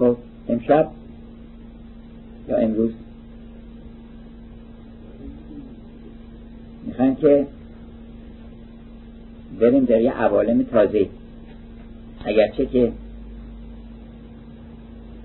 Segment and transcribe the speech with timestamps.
[0.00, 0.16] خب
[0.48, 0.88] امشب
[2.48, 2.90] یا امروز.
[6.86, 7.46] می‌خوایم که
[9.60, 11.08] بریم در یه عوالم تازه
[12.24, 12.92] اگرچه که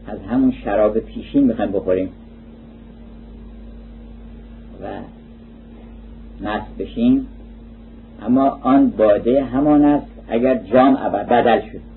[0.08, 2.10] از همون شراب پیشین می‌خوایم بخوریم
[4.82, 4.88] و
[6.42, 7.28] مست بشیم.
[8.22, 10.94] اما آن باده همان است اگر جام
[11.30, 11.95] بدل شد.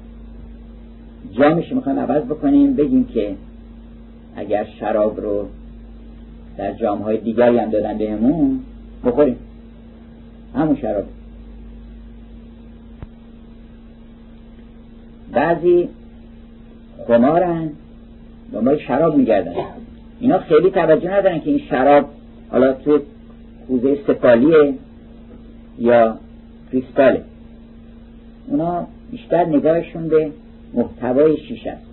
[1.33, 3.35] جامش می‌خوایم عوض بکنیم بگیم که
[4.37, 5.49] اگر شراب رو
[6.57, 8.61] در جام های دیگری هم دادن بهمون
[9.05, 9.37] بخوریم.
[10.55, 11.05] همون شراب.
[15.33, 15.89] بعضی
[17.07, 17.71] خمارن
[18.53, 19.55] دنبال شراب میگردن.
[20.21, 22.05] اینا خیلی توجه ندارن که این شراب
[22.51, 22.99] حالا تو
[23.69, 24.75] کوزه سفالیه
[25.79, 26.19] یا
[26.73, 27.23] کریستاله.
[28.47, 30.31] اونا بیشتر نگاهشون به
[30.75, 31.87] محتوای شیشه است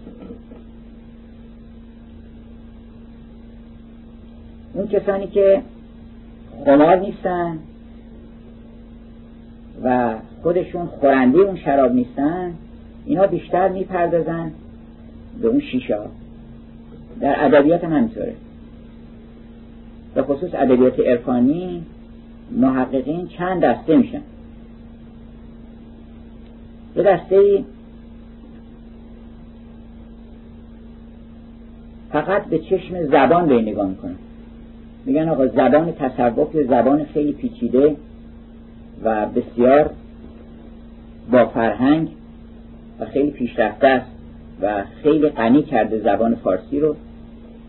[4.74, 5.62] اون کسانی که
[6.66, 7.60] خمار نیستن
[9.84, 12.54] و خودشون خورنده اون شراب نیستن
[13.05, 14.52] اینا بیشتر می‌پردازن
[15.42, 15.98] به اون شیشه
[17.20, 18.34] در ادبیات هم همینطوره.
[20.16, 21.84] به خصوص ادبیات عرفانی
[22.52, 24.21] محققین چند دسته میشن.
[26.96, 27.64] یه دسته
[32.16, 34.16] فقط به چشم زبان به نگاه می‌کنن
[35.05, 37.96] میگن آقا زبان تصوف زبان خیلی پیچیده
[39.04, 39.90] و بسیار
[41.32, 42.10] با فرهنگ
[42.99, 44.12] و خیلی پیشرفته است
[44.62, 46.96] و خیلی غنی کرده زبان فارسی رو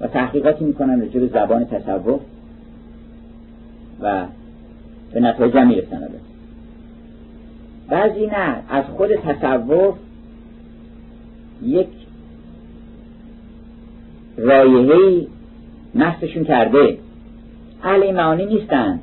[0.00, 2.20] و تحقیقاتی می‌کنن راجع به زبان تصوف
[4.02, 4.24] و
[5.12, 6.08] به نتایج می‌رسن
[7.88, 9.94] بعضی نه از خود تصوف
[11.62, 12.05] یک
[14.38, 15.26] رایحهی
[15.94, 16.98] نفسشون کرده.
[17.82, 19.00] اهل این معانی نیستن.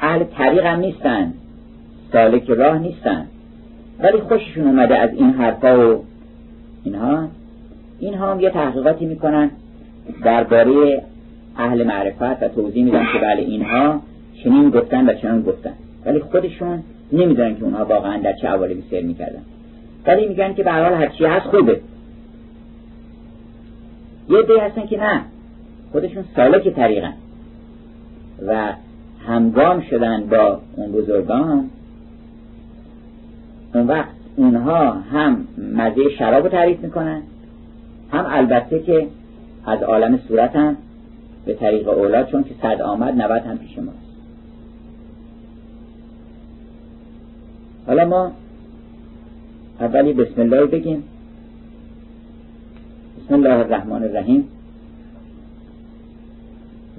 [0.00, 1.32] اهل طریق هم نیستن.
[2.12, 3.26] سالک راه نیستن.
[3.98, 6.04] ولی خوششون اومده از این حرفا و
[6.84, 7.28] اینها.
[7.98, 9.50] اینها هم یه تحقیقاتی می‌کنن
[10.24, 11.02] درباره
[11.56, 14.00] اهل معرفت و توضیح میدن که بله اینها
[14.44, 15.72] چنین گفتن و چنان گفتن.
[16.06, 19.42] ولی خودشون نمی‌دونن که اونها واقعا در چه عوالمی سیر می‌کردن.
[20.06, 21.80] ولی میگن که به حال هرچی هست خوبه.
[24.28, 25.20] یه دی هستن که نه.
[25.92, 27.12] خودشون سالک طریقن
[28.46, 28.72] و
[29.26, 31.70] همگام شدن با اون بزرگان.
[33.74, 37.22] اون وقت اونها هم مزه شراب رو تعریف می‌کنن
[38.12, 39.06] هم البته که
[39.66, 40.76] از عالم صورت هم
[41.46, 43.98] به طریق اولاد چون که صد آمد نوت هم پیش ماست.
[47.86, 48.32] حالا ما
[49.80, 51.04] اولی بسم الله بگیم.
[53.24, 54.48] بسم الله الرحمن الرحیم.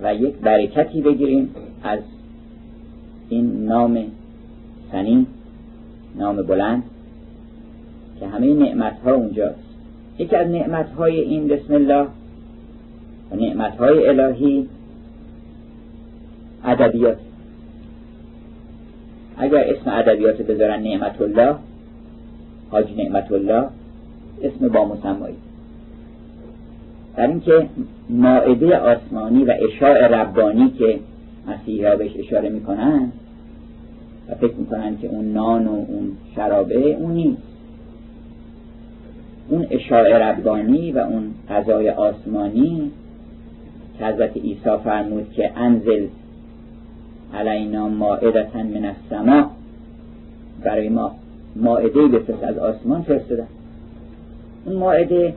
[0.02, 1.50] و یک برکتی بگیریم
[1.84, 2.00] از
[3.30, 3.98] این نام
[4.92, 5.28] سنین
[6.16, 6.84] نام بلند
[8.20, 9.60] که همه نعمت ها اونجاست.
[10.20, 12.08] یکی از نعمت های این بسم الله
[13.32, 14.70] و نعمت های الهی
[16.64, 17.18] ادبیات.
[19.38, 21.56] اگر اسم ادبیات بذارن نعمت الله
[22.72, 23.68] حاج نعمت الله
[24.44, 25.36] اسم با مسمایی.
[27.18, 27.70] در اینکه
[28.10, 31.00] ماعده آسمانی و اشاع ربانی که
[31.48, 33.12] مسیحی ها بهش اشاره می‌کنن
[34.30, 37.42] و فکر می‌کنن که اون نان و اون شرابه اون نیست.
[39.50, 42.92] اون اشاع ربانی و اون غذای آسمانی
[44.00, 46.08] که حضرت عیسی فرمود که انزل
[47.34, 49.46] علینا مائدتا من السماء
[50.64, 51.16] برای ما
[51.56, 53.48] مائده بفرست از آسمان فرستادن.
[54.66, 55.34] اون مائده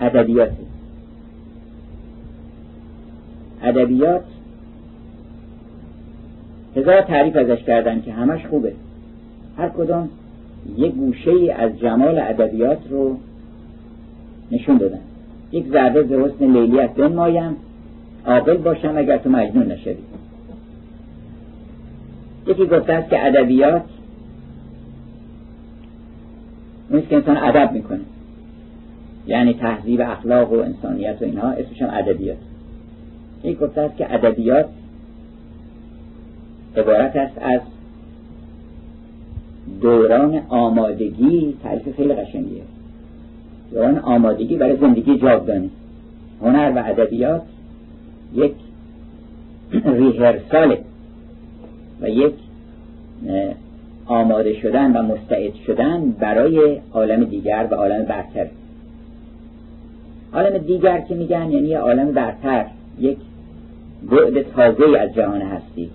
[0.00, 0.50] ادبیات.
[3.62, 4.24] ادبیات
[6.76, 8.72] هزار تعریف ازش کردن که همش خوبه.
[9.58, 10.08] هر کدام
[10.76, 13.16] یک گوشه ای از جمال ادبیات رو
[14.52, 15.00] نشون دادن
[15.52, 17.56] یک ذره ز حسن لیلیت بنمایم
[18.26, 19.96] عاقل باشم اگر تو مجنون نشوی.
[22.46, 23.82] یکی گفته است که ادبیات
[26.90, 28.00] نیست که انسان ادب می‌کنه.
[29.26, 32.38] یعنی تهذیب اخلاق و انسانیت و اینها اسمش هم ادبیات.
[33.44, 34.66] یک گفته است که ادبیات
[36.76, 37.60] عبارت است از
[39.80, 42.62] دوران آمادگی تعریف خیلی قشنگیه.
[43.70, 45.68] دوران آمادگی برای زندگی جاودانه.
[46.42, 47.42] هنر و ادبیات
[48.34, 48.54] یک
[49.84, 50.78] ریهرساله
[52.00, 52.34] و یک
[54.06, 58.46] آماده شدن و مستعد شدن برای عالم دیگر و عالم برتر.
[60.34, 62.66] عالم دیگر که میگن یعنی عالم برتر
[63.00, 63.18] یک
[64.10, 65.90] بعد تازه از جهان هستی.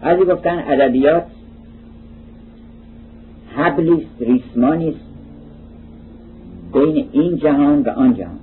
[0.00, 1.24] ازی گفتن ادبیات
[3.56, 5.10] حبلیست ریسمانیست
[6.72, 8.38] بین این جهان و آن جهان.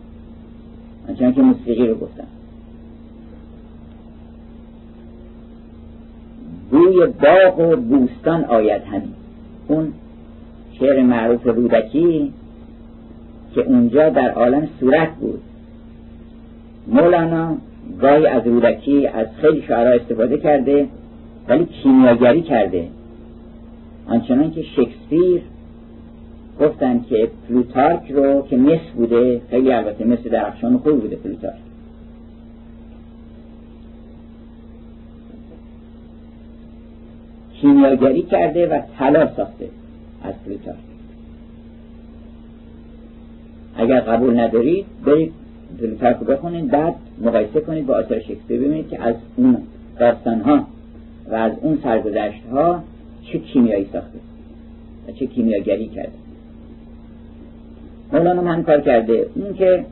[1.09, 2.27] آنچنان که موسیقی رو گفتن.
[6.71, 9.13] بوی باغ و بوستان آید همین.
[9.67, 9.93] اون
[10.79, 12.33] شعر معروف رودکی
[13.57, 15.39] که اونجا در عالم صورت بود.
[16.87, 17.57] مولانا
[18.01, 20.87] گاهی از رودکی از خیلی شعرها استفاده کرده
[21.47, 22.87] ولی کیمیاگری کرده.
[24.07, 25.41] آنچنان که شکسپیر
[26.59, 31.55] گفتن که پلوتارک رو که مس بوده خیلی البته مثل درخشان خوب بوده پلوتارک.
[37.61, 39.69] کیمیاگری کرده و طلا ساخته
[40.23, 40.96] از پلوتارک.
[43.77, 45.33] اگر قبول ندارید برید
[46.19, 49.57] رو بخونید بعد مقایسه کنید با آثار شکسپیر ببینید که از اون
[49.99, 50.67] داستان ها
[51.31, 52.83] و از اون سرگذشت ها
[53.23, 54.19] چه کیمیایی ساخته
[55.07, 56.11] و چه کیمیاگری کرده.
[58.13, 59.85] مولانا من کار کرده این که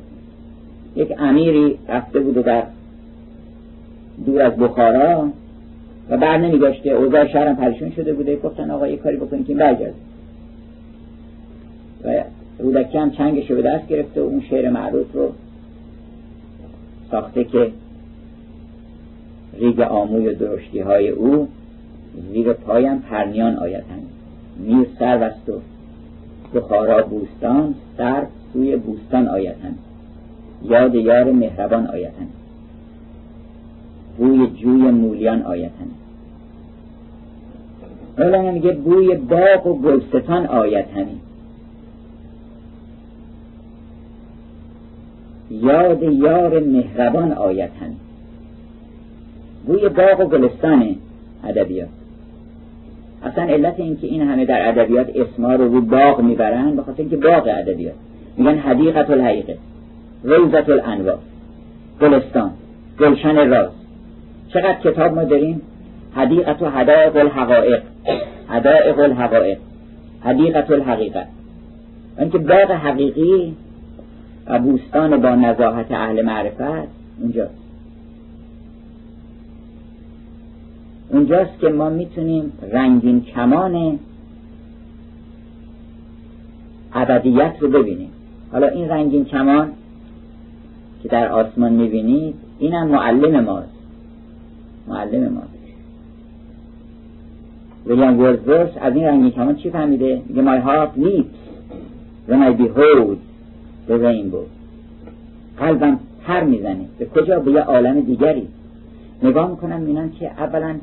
[0.95, 2.63] یک امیری رفته بوده در
[4.25, 5.29] دور از بخارا
[6.09, 8.35] و بر نمیگشته اوضاع شهرم پریشون شده بوده.
[8.35, 9.93] گفتن آقا یه کاری بکنید که برگرد
[12.03, 12.23] و
[12.59, 15.31] رودکی هم چنگش به دست گرفته و اون شعر معروف رو
[17.11, 17.71] ساخته که
[19.59, 21.47] ریگ آموی و درشتی های او
[22.31, 23.83] زیر پایم پرنیان آید
[24.59, 25.53] میر سر و
[26.55, 29.55] بخارا بوستان سر سوی بوستان آید
[30.63, 32.13] یاد یار مهربان آید
[34.17, 35.71] بوی جوی مولیان آید
[38.17, 40.85] مولانا میگه بوی باغ و گلستان آید
[45.51, 47.97] یاد یار مهربان آید همین
[49.65, 50.95] بوی باغ و گلستان
[51.43, 51.89] ادبیات.
[53.23, 57.01] اصلا علت این که این همه در ادبیات اسما رو رو باغ می‌برن به خاطر
[57.01, 57.95] اینکه باغ ادبیات.
[58.37, 59.57] میگن حدیقت الحقیقه
[60.23, 61.13] روزت الانوا
[62.01, 62.51] گلستان
[62.99, 63.69] گلشن راز.
[64.49, 65.61] چقدر کتاب ما داریم؟
[66.15, 67.81] حدیقت و حدائق الحقائق.
[68.47, 69.57] حدائق الحقائق.
[70.21, 71.25] حدیقت الحقیقه
[72.19, 73.53] اینکه باغ حقیقی
[74.47, 76.87] و بوستان با نزاحت اهل معرفت
[77.19, 77.65] اونجاست
[81.09, 83.99] اونجاست که ما می‌تونیم رنگین کمان
[86.93, 88.09] ابدیت رو ببینیم.
[88.51, 89.71] حالا این رنگین کمان
[91.03, 93.69] که در آسمان می‌بینید اینم معلم ماست.
[94.87, 95.49] معلم ماست.
[97.85, 101.37] ویلیام ورزورس از این رنگین کمان چی فهمیده؟ میگه my heart leaps
[102.29, 103.24] when I behold
[103.87, 104.45] the rainbow
[105.57, 106.85] قلبم پر می‌زنه.
[106.99, 108.47] به کجا؟ به یه عالم دیگری.
[109.23, 110.75] نگاه می‌کنم می‌بینم که اولا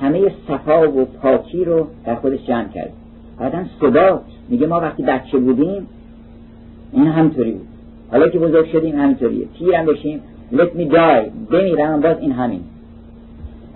[0.00, 2.92] همه صفا و پاکی رو در خودش جمع کرد.
[3.38, 5.86] بعدا ثبات میگه ما وقتی بچه بودیم
[6.92, 7.66] این همطوری بود.
[8.10, 10.20] حالا که بزرگ شدیم همینطوریه پیرم بشیم.
[10.52, 11.50] Let me die.
[11.50, 12.00] بمیرم.
[12.00, 12.60] باز این همین.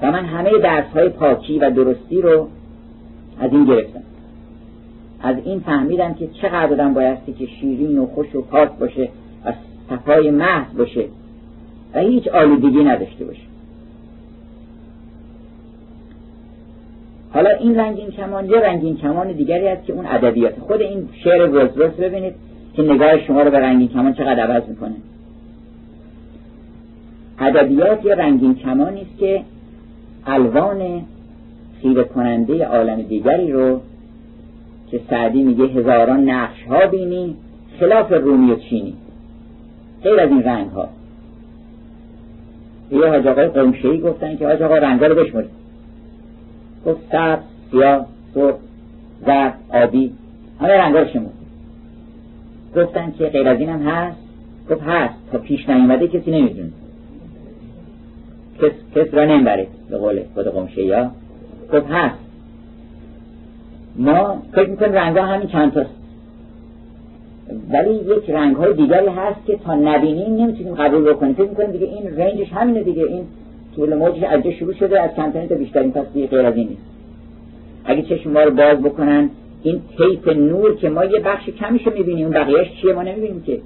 [0.02, 2.48] و من همه درس های پاکی و درستی رو
[3.40, 4.00] از این گرفتم.
[5.22, 9.08] از این فهمیدم که چقدر آدم بایستی که شیرین و خوش و پاک باشه
[9.44, 9.52] و
[9.90, 11.04] صفای محض باشه
[11.94, 13.42] و هیچ آلودگی نداشته باشه.
[17.32, 20.60] حالا این رنگین کمان یه رنگین کمان دیگری است که اون ادبیات.
[20.60, 22.34] خود این شعر ولزورس ببینید
[22.74, 24.94] که نگاه شما رو به رنگین کمان چقدر عوض می‌کنه.
[27.38, 29.42] ادبیات یه رنگین کمانی است که
[30.26, 31.02] الوان
[31.82, 33.80] خیره کننده عالم دیگری رو
[34.92, 37.36] که سعدی میگه هزاران نقش ها بینی
[37.80, 38.94] خلاف رومی و چینی.
[40.02, 40.88] غیر از این رنگ ها
[42.90, 45.50] یه حاج آقای قمشهی گفتن که حاج آقا رنگ رو بشمرید.
[46.86, 48.54] گفت سبز سیاه سرخ
[49.26, 50.12] زرد آبی
[50.60, 51.32] همه رنگا رو شمرد
[52.76, 54.18] گفتن که غیر از اینم هست.
[54.70, 56.70] گفت هست تا پیش نیومده کسی نمی‌دونه.
[58.62, 61.10] کس, کس را نمی‌بره به قول خود قمشه یا
[61.72, 62.31] گفت هست.
[63.96, 65.90] ما فکر می‌کنیم رنگ ها همین چند تاست
[67.72, 71.34] ولی یک رنگ های دیگری هست که تا نبینیم نمی‌تونیم قبول بکنیم.
[71.34, 73.02] فکر می‌کنیم دیگه این رنجش همینه دیگه.
[73.02, 73.24] این
[73.76, 76.82] طول موجش از شروع شده از کمترین تا بیشترین پس دیگه غیر از این نیست
[77.84, 79.30] اگه چشم ما رو باز بکنن
[79.62, 83.60] این طیف نور که ما یه بخش کمیشو می‌بینیم اون بقیهش چیه ما نمی‌بینیم که.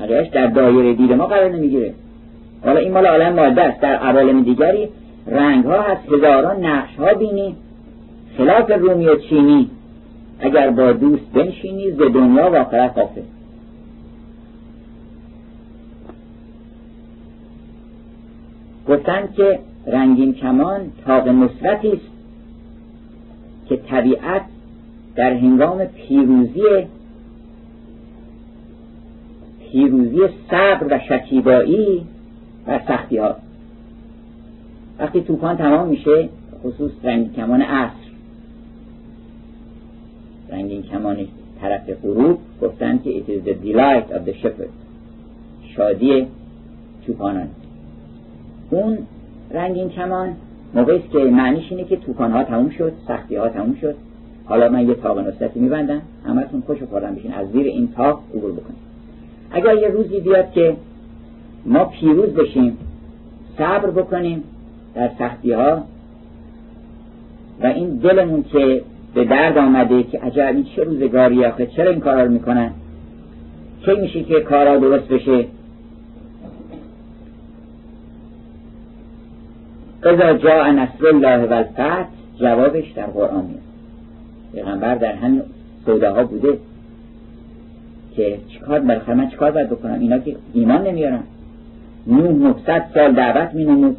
[0.00, 1.92] بقیهش در دایره دید ما قرار نمی‌گیره.
[2.64, 3.80] حالا این مال عالم ماده است.
[3.80, 4.88] در عوالم دیگری
[5.26, 7.54] رنگ ها هست هزاران نقش ها بینی.
[8.38, 9.70] خلاف رومی و چینی
[10.40, 13.20] اگر با دوست بنشینی ز دنیا و آخرت غافل
[18.88, 22.10] گفتند که رنگین کمان تاق نصرتی است
[23.68, 24.42] که طبیعت
[25.16, 26.86] در هنگام پیروزی
[29.60, 30.18] پیروزی
[30.50, 32.06] صبر و شکیبایی
[32.66, 33.36] و سختی ها
[34.98, 36.28] وقتی طوفان تمام میشه
[36.64, 38.07] خصوص رنگین کمان عصر
[40.50, 41.16] رنگین کمان
[41.60, 44.70] طرف غروب گفتن که it is the delight of the shepherd.
[45.76, 46.26] شادی
[47.06, 47.48] طوفانان
[48.70, 48.98] اون
[49.50, 50.36] رنگین کمان
[50.74, 53.94] موقعی که معنیش اینه که ها تموم شد سختی ها تموم شد.
[54.44, 58.52] حالا من یه تاق نصرتی میبندم همتون خوش خوردم بشین از زیر این تاق عبور
[58.52, 58.78] بکنیم
[59.50, 60.76] اگر یه روزی بیاد که
[61.66, 62.78] ما پیروز بشیم
[63.58, 64.44] صبر بکنیم
[64.94, 65.82] در سختی ها
[67.62, 68.82] و این دلمون که
[69.18, 72.70] به درد آمده که عجب این چه روزگاری آخه؟ چرا این کارا رو می‌کنن
[73.86, 75.44] چه میشه که کارا درست بشه؟
[80.02, 82.04] اذا جاء نصر الله و الفتح
[82.40, 83.60] جوابش در قرآن میاد.
[84.52, 85.42] پیغمبر در همین
[85.86, 86.58] ها بوده
[88.16, 91.22] که چیکار بالاخره من چیکار باید بکنم؟ اینا که ایمان نمیارن.
[92.06, 93.96] نوح 900 سال دعوت می نمود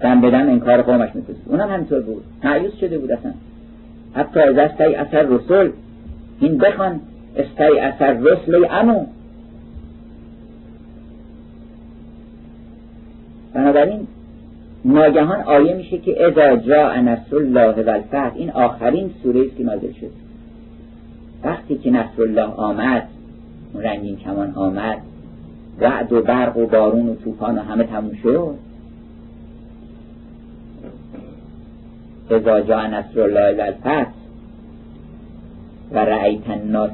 [0.00, 2.22] دم بدم این کار قومش می‌کنید اونم همینطور بود.
[2.44, 3.32] معیوز شده بود اصلا.
[4.14, 5.70] حتی از استی اثر رسول.
[6.40, 7.00] این بخوان
[7.36, 9.06] استی اثر رسل امو
[13.54, 14.06] بنابراین
[14.84, 19.92] ناگهان آیه میشه که اذا جاء نصر الله و این آخرین سوره است که نازل
[19.92, 20.10] شد.
[21.44, 23.08] وقتی که نصر الله آمد
[23.72, 24.98] اون رنگین کمان آمد
[25.78, 28.54] رعد و برق و بارون و طوفان و همه تموم شد.
[32.36, 34.04] اذا جاء نصر الله و
[35.92, 36.90] و رأیت الناس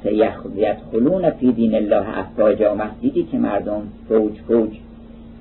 [0.57, 4.71] یدخلون فی دین الله افواجا و مسجدی که مردم فوج فوج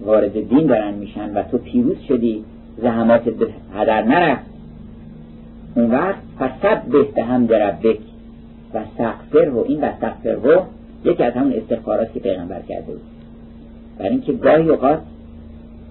[0.02, 2.44] وارد دین دارن میشن و تو پیروز شدی
[2.78, 3.22] زحمات
[3.76, 4.46] هدر نرفت.
[5.76, 8.00] اون وقت فسب به هم دربک
[8.74, 10.62] و سقفر و این و سقفر و
[11.06, 13.02] یکی از همون استخبارات که پیغمبر کرده بود.
[14.00, 15.00] برای اینکه گاهی اوقات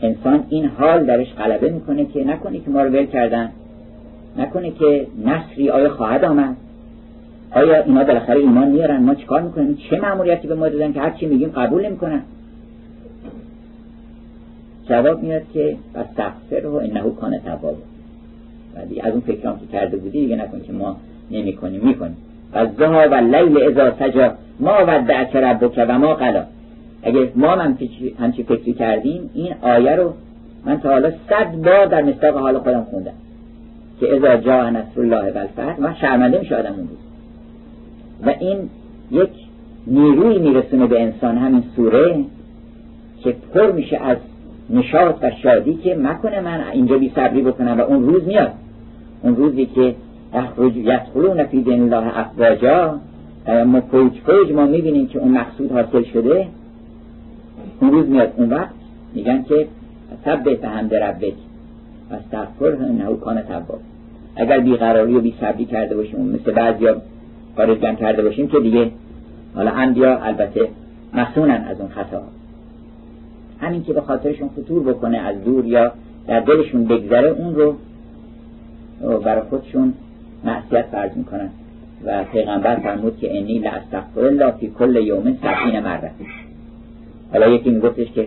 [0.03, 3.51] انسان این حال درش غلبه می‌کنه که نکنه که ما رو ول کردن.
[4.39, 6.57] نکنه که نصری آیا خواهد آمد؟
[7.51, 11.11] آیا اینا بالاخره ایمان میارن؟ ما چیکار می‌کنیم؟ چه مأموریتی به ما دادن که هر
[11.11, 12.23] چی میگیم قبول نمی‌کنن؟
[14.89, 17.77] جواب میاد که و سقفر و انهو کان تواب و
[19.03, 20.97] از اون فکرام که کرده بودی دیگه نکن که ما
[21.31, 22.17] نمی کنیم می کنیم
[22.55, 24.35] و زها و لیل ازا سجا.
[24.61, 26.45] ما ودعک ربک و ما قلا.
[27.03, 27.79] اگه ما هم
[28.21, 30.13] همچی فکری کردیم این آیه رو
[30.65, 33.13] من تا حالا صد بار در مستاق حال خودم خوندم.
[34.01, 36.99] که ازا جا نصر الله و الفتح من شرمنده میشه آدم اون روز
[38.27, 38.59] و این
[39.11, 39.31] یک
[39.87, 42.25] نیروی میرسونه به انسان همین سوره
[43.23, 44.17] که پر میشه از
[44.71, 48.53] نشاط و شادی که مکنه من اینجا بی صبری بکنم و اون روز میاد.
[49.23, 49.95] اون روزی که
[50.75, 53.01] یدخلون فی دین الله افواجا
[53.67, 56.47] ما فوج فوج ما می‌بینیم که اون مقصود حاصل شده.
[57.81, 58.75] اون روز میاد اون وقت
[59.15, 59.67] میگن که
[60.45, 61.35] به هم ربک.
[62.11, 63.81] و استغفر انه کان تواب.
[64.37, 66.97] اگر بیقراری و بی صبری کرده باشیم مثل بعضیا
[67.57, 68.91] خارجن کرده باشیم که دیگه
[69.55, 70.69] حالا انبیا البته
[71.15, 72.23] مسونن از اون خطا.
[73.61, 75.93] همین که به خاطرشون خطور بکنه از دور یا
[76.27, 77.77] در دلشون بگذره اون رو
[79.25, 79.93] برای خودشون
[80.45, 81.51] معصیت فرض می‌کنن.
[82.05, 86.11] و پیغمبر فرمود که انی لاستغفر الله فی کل یوم سبعین مره
[87.33, 88.27] حالا یکی میگفتش که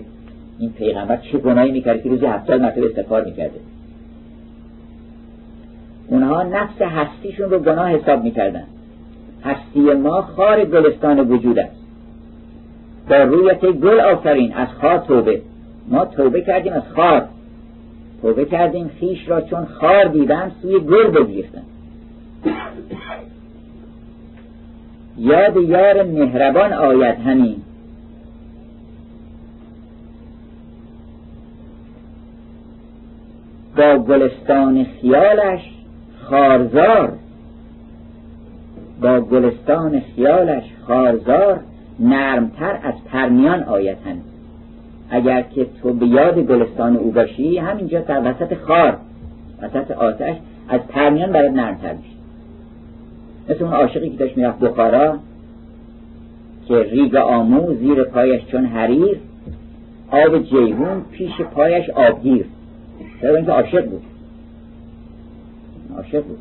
[0.60, 3.60] این پیغمبر چه گناهی می‌کرده که روزی هفتاد مرتبه استغفار می‌کرده؟
[6.08, 8.64] اونها نفس هستیشون رو گناه حساب می‌کردن.
[9.44, 11.76] هستی ما خار گلستان وجود است.
[13.10, 15.42] با رویت گل آفرین از خار توبه.
[15.88, 17.26] ما توبه کردیم از خار.
[18.22, 21.62] توبه کردیم خیش را چون خار دیدن سوی گل بگیرتن.
[25.18, 27.56] یاد یار مهربان آید همین.
[33.80, 35.62] با گلستان خیالش
[36.22, 37.14] خارزار.
[39.02, 41.60] با گلستان خیالش خارزار
[42.00, 43.98] نرمتر از پرمیان آید
[45.10, 48.98] اگر که تو به یاد گلستان او باشی همینجا در وسط خار
[49.62, 50.36] وسط آتش
[50.70, 52.16] از پرمیان برای نرمتر میشه.
[53.50, 55.18] مثل اون عاشقی که داشت می‌رفت بخارا
[56.68, 59.18] که ریگ آمو زیر پایش چون حریر
[60.12, 62.46] آب جیهون پیش پایش آبگیر.
[63.22, 64.02] چرا اینکه عاشق بود.
[65.98, 66.40] عاشق بود.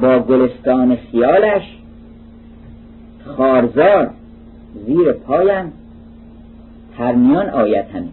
[0.00, 1.62] با گلستان خیالش
[3.24, 4.10] خارزار
[4.86, 5.72] زیر پایم
[6.98, 8.12] پرمیان آیت همین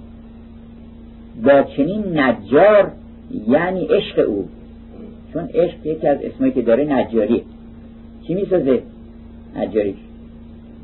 [1.44, 2.92] با چنین نجار
[3.48, 4.50] یعنی عشق او.
[5.34, 7.42] چون عشق یکی از اسمایی که داره نجاریه.
[8.28, 8.82] چی می‌سازه؟
[9.56, 9.96] نجاری.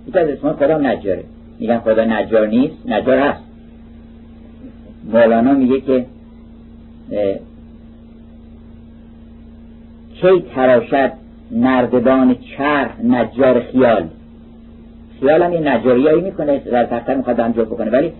[0.07, 1.23] یکی از اسمای خدا نجاره.
[1.59, 3.43] میگن خدا نجار نیست نجار هست.
[5.13, 6.05] مولانا میگه که
[10.21, 11.11] کی تراشد
[11.51, 14.03] نردبان چرخ نجار خیال؟
[15.19, 17.91] خیال هم یه نجاریایی می‌کنه در تختر می‌خواد انجام بکنه.
[17.91, 18.11] ولی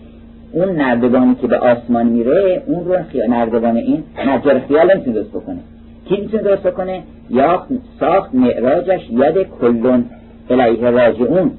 [0.52, 2.96] اون نردبانی که به آسمان میره اون رو
[3.28, 5.58] نردبان این نجار خیال نمی‌تونه درست بکنه.
[6.04, 7.66] کی می‌تونه درست بکنه؟ یا
[8.00, 10.04] ساخت معراجش ید کلون
[10.50, 11.50] الیه راجعون.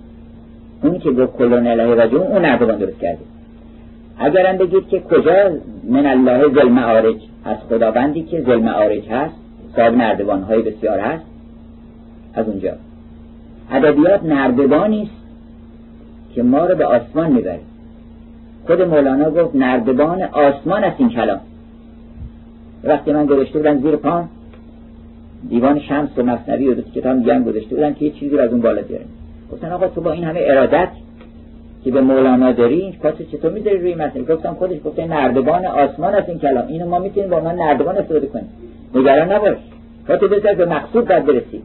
[0.83, 3.19] اونی که گفت کلون الیه راجعون اون نردبان درست کرده.
[4.17, 5.49] اگرم بگید که کجا
[5.89, 7.15] من الله ذل معارج
[7.45, 9.35] از خداوندی که ذل معارج هست
[9.75, 11.25] صاحب نردبان های بسیار هست.
[12.33, 12.73] از اونجا.
[13.71, 15.21] ادبیات نردبانی است
[16.35, 17.59] که ما رو به آسمان می‌بره.
[18.67, 21.39] خود مولانا گفت نردبان آسمان است این کلام.
[22.83, 24.29] وقتی من گذاشته بودن زیر پام
[25.49, 28.61] دیوان شمس و مصنوی و کتاب دیگه گذاشته بودن که یه چیزی رو از اون
[28.61, 29.05] بالا بیارن
[29.51, 30.89] گفتن آقا تو با این همه ارادت
[31.83, 36.29] که به مولانا داری پس چطور می‌ذاری روی مسئله گفتم خودش گفته نردبان آسمان است
[36.29, 36.67] این کلام.
[36.67, 38.49] اینو ما می‌تونیم با من نردبان استفاده کنیم.
[38.95, 39.57] نگران نباش.
[40.07, 41.61] تو بذار به مقصود باید برسی.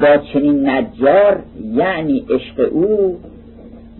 [0.00, 1.42] با چنین نجار
[1.74, 3.18] یعنی عشق او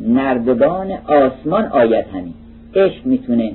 [0.09, 2.35] نردبان آسمان آید همین.
[2.75, 3.55] عشق می‌تونه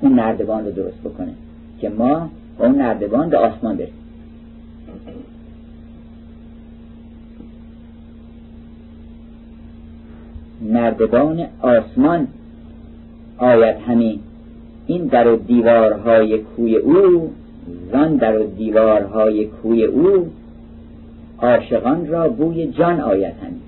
[0.00, 1.32] اون نردبان رو درست بکنه
[1.80, 4.05] که ما اون نردبان به آسمان برسیم.
[10.62, 12.28] نردبان آسمان.
[13.38, 14.18] آید همین
[14.86, 17.30] این در و دیوارهای کوی او
[17.92, 20.30] زن در و دیوارهای کوی او.
[21.38, 23.60] عاشقان را بوی جان آید همین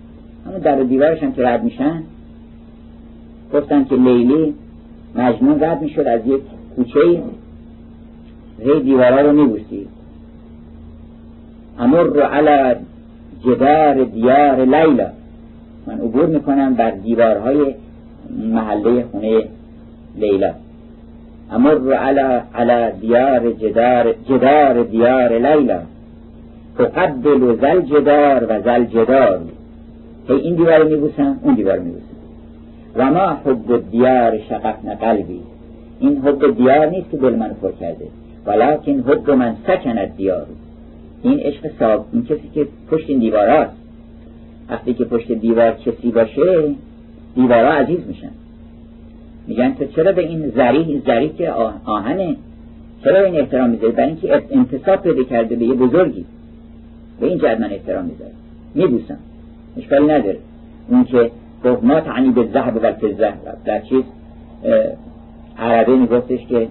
[0.47, 2.03] همون در و دیوارش هم که رد میشن.
[3.55, 4.55] گفتن که لیلی
[5.15, 6.41] مجنون رد می‌شد از یک
[6.77, 7.23] کوچه
[8.59, 9.89] هی دیوارها رو میبوسید
[11.79, 12.75] امر رو علا
[13.45, 15.18] جدار دیار لیلا.
[15.89, 17.75] من عبور می‌کنم بر دیوارهای
[18.55, 19.43] محله خونه
[20.17, 20.53] لیلا.
[21.53, 25.81] امر على على دیار جدار جدار دیار لیلا.
[26.79, 29.41] تقبل زل جدار و زل جدار.
[30.29, 32.05] هی این دیوار میبوسم اون دیوار میبوسم.
[32.97, 35.41] و ما حب دیار شققن قلبی.
[36.01, 38.07] این حب دیار نیست که دل من پر کرده.
[38.47, 40.47] ولیکن حب من سکند دیار
[41.23, 43.88] این عشق صاحب این کسی که پشت این دیوار هست
[44.71, 46.75] وقتی که پشت دیوار کسی باشه
[47.35, 48.31] دیوارها عزیز میشن.
[49.47, 51.51] میگن تو چرا به این زری زری که
[51.85, 52.37] آهنه؟
[53.05, 56.25] چرا این احترام می‌ذاری؟ برای اینکه انتصاب پیدا کرده به یه بزرگی.
[57.21, 58.31] به این جد من احترام می‌ذارم.
[58.75, 59.19] میبوسم.
[59.77, 60.39] اشکالی نداره.
[60.89, 61.31] اون که
[61.65, 63.33] گفت ما تعنی به زهب و فزه
[63.65, 64.03] در چیز
[65.59, 66.69] عربه میگفتش که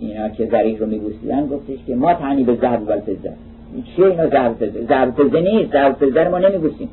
[0.00, 3.32] اینا که زریح رو میبوسیدن گفتش که ما تعنی به زهب و فزه
[3.96, 6.88] چیه اینا زهب فزه زهب فزه نیست زهب فزه ما نمیبوسیم.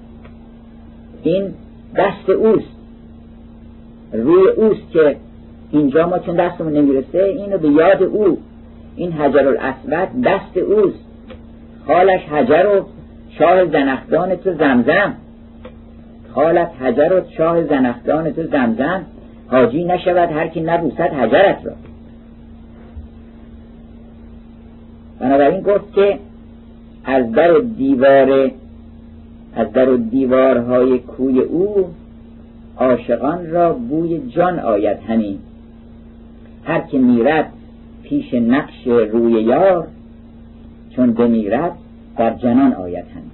[1.23, 1.53] این
[1.95, 2.77] دست اوست.
[4.13, 5.15] روی اوست که
[5.71, 8.37] اینجا ما چون دستمون نمی‌رسه اینو به یاد او.
[8.95, 10.99] این حجر الاسود دست اوست.
[11.87, 12.85] خالش حجر و
[13.29, 15.13] شاه زنخدان تو زمزم.
[16.33, 19.05] خالت حجر و شاه زنخدان تو زمزم.
[19.47, 21.73] حاجی نشود هر کی نبوسد حجرت را.
[25.19, 26.19] بنابراین گفت که
[27.07, 28.51] از در دیوار
[29.55, 31.87] از در دیوارهای کوی او
[32.77, 35.39] عاشقان را بوی جان آید همین
[36.63, 37.49] هر که میرد
[38.03, 39.87] پیش نقش روی یار
[40.95, 41.71] چون بمیرد
[42.17, 43.31] در جنان آید همین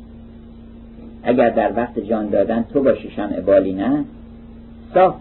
[1.23, 4.05] اگر در وقت جان دادن تو باشی شمع بالی نه
[4.93, 5.15] صاف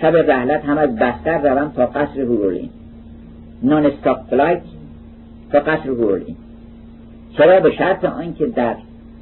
[0.00, 2.68] شب رحلت هم از بستر روم تا قصر هورولین.
[3.62, 4.62] نان استاپ فلایت
[5.52, 6.36] تا قصر هورولین.
[7.36, 8.76] چرا به شرط آنکه در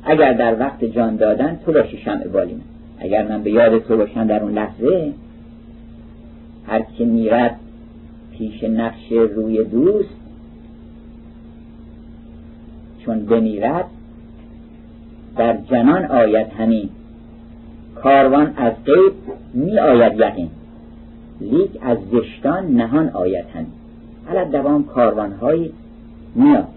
[0.05, 2.61] اگر در وقت جان دادن تو باشی شمع بالینه
[2.99, 5.13] اگر من به یاد تو باشم در اون لحظه
[6.67, 7.57] هر که میرد
[8.39, 10.15] پیش نقش روی دوست
[13.05, 13.85] چون بمیرد
[15.37, 16.89] در جنان آید همین
[17.95, 19.15] کاروان از غیب
[19.55, 20.51] می آید یقین.
[21.41, 23.73] لیک از زشتان نهان آید همین
[24.27, 25.71] حالا دوام کاروان های
[26.35, 26.69] میاد.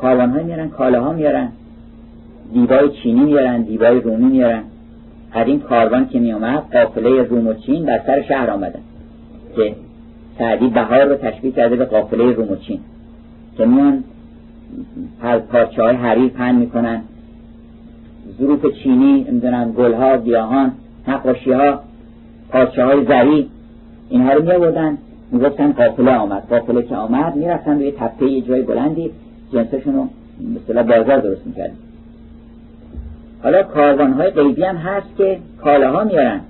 [0.00, 1.48] کاروان های میارن کالاها میارن
[2.52, 4.62] دیبای چینی میارن دیبای رومی میارن.
[5.34, 8.80] این کاروان که می آمد قافله روم و چین در سر شهر آمدن
[9.56, 9.74] که
[10.38, 12.80] سعدی بهار رو تشبیه کرده به قافله روموچین
[13.56, 14.04] که میان
[15.52, 17.00] پارچه های حریر پن می‌کنن.
[18.38, 20.72] ظروف چینی نمی‌دونم گلها گیاهان
[21.08, 21.80] نقاشی ها
[22.50, 23.48] پارچه های زری
[24.10, 24.98] اینها رو می
[25.32, 26.42] می‌گفتن قافله آمد.
[26.50, 29.10] قافله که آمد می‌رفتن روی تپه یه جای بلندی.
[29.52, 30.08] جنسشون رو
[30.54, 31.76] مثلا بازار درست می‌کردن.
[33.42, 36.40] حالا کاروان های غیبی هم هست که ها میارن.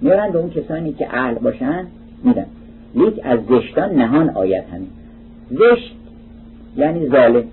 [0.00, 1.86] میارن به اون کسانی که اهل باشن
[2.24, 2.46] میدن.
[2.94, 4.88] لیک از زشتان نهان آید همین.
[5.50, 5.94] زشت
[6.76, 7.44] یعنی ظالم.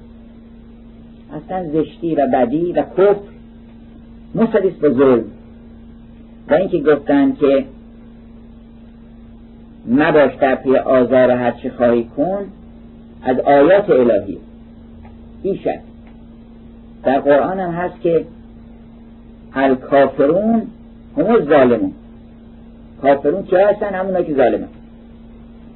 [1.33, 3.15] اصلا زشتی و بدی و کفر.
[4.35, 5.23] مصدیس به ظلم.
[6.49, 7.65] و اینکه گفتن که
[9.87, 12.45] مباش در پی آزار هر چه خواهی کن
[13.23, 14.37] از آیات الهی.
[15.43, 15.79] بیشک
[17.03, 18.25] در قرآن هم هست که
[19.53, 20.61] الکافرون
[21.17, 21.93] هم ظالمون
[23.01, 24.67] کافرون که هستن؟ همونا که ظالمن.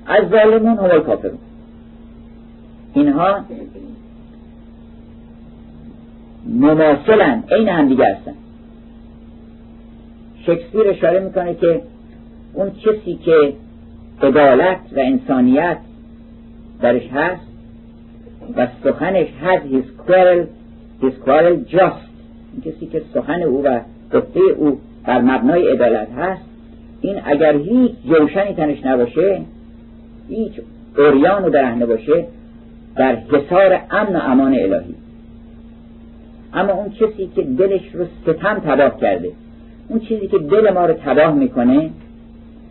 [0.06, 1.38] از ظالمون هم کافرون
[2.94, 3.40] اینها
[6.46, 7.44] مماثلن.
[7.52, 8.34] عین هم دیگه هستن.
[10.46, 11.82] شکسپیر اشاره می‌کنه که
[12.54, 13.54] اون کسی که
[14.22, 15.78] عدالت و انسانیت
[16.84, 17.42] درش هست
[18.58, 20.46] و سخنش هست his quarrel,
[21.02, 22.04] his quarrel just.
[22.54, 23.80] این کسی که سخن او و
[24.14, 26.42] گفته او بر مبنای عدالت هست
[27.02, 29.42] این اگر هیچ جوشنی تنش نباشه
[30.30, 30.52] هیچ
[30.98, 32.26] اوریان و برهنه باشه
[32.96, 34.96] در حصار امن و امان الهی.
[36.54, 39.32] اما اون کسی که دلش رو ستم تباه کرده
[39.88, 41.90] اون چیزی که دل ما رو تباه می‌کنه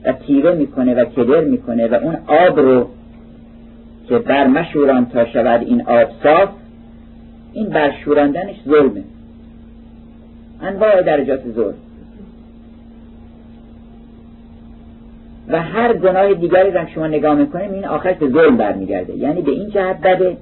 [0.05, 2.87] و تیره می‌کنه و کدر می‌کنه و اون آب رو
[4.09, 6.49] که برمشوران تا شود این آب صاف
[7.53, 9.05] این برشوراندنش ظلمه.
[10.62, 11.75] انواع درجات ظلم.
[15.49, 19.17] و هر گناه دیگری را شما نگاه می‌کنیم این آخرش به ظلم برمیگرده.
[19.17, 20.37] یعنی به این جهت بده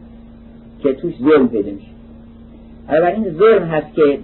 [0.82, 3.06] که توش ظلم پیدا میشه.
[3.16, 4.18] این ظلم هست که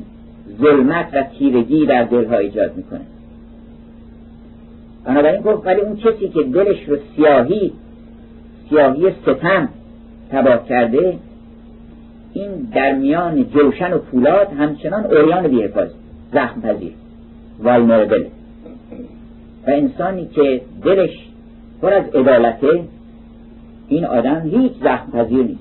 [0.60, 3.00] ظلمت و تیرگی در دلها ایجاد می‌کنه.
[5.04, 7.72] بنابراین گفت ولی اون کسی که دلش رو سیاهی
[8.68, 9.68] سیاهی ستم
[10.30, 11.18] تباه کرده
[12.32, 15.88] این در میان جوشن و پولاد همچنان اوریان بیحفاظ
[16.32, 16.92] زخم پذیر
[17.62, 18.24] والمربل
[19.66, 21.10] و انسانی که دلش
[21.82, 22.84] پر از عدالته
[23.88, 25.60] این آدم هیچ زخم پذیر نیست.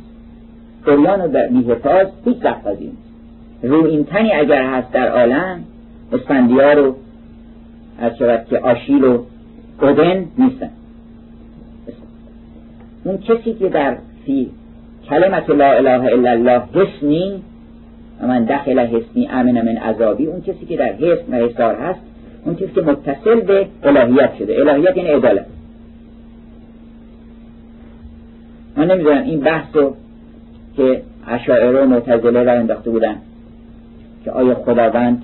[0.87, 3.63] اوریان و بیحفاظ هیچ زخم پذیر نیست.
[3.63, 5.63] رو این تنی اگر هست در عالم
[6.13, 6.95] اسفندیار و
[7.99, 8.11] از
[8.49, 9.23] که آشیل و
[9.81, 10.69] اودن نیستن.
[13.05, 14.49] اون کسی که در فی
[15.09, 17.41] کلمت لا اله الا الله حسنی
[18.21, 21.99] و من دخل حسنی امن من عذابی اون کسی که در حسن و حسار هست
[22.45, 24.59] اون کسی که متصل به الهیت شده.
[24.59, 25.45] الهیت یعنی عدالت.
[28.77, 29.95] من نمی‌دونم این بحث رو
[30.77, 33.15] که اشاعره و معتزله را انداخته بودن
[34.25, 35.23] که آیا خداوند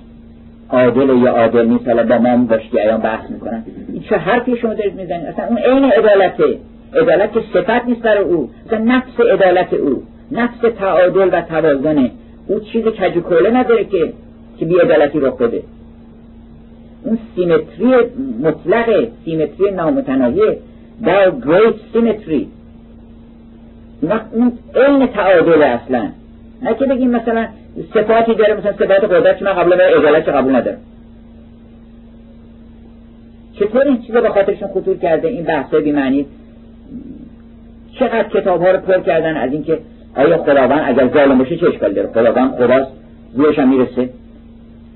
[0.70, 3.64] عادل یا عادل نیست؟ حالا با ما ایان بحث می‌کنن.
[3.92, 6.58] این چه حرفی شما دارید می‌زنید؟ اصلا اون عین عدالته.
[6.94, 8.50] عدالت که صفت نیست برای او.
[8.66, 10.02] اصلا نفس عدالت او.
[10.32, 12.10] نفس تعادل و توازنه.
[12.46, 14.12] او چیز کجوکوله نداره که
[14.58, 15.62] که بی عدالتی رخ بده
[17.04, 17.94] اون سیمتری
[18.42, 20.56] مطلق سیمتری نامتناهی
[21.04, 22.48] در گریت سیمتری.
[24.32, 26.08] اون عین تعادل اصلا.
[26.62, 27.46] نه که بگیم مثلا
[27.94, 30.78] صفاتی داره مثلا صفات قدرت که من قبل من عدالت قبول ندارم.
[33.54, 36.26] چطور این چیزا به خاطرشون خطور کرده؟ این بحثای بی معنی
[37.98, 39.78] چقدر کتاب ها رو پر کردن از اینکه
[40.16, 42.90] آیا خداوند اگر ظالم باشه چه اشکال داره؟ خداوند خداست
[43.34, 44.08] زورش هم می‌رسه.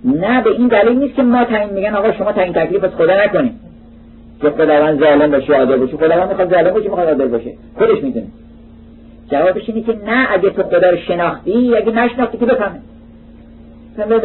[0.04, 3.24] نه به این دلیل نیست که ما تعیین میگن آقا شما تعیین تکلیف از خدا
[3.24, 3.52] نکنید.
[4.42, 5.96] که خداوند ظالم باشه عادل باشه.
[5.96, 7.52] خداوند می‌خواد ظالم باشه می‌خواد عادل باشه.
[7.78, 8.26] خودش می‌دونه.
[9.30, 12.80] جوابش اینه که نه اگه تو خدا رو شناختی اگه نشناختی که بفهمه.
[13.98, 14.20] اصلا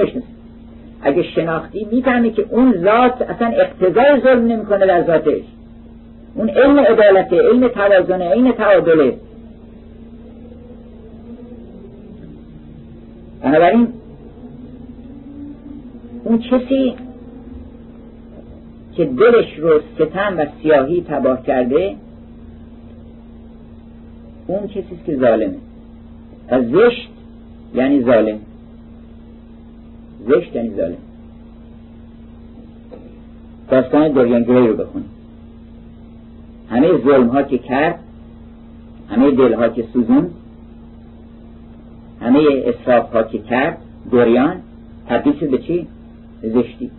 [1.04, 5.42] اگه شناختی می‌فهمی که اون ذات اصلا اقتضای ظلم نمی‌کنه در ذاتش.
[6.36, 9.18] اون علم عدالته علم توازنه علم تعادله.
[13.44, 13.88] بنابراین
[16.24, 16.94] اون کسی
[18.96, 21.96] که دلش رو ستم و سیاهی تباه کرده
[24.48, 25.56] اون کسی که ظالمه.
[26.52, 27.10] و زشت
[27.76, 28.40] یعنی ظالم.
[30.28, 30.98] زشت یعنی ظالم.
[33.70, 35.10] داستان دوریان گری رو بخونیم.
[36.72, 38.00] همه ظلم ها که کرد
[39.10, 40.30] همه دل ها که سوزون
[42.22, 43.78] همه اصراف ها که کرد
[44.12, 44.56] دوریان
[45.08, 45.88] تبدیل شد به چی؟
[46.44, 46.92] زشتی.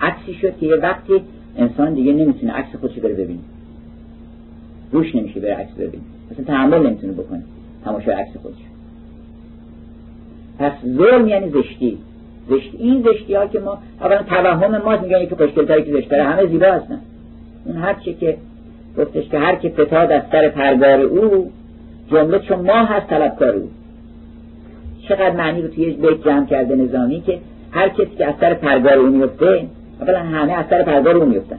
[0.00, 1.12] عکسی شد که یه وقتی
[1.56, 3.40] انسان دیگه نمی‌تونه عکس خودش بره ببینه.
[4.92, 6.02] روش نمیشه بره عکس ببینه.
[6.30, 7.42] مثلا تحمل نمی‌تونه بکنه.
[7.84, 8.56] تماشای عکس خودش.
[10.58, 11.98] پس ظلم یعنی زشتی.
[12.48, 16.24] زشتی این زشتی ها که ما اولا توهم ما میگن که خوشگل تایی که زشتره
[16.24, 17.00] همه زیبا هستن.
[17.64, 18.36] اون هر چی که
[18.98, 21.50] گفتش که هر که فتاد از سر پرگار او
[22.10, 23.68] جمله چون ما هست طلبکار او.
[25.08, 27.38] چقدر معنی رو توی بیت جمع کرده نظامی که
[27.70, 29.66] هر کسی که از سر پرگار او میفته
[30.00, 31.58] اولا همه از سر پرگار او میفتن.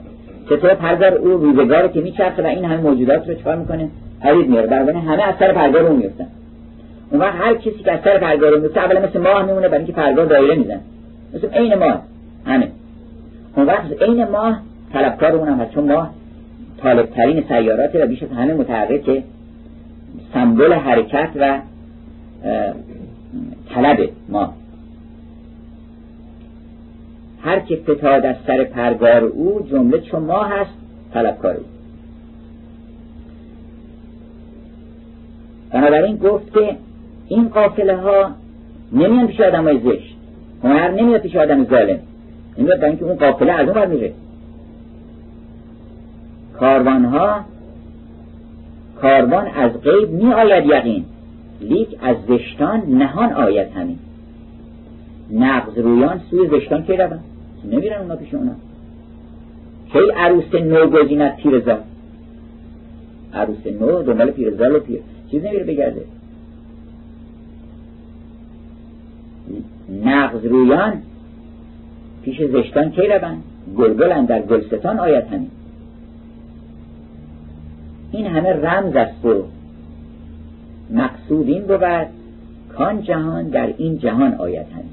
[0.50, 3.88] چطور پرگار او روزگار که میچرخه و این همه موجودات رو چکار می‌کنه؟
[4.20, 4.66] حرید میاره.
[4.66, 6.26] بنابراین همه از سر پرگار او میفتن.
[7.10, 9.92] اون وقت هر کسی که از سر پرگار میفته اولا مثل ماه میمونه برای اینکه
[9.92, 10.80] پرگار دایره میزن
[11.34, 12.02] مثل عین ماه
[12.46, 12.68] همه.
[13.56, 14.60] اون وقت عین ماه
[14.94, 16.10] طلبکار اون هم چون ماه
[16.82, 19.22] طالب ترین سیارات و بیش از همه متحرک
[20.34, 21.60] سمبل حرکت و
[23.74, 24.54] طلب ما.
[27.42, 30.70] هر که فتاد از سر پرگار او جمله چون ما هست
[31.14, 31.64] طلبکار او.
[35.70, 36.76] بنابراین گفت که
[37.28, 38.30] این قافله ها
[38.92, 40.16] نمیان پیش آدم های زشت.
[40.62, 41.98] هنر نمیاد پیش آدم ظالم.
[42.58, 44.12] نمیاد برای اینکه اون قافله از اون میره
[46.58, 47.44] کاروان ها
[49.00, 51.04] کاروان از غیب می آید یقین.
[51.60, 53.98] لیک از زشتان نهان آید همین.
[55.32, 57.24] نقض رویان سوی زشتان که روند؟
[57.70, 58.52] نمیرن اونا پیش اونا.
[59.92, 61.78] کی عروس نو گزیند پیرزا.
[63.34, 65.00] عروس نو دنبال پیرزا و پیر.
[65.30, 66.04] چیز نمیره بگرده.
[70.04, 71.02] نقض رویان
[72.22, 73.42] پیش زشتان کی روند؟
[73.76, 75.50] گلگل در گلستان آید همین.
[78.14, 79.44] این همه رمز است و
[80.90, 82.06] مقصود این بود
[82.76, 84.90] کان جهان در این جهان آید همین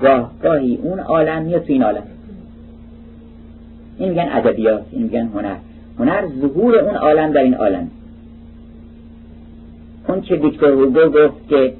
[0.00, 2.02] گاه گاهی اون عالم میاد تو این عالم.
[3.98, 5.54] این میگن ادبیات این میگن هنر.
[5.98, 7.90] هنر ظهور اون عالم در این عالم.
[10.08, 11.72] اون که ویکتور هوگو گفت که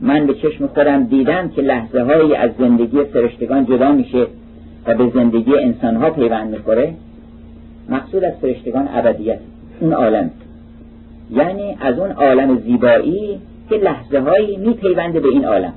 [0.00, 4.26] من به چشم خودم دیدم که لحظه هایی از زندگی فرشتگان جدا میشه
[4.86, 6.94] و به زندگی انسان ها پیوند می‌خوره
[7.88, 9.38] مقصود از فرشتگان ابدیت.
[9.80, 10.30] اون عالم.
[11.30, 13.38] یعنی از اون عالم زیبایی
[13.68, 15.72] که لحظه هایی میپیونده به این عالم.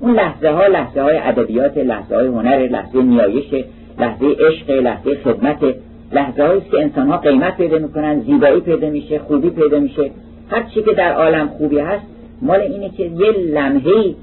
[0.00, 3.64] اون لحظه ها لحظه های ادبیات لحظه های هنر لحظه نیایش
[3.98, 5.74] لحظه عشق لحظه خدمت.
[6.12, 10.10] لحظه هایی که انسان ها قیمت پیدا می‌کنن زیبایی پیدا میشه خوبی پیدا میشه.
[10.50, 12.06] هر چی که در عالم خوبی هست
[12.42, 14.14] مال اینه که یه لمحه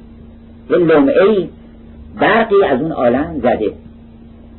[0.69, 1.47] یه لمعه
[2.19, 3.71] برقی از اون عالم زده.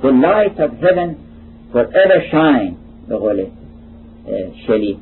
[0.02, 1.10] The light of heaven
[1.72, 2.72] forever shine
[3.08, 3.44] به قول
[4.66, 4.96] شلی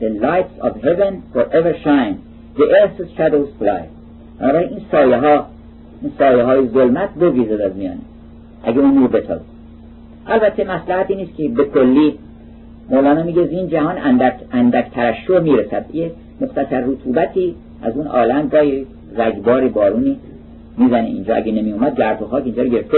[0.00, 2.14] The lights of heaven forever shine.
[2.58, 3.82] The earth's shadows fly.
[4.40, 5.46] آره این سایه ها
[6.02, 8.00] این سایه های ظلمت بگیزد از میانه
[8.62, 9.40] اگه اون نور بتاب
[10.26, 12.18] البته مسلحتی نیست که به کلی
[12.90, 15.84] مولانا میگه این جهان اندک, اندک ترشو می‌رسد.
[15.94, 16.10] یه
[16.40, 18.86] مختصر رطوبتی از اون عالم گاهی
[19.16, 20.18] رگبار بارونی
[20.78, 21.34] می‌زنه اینجا.
[21.34, 22.96] اگه نمی اومد گرد و خاک اینجا رو گرفته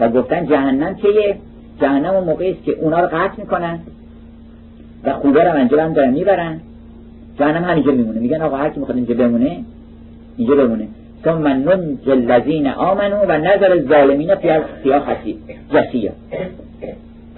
[0.00, 1.36] و گفتن جهنم که یه
[1.80, 3.78] جهنم اون موقعی است که اونا رو قطع می‌کنن
[5.04, 6.60] و خوبه رو انجام دارن می‌برن.
[7.38, 8.20] جهنم همینجا میمونه.
[8.20, 9.64] میگن آقا هر کی می‌خواد اینجا بمونه
[10.36, 10.88] اینجا بمونه.
[11.24, 14.50] ثم ننج الذین آمنو و نظر الظالمین فی
[14.98, 15.38] خسی
[15.72, 16.12] جسیه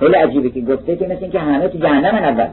[0.00, 2.46] خیلی عجیبه که گفته که مثل اینکه همه تو جهنم اول.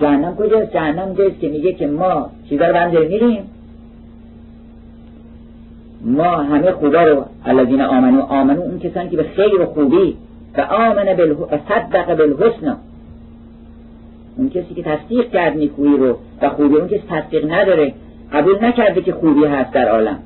[0.00, 3.42] جهنم کجاست؟ جهنم جاییست که میگه که ما چیزا رو برم میریم.
[6.04, 10.16] ما همه خوبا رو الذین آمنو آمنو اون کسانی که به خیر و خوبی
[10.56, 11.08] و آمن.
[11.08, 12.76] و صدق بالحسن
[14.36, 17.94] اون کسی که تصدیق کرد نیکویی رو و خوبی اون کسی تصدیق نداره
[18.32, 20.18] قبول نکرده که خوبی هست در عالم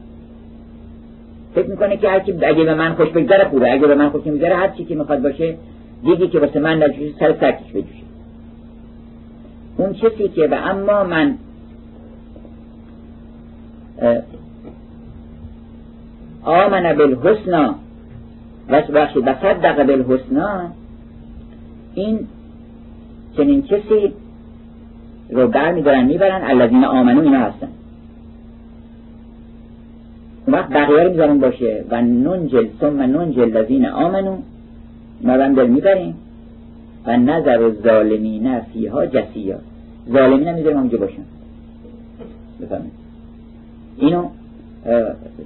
[1.54, 4.56] فکر می‌کنه که هرکی اگه به من خوش بگذره خوبه اگه به من خوش نمیگذره
[4.56, 5.56] هر چی که می‌خواد باشه
[6.04, 8.04] دیگه که واسه من نجوشه سر سرکش بجوشه
[9.76, 11.34] اون کسی که و اما من
[16.44, 17.74] آمن بالحسنا
[18.68, 20.70] و بخشید و صدق بالحسنا
[21.94, 22.26] این
[23.36, 24.12] چنین کسی
[25.30, 27.68] رو بر میدارن می‌برن الذین آمنو اینا هستن.
[30.46, 31.84] اون وقت بقیه رو می‌ذارن باشه.
[31.90, 34.36] و ننجل ثم ننجل الذین آمنو.
[35.20, 36.14] اینا رو می‌بریم.
[37.06, 39.58] و نظر و ظالمین فیها جسیا
[40.12, 41.22] ظالمین هم می‌ذاریم همونجا باشن.
[42.62, 42.92] بفهمید
[43.98, 44.24] اینو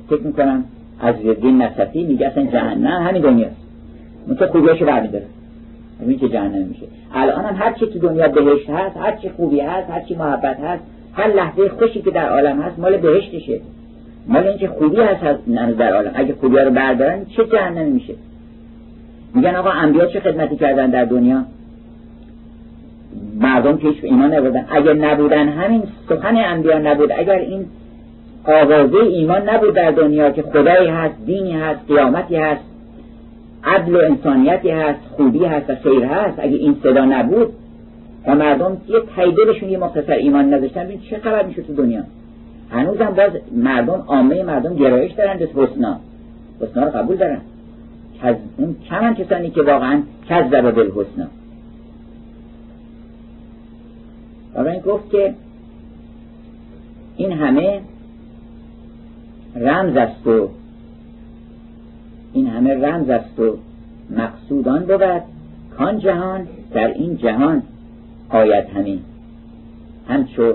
[0.08, 0.64] فکر می‌کنم
[1.00, 3.56] از دین نصفی میگه اصلا جهنم همین دنیاست
[4.26, 5.24] اون که خوبیاشو برمیداره.
[6.00, 6.86] این که جهنم میشه.
[7.14, 10.60] الان هم هر چی تو دنیا بهشت هست هر چی خوبی هست هر چی محبت
[10.60, 10.82] هست
[11.12, 13.60] هر لحظه خوشی که در عالم هست مال بهشتشه.
[14.28, 15.20] مال اینکه خوبی هست
[15.78, 16.10] در عالم.
[16.14, 18.14] اگه خوبی رو بردارن چه جهنم میشه؟
[19.34, 21.44] میگن آقا انبیا چه خدمتی کردن در دنیا؟
[23.40, 24.64] مردم که ایمان نبودن.
[24.68, 27.12] اگر نبودن همین سخن انبیا نبود.
[27.12, 27.66] اگر این
[28.48, 32.64] آوازه ایمان نبود در دنیا که خدایی هست دینی هست قیامتی هست
[33.64, 36.38] عدل و انسانیتی هست خوبی هست و خیر هست.
[36.38, 37.48] اگه این صدا نبود
[38.26, 42.02] و مردم یه تاییدشون یه مختصر ایمان نداشتن ببین چه خبر میشه تو دنیا؟
[42.70, 46.00] هنوزم باز مردم عامه مردم گرایش دارن به حسنا.
[46.60, 47.40] حسنا رو قبول دارن.
[48.56, 51.26] اون کمن کسانی که واقعا کذب بالحسنا
[54.56, 55.34] این گفت که
[57.16, 57.80] این همه
[59.56, 60.48] رمز است و
[62.32, 63.58] این همه رمز است و
[64.10, 65.22] مقصودان بود
[65.76, 67.62] کان جهان در این جهان
[68.30, 69.00] آید همین.
[70.08, 70.54] همچو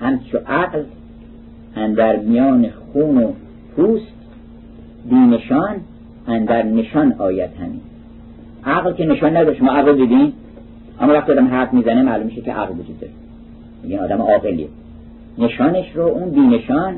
[0.00, 0.82] همچو عقل
[1.76, 3.32] اندر میان خون و
[3.76, 4.12] پوست
[5.10, 5.76] بینشان
[6.26, 7.80] اندر نشان آید همین.
[8.64, 10.32] عقل که نشان نداشت ما عقل دیدیم؟
[11.00, 13.12] اما وقتی آدم حرف می‌زنه معلوم میشه که عقل وجود داره.
[13.82, 14.68] میگن آدم عاقلیه.
[15.40, 16.94] نشانش رو اون بینشان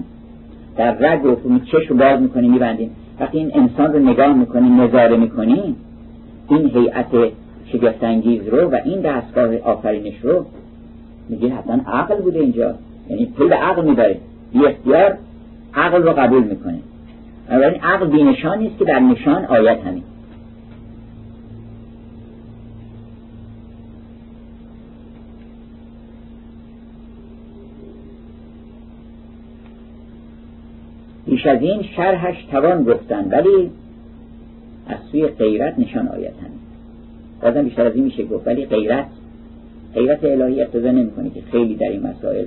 [0.76, 5.16] در رگ و چش رو باز می‌کنیم میبندیم وقتی این انسان رو نگاه می‌کنیم نظاره
[5.16, 5.76] می‌کنیم
[6.48, 7.32] این هیئت
[7.66, 10.46] شگفتانگیز رو و این دستگاه آفرینش رو
[11.28, 12.74] میگه حتما عقل بوده اینجا.
[13.08, 14.16] یعنی پول عقل میداره
[14.52, 15.18] بی اختیار
[15.74, 16.78] عقل رو قبول می‌کنه.
[17.50, 20.02] این عقل بینشان نیست که در نشان آیت همین.
[31.42, 33.70] بیش از این شرحش توان گفتن ولی
[34.86, 36.58] از سوی غیرت نشان آیت همین.
[37.42, 39.06] بازم بیشتر از این میشه گفت ولی غیرت
[39.94, 42.44] غیرت الهی اقتضا نمی‌کنه که خیلی در این مسائل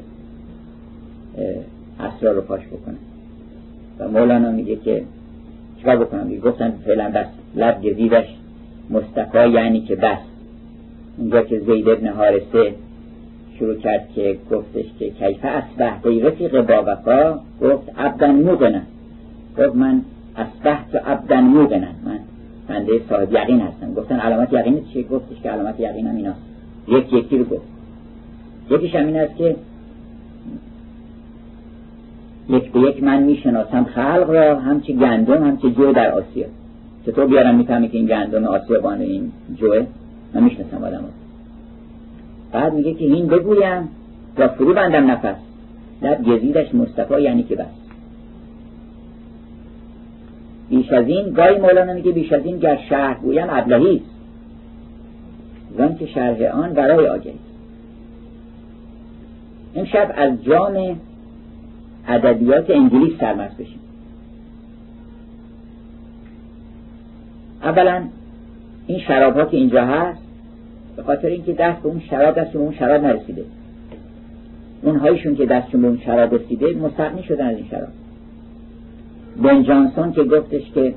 [2.00, 2.96] اسرار رو پاش بکنه.
[4.00, 5.04] و مولانا میگه که
[5.78, 8.28] چیکار بکنم؟ میگه گفتن فعلا بس لب گزیدش
[8.90, 10.20] مصطفی یعنی که بس.
[11.18, 12.74] اونجا که زید ابن حارسه
[13.60, 18.86] شروع کرد که گفتش که کیفه اسبه ای رفیق با وفا گفت عبدن موقنن
[19.58, 20.02] گفت من
[20.38, 22.20] اسبه و عبدن موقنن من
[22.68, 23.94] بنده صاحب یقین هستم.
[23.94, 26.40] گفتن علامت یقین چیه؟ گفتش که علامت یقین هم ایناست.
[26.88, 27.68] یک یکی رو گفت.
[28.70, 29.56] یکیش هم این است که
[32.50, 36.46] یک به یک من می‌شناسم خلق را همچه گندم همچه جو در آسیا.
[37.06, 39.86] چطور بیارم می‌فهمی که این گندم آسیا بانه این جوه؟
[40.34, 41.04] من می‌شناسم آدم
[42.56, 43.90] بعد میگه که این بگویم
[44.38, 45.36] یا فرو بندم نفس.
[46.02, 47.66] لب گزیدش مصطفی یعنی که بس.
[50.70, 53.96] بیش از این گاهی مولانا میگه بیش از این گر شهر گویم ابلهی.
[53.96, 54.06] است
[55.78, 57.40] زن که شرح آن برای آگهی.
[59.76, 61.00] امشب از جام
[62.08, 63.80] ادبیات انگلیس سرمست بشیم.
[67.64, 68.04] اولا
[68.88, 70.25] این شراب ها که اینجا هست
[70.96, 73.46] به خاطر اینکه دست به اون شراب دست به اون شراب نرسیده.
[74.82, 77.90] اونهایشون که دستشون به اون شراب رسیده مستقنی شدن از این شراب.
[79.44, 80.94] بن جانسون که گفتش که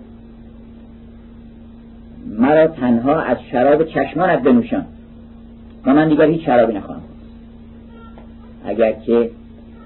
[2.39, 4.85] مرا تنها از شراب چشمانت بنوشان.
[5.87, 7.03] و من دیگر هیچ شرابی نخواهم
[8.65, 9.31] اگر که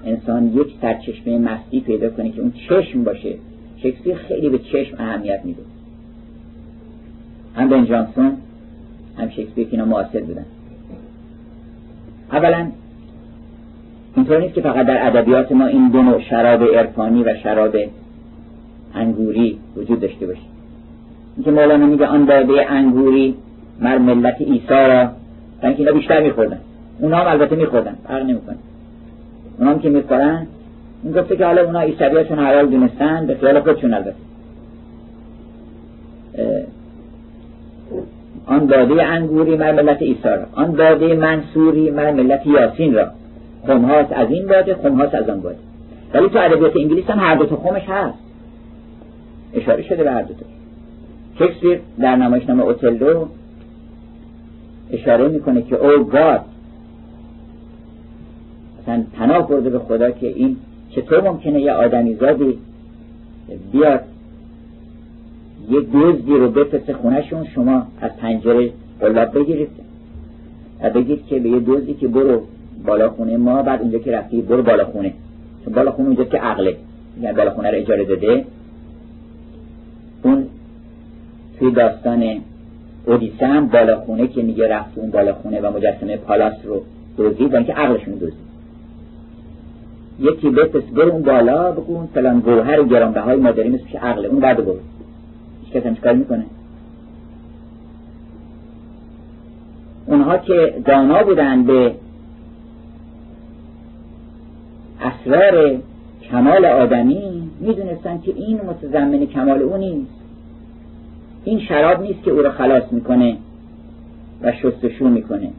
[0.05, 3.35] انسان یک سرچشمه مستی پیدا کنه که اون چشم باشه
[3.77, 5.61] شکسپیر خیلی به چشم اهمیت میده.
[7.55, 8.37] هم بن جانسون
[9.17, 10.45] هم شکسپیر که اینا معاصر بودن.
[12.31, 12.67] اولا
[14.15, 17.75] اینطور نیست که فقط در ادبیات ما این دو نوع شراب عرفانی و شراب
[18.95, 20.41] انگوری وجود داشته باشه.
[21.35, 23.35] اینکه مولانا میگه آن داده انگوری
[23.79, 25.09] مر ملت عیسی را
[25.63, 26.59] اینکه اینا بیشتر میخوردن.
[26.99, 28.57] اونا هم البته میخوردن فرق نمی‌کنه.
[29.59, 30.47] اونا هم که می‌خورن
[31.03, 34.15] این گفته که حالا اونا عیسویاشون حلال دونستن به خیال خودشون البته.
[38.45, 43.07] آن داده انگوری مر ملت عیسی را آن داده منصوری مر ملت یاسین را.
[43.67, 45.57] خمهاست از این باده خمهاست از آن باده
[46.13, 48.17] ولی تو ادبیات انگلیس هم هر دو خمش هست.
[49.53, 50.45] اشاره شده به هر دو تا.
[51.39, 53.25] شکسپیر در نمایشنامه اوتلو
[54.91, 56.41] اشاره می‌کنه که او گاد
[58.81, 60.57] مثلا پناه برده به خدا که این
[60.95, 62.59] چطور ممکنه یه آدمی زادی
[63.71, 64.01] بیاد
[65.69, 69.69] یه دزدی رو بفرسته خونهشون شما از پنجره قلاب بگیرید.
[70.81, 72.41] و بگید که به یه دزدی که برو
[72.85, 75.13] بالا خونه ما بعد اونجا که رفتی برو بالا خونه.
[75.65, 76.75] چون بالا خونه اونجا که عقله.
[77.21, 78.45] یعنی بالا خونه رو اجاره داده.
[80.23, 80.45] اون
[81.59, 82.41] توی داستان
[83.05, 86.81] اودیسه هم بالا خونه که میگه رفت اون بالا خونه و مجسمه پالاس رو
[87.17, 88.53] دزدید و اینکه عقلشون دزدید.
[90.19, 94.27] یکی بفرست برو اون بالا بگو اون فلان گوهر گرانبهای ما داریم اسمش عقله.
[94.27, 94.79] اون بعد برو.
[95.73, 96.45] کسی چیکار می‌کنه.
[100.05, 101.95] اونها که دانا بودن به
[105.01, 105.77] اسرار
[106.31, 110.11] کمال آدمی می‌دونستن که این متضمن کمال او نیست.
[111.43, 113.37] این شراب نیست که او را خلاص می‌کنه
[114.41, 115.49] و شستشو می‌کنه.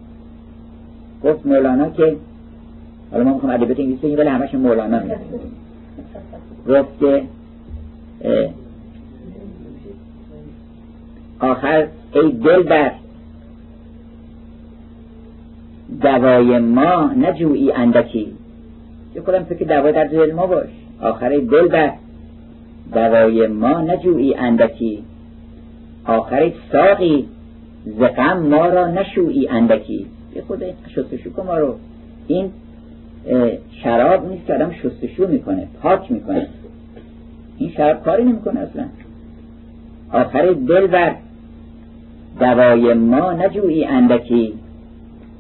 [1.25, 2.17] گفت مولانا که
[3.11, 5.19] حالا ما می‌خوام ادبیات انگلیسی بگیم ولی همش مولانا میگه
[6.69, 7.23] گفت که
[11.51, 12.92] آخر ای دل بر.
[16.03, 18.32] دوای ما نجویی اندکی.
[19.14, 20.68] یه خودم فکر دوای در دل ما باش.
[21.01, 21.92] آخر ای دل بر.
[22.95, 25.05] دوای ما نجویی اندکی.
[26.05, 27.28] آخر ساقی.
[27.86, 30.07] زقم ما را نشویی اندکی.
[30.36, 31.74] یه خود شستشو کن ما رو.
[32.26, 32.51] این
[33.82, 36.47] شراب نیست که آدم شستشو می‌کنه پاک می‌کنه.
[37.59, 38.84] این شراب کاری نمی‌کنه اصلا.
[40.12, 41.14] آخر دل بر.
[42.41, 44.55] دوای ما نجویی اندکی.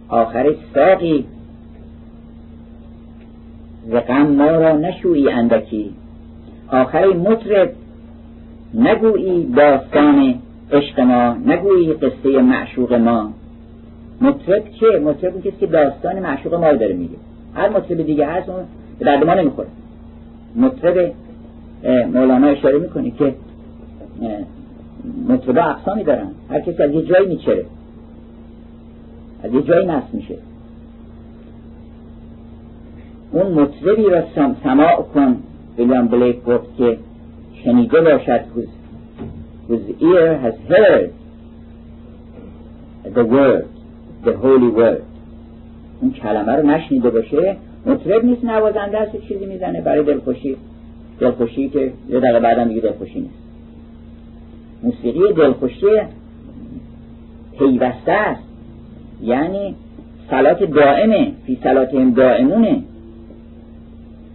[0.08, 1.24] آخر ساقی.
[3.86, 5.90] زقم ما را نشویی اندکی.
[6.68, 7.72] آخر مطرب.
[8.74, 10.34] نگویی داستان
[10.72, 13.30] عشق ما نگویی قصه معشوق ما.
[14.20, 17.14] مطرب چه؟ مطرب کسی که داستان معشوق ما داره میگه.
[17.54, 18.64] هر مطرب دیگه هست اون
[18.98, 19.68] به درد ما نمی‌خوره.
[20.56, 21.12] مطرب
[22.12, 23.34] مولانا اشاره می‌کنه که
[25.28, 27.66] مطربه اقسامی دارن هر کسی از یه جایی میچره.
[29.42, 30.34] از یه جایی نصب میشه.
[33.32, 34.22] اون مطربی را
[34.64, 35.36] سماع کن.
[35.78, 36.98] ویلیام بلیک گفت که
[37.64, 38.40] شنیده باشد
[39.68, 41.10] whose ear has heard
[43.14, 43.64] the word
[44.24, 45.02] the holy word.
[46.00, 47.56] اون کلمه رو نشنیده باشه.
[47.86, 49.80] مطرب نیست نوازنده است چیزی می‌زنه.
[49.80, 50.56] برای دلخوشی.
[51.20, 53.43] دلخوشی که یه دقیقه بعدم دیگه دلخوشی نیست.
[54.84, 55.86] موسیقی دلخوشی
[57.58, 58.42] پیوسته است.
[59.22, 59.74] یعنی
[60.30, 62.82] صلات دائمه فی صلاتهم دائمونه.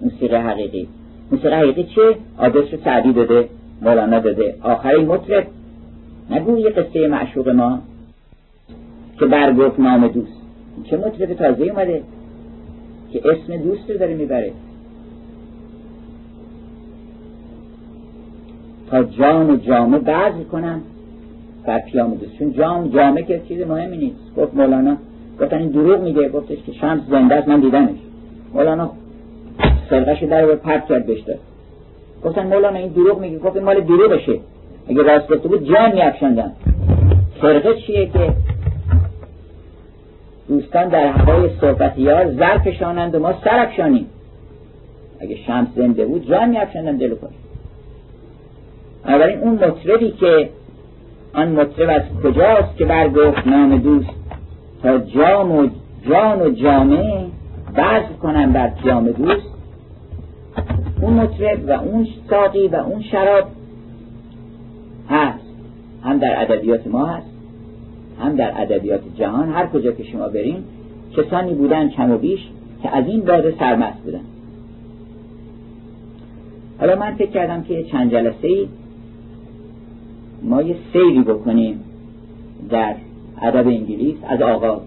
[0.01, 0.87] موسیقی حقیقی.
[1.31, 3.49] موسیقی حقیقی چه؟ آدرس رو سعدی داده
[3.81, 4.55] مولانا داده.
[4.61, 5.47] آخری مطرب
[6.29, 7.79] نگو یه قصه معشوق ما
[9.19, 10.41] که برگفت نام دوست.
[10.83, 12.03] چه مطرب تازه اومده؟
[13.11, 14.51] که اسم دوست رو داره می‌بره.
[18.91, 20.81] تا جان و جامه بعض کنم
[21.65, 24.35] بر پیام دوست چون جام جامه که چیز مهمی نیست.
[24.37, 24.97] گفت مولانا
[25.41, 26.29] گفتن این دروغ میگه.
[26.29, 27.97] گفتش که شمس زنده است من دیدمش.
[28.53, 28.91] مولانا
[29.89, 31.37] سرقش در رو پرد کرد بشته
[32.23, 33.37] گفتن مولانا این دروغ میگه.
[33.37, 34.39] گفت این مال بشه
[34.89, 36.51] اگه راست گفته بود جان میافشندن
[37.41, 38.33] سرقه چیه که
[40.47, 44.05] دوستان در هوای صحبتیار زر کشانند و ما سر افشانیم
[45.19, 47.31] اگه شمس زنده بود جان میافشندن دل پاش
[49.05, 50.49] بنابراین اون مطربی که
[51.33, 54.09] آن مطرب از کجاست که برگفت نام دوست؟
[54.83, 55.67] تا جام و
[56.09, 57.25] جان و جامعه
[57.73, 59.47] بزر کنم بر جام دوست.
[61.01, 63.43] اون مطرب و اون ساقی و اون شراب
[65.09, 65.45] هست.
[66.03, 67.29] هم در ادبیات ما هست
[68.21, 69.51] هم در ادبیات جهان.
[69.51, 70.63] هر کجا که شما برین
[71.17, 72.39] کسانی بودن کم و بیش
[72.83, 74.21] که از این باده سرمست بودن.
[76.79, 78.67] حالا من فکر کردم که چند جلسه ای
[80.43, 81.79] ما یه سیری بکنیم
[82.69, 82.95] در
[83.41, 84.81] ادب انگلیس از آغاز.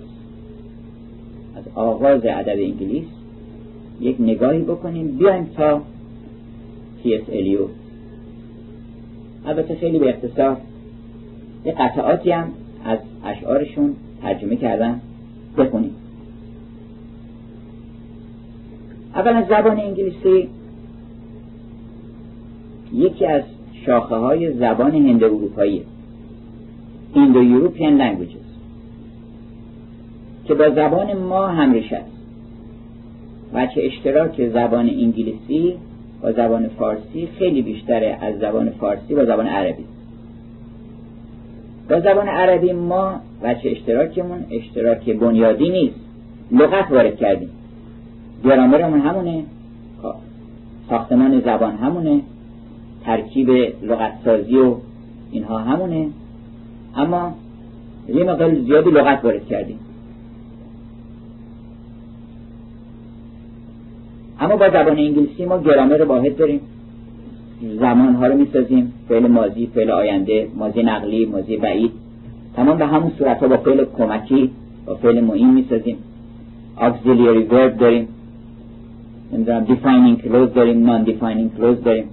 [1.57, 3.07] از آغاز ادب انگلیس
[4.01, 5.17] یک نگاهی بکنیم.
[5.19, 5.83] بیایم تا
[7.03, 7.23] تی اس
[9.47, 10.57] البته خیلی به اختصار
[11.65, 12.49] یه قطعاتی هم
[12.85, 15.01] از اشعارشون ترجمه کردن
[15.59, 15.95] بخونیم.
[19.15, 20.49] اول از زبان انگلیسی
[22.93, 23.43] یکی از
[23.87, 25.83] شاخه های زبان هند اروپایی.
[27.15, 28.37] Indo-European languages
[30.45, 32.13] که با زبان ما هم‌ریشه است.
[33.55, 35.75] و چه اشتراک زبان انگلیسی
[36.23, 39.85] با زبان فارسی خیلی بیشتره از زبان فارسی با زبان عربی.
[41.91, 43.21] با زبان عربی ما
[43.63, 46.01] چه اشتراکمون اشتراک بنیادی نیست.
[46.53, 47.49] لغت وارد کردیم.
[48.45, 49.45] گرامرمون همونه.
[50.91, 52.21] ساختمان زبان همونه.
[53.05, 53.51] ترکیب
[53.83, 54.75] لغت سازی و
[55.33, 56.09] اینها همونه.
[56.97, 57.35] اما
[58.09, 59.79] یه مقدار زیادی لغت وارد کردیم.
[64.41, 66.61] اما با زبان انگلیسی ما گرامر واحد داریم.
[67.81, 68.93] زمان ها رو می‌سازیم.
[69.09, 71.91] فعل ماضی فعل آینده ماضی نقلی ماضی بعید.
[72.57, 74.51] تمام به همون صورت ها با فعل کمکی
[74.87, 75.97] با فعل معین می‌سازیم.
[76.79, 78.09] Auxiliary verb داریم.
[79.33, 82.05] نمی‌دونم defining clause داریم non defining clause داریم.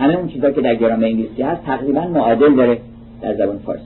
[0.00, 2.78] همه اون چیزا که در گرامر انگلیسی هست تقریبا معادل داره
[3.22, 3.84] در زبان فارسی.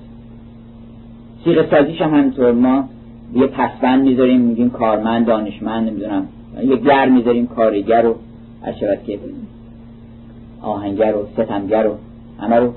[1.45, 2.53] سیغه سازیش هم همینطور.
[2.53, 2.89] ما
[3.35, 6.27] یه پسبند می‌ذاریم میگیم کارمند دانشمند نمی‌دونم
[6.63, 8.15] یه گر می‌ذاریم کارگر رو
[8.63, 8.75] از
[9.07, 9.19] که
[10.63, 11.95] آهنگر و ستمگر و
[12.41, 12.73] همه رو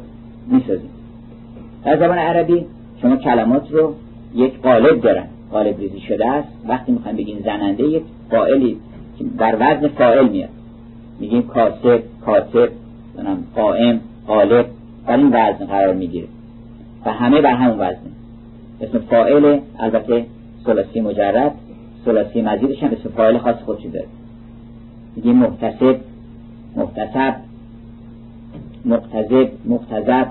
[0.48, 0.90] می‌سازیم.
[1.86, 2.66] در زبان عربی
[3.02, 3.94] شما کلمات رو
[4.36, 5.26] یک قالب دارن.
[5.52, 6.48] قالب ریزی شده است.
[6.68, 8.04] وقتی می‌خوایم بگیم زننده یک
[9.18, 10.50] که بر وزن فاعل میاد.
[11.20, 11.42] میگیم
[12.26, 12.70] کاسب.
[13.18, 14.66] کاتب قائم قالب
[15.08, 16.28] بر این وزن قرار می‌گیره.
[17.06, 18.12] و همه بر همون وزنه.
[18.82, 20.26] اسم فاعل البته
[20.66, 21.56] ثلاثی مجرد
[22.06, 24.08] ثلاثی مزیدش هم اسم فاعل خاص خودشو داره.
[25.16, 25.96] میگیم محتسب
[26.76, 27.36] محتسب
[28.86, 30.28] مقتضب مقتضب.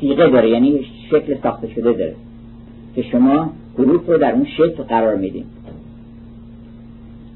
[0.00, 2.14] سیغه داره یعنی شکل ساخته شده داره.
[2.94, 5.44] که شما حروف رو در اون شکل قرار میدین.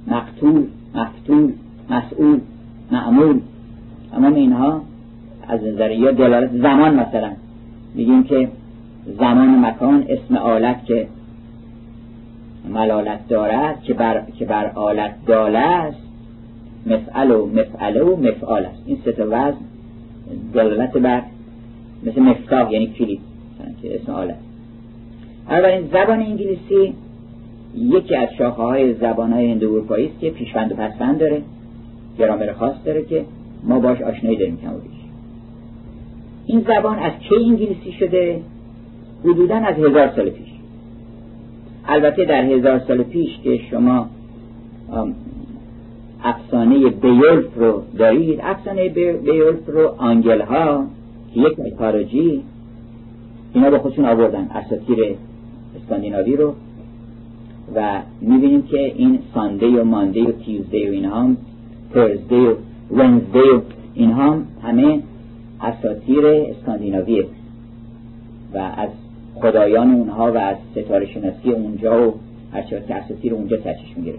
[0.07, 1.53] مقتول مفتول
[1.91, 2.41] مسئول
[2.93, 3.41] معمول.
[4.13, 4.83] تمام اینها
[5.49, 7.31] از نظر یا دلالت زمان مثلا.
[7.95, 8.49] میگیم که
[9.19, 11.07] زمان مکان اسم آلت که
[12.69, 15.99] ملالت دارد که بر, که بر آلت داله است
[16.87, 18.83] مفعل و مفعله و مفعال است.
[18.87, 19.55] این سه وزن
[20.55, 21.23] دلالت بر
[22.07, 23.21] مثل مفتاح یعنی کلید
[23.83, 24.37] که اسم آلت.
[25.49, 26.95] اولین زبان انگلیسی
[27.77, 31.43] یکی از شاخه های زبان های هندو است که پیشوند و پسوند داره.
[32.21, 33.25] گرامر خاص داره که
[33.65, 34.71] ما باش آشنایی داریم کم
[36.47, 38.41] این زبان از کی انگلیسی شده؟
[39.25, 40.49] حدودا از هزار سال پیش.
[41.89, 44.07] البته در هزار سال پیش که شما
[46.25, 48.89] افسانه بیولف رو دارید افسانه
[49.25, 50.87] بیولف رو آنگل ها
[51.35, 52.43] که یک mythology
[53.55, 55.17] اینا با خودشون آوردن اساطیر
[55.77, 56.55] اسکاندیناوی رو.
[57.75, 61.37] و می‌بینیم که این Sunday و Monday و Tuesday و اینها هم
[61.95, 62.55] Thursday و
[62.91, 63.61] Wednesday و
[63.95, 65.01] اینها هم همه
[65.61, 67.25] اساطیر اسکاندیناویه.
[68.55, 68.89] و از
[69.35, 72.15] خدایان اونها و از ستاره شناسی اونجا و
[72.53, 74.19] هرچه که اساطیر اونجا سرچش می‌گیره.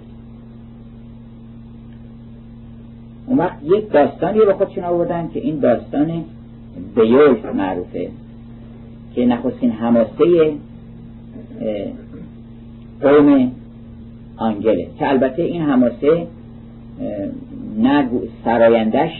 [3.27, 6.23] اون وقت یک داستانی رو خودشون آوردن که این داستان
[6.95, 8.09] بیولف معروفه
[9.15, 10.53] که نخستین هماسه
[13.01, 13.51] قوم
[14.37, 14.87] آنگله.
[14.99, 16.27] که البته این هماسه
[17.77, 18.09] نه
[18.45, 19.11] سرایندش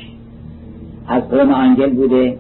[1.08, 2.38] از قوم آنگل بوده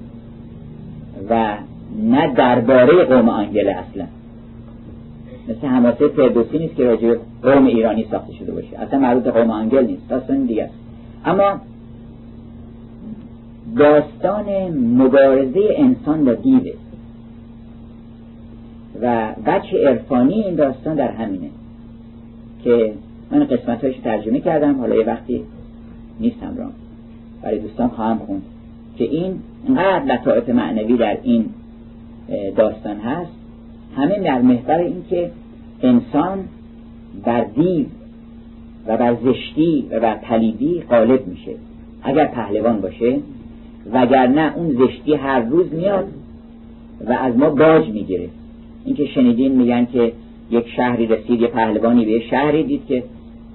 [1.29, 1.57] و
[2.03, 4.05] نه درباره قوم آنگله اصلا.
[5.49, 8.79] مثل حماسه فردوسی نیست که راجع قوم ایرانی ساخته شده باشه.
[8.79, 10.09] اصلا مربوط قوم آنگل نیست.
[10.09, 10.69] داستان دیگه
[11.25, 11.59] اما
[13.77, 14.45] داستان
[14.97, 16.71] مبارزه انسان با دیوه
[19.01, 21.49] و بچه عرفانی این داستان در همینه
[22.63, 22.93] که
[23.31, 24.79] من قسمت ترجمه کردم.
[24.79, 25.43] حالا یه وقتی
[26.21, 26.69] نیستم را.
[27.41, 28.41] برای دوستان خواهم خوند
[28.97, 31.45] که این انقدر لطائف معنوی در این
[32.55, 33.31] داستان هست.
[33.95, 35.31] همه در محور این که
[35.81, 36.39] انسان
[37.25, 37.85] بر دیو
[38.87, 41.51] و بر زشتی و بر پلیدی غالب میشه.
[42.03, 43.19] اگر پهلوان باشه
[43.93, 46.05] وگرنه اون زشتی هر روز میاد
[47.07, 48.29] و از ما باج می‌گیره.
[48.85, 50.13] اینکه شنیدین میگن که
[50.51, 53.03] یک شهری رسید یه پهلوانی به شهری دید که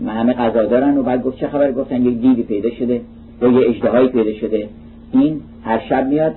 [0.06, 3.00] همه غذا دارن و بعد گفت چه خبر؟ گفتن یک دیوی پیدا شده
[3.42, 4.68] یا یه اجدهایی پیدا شده.
[5.12, 6.34] این هر شب میاد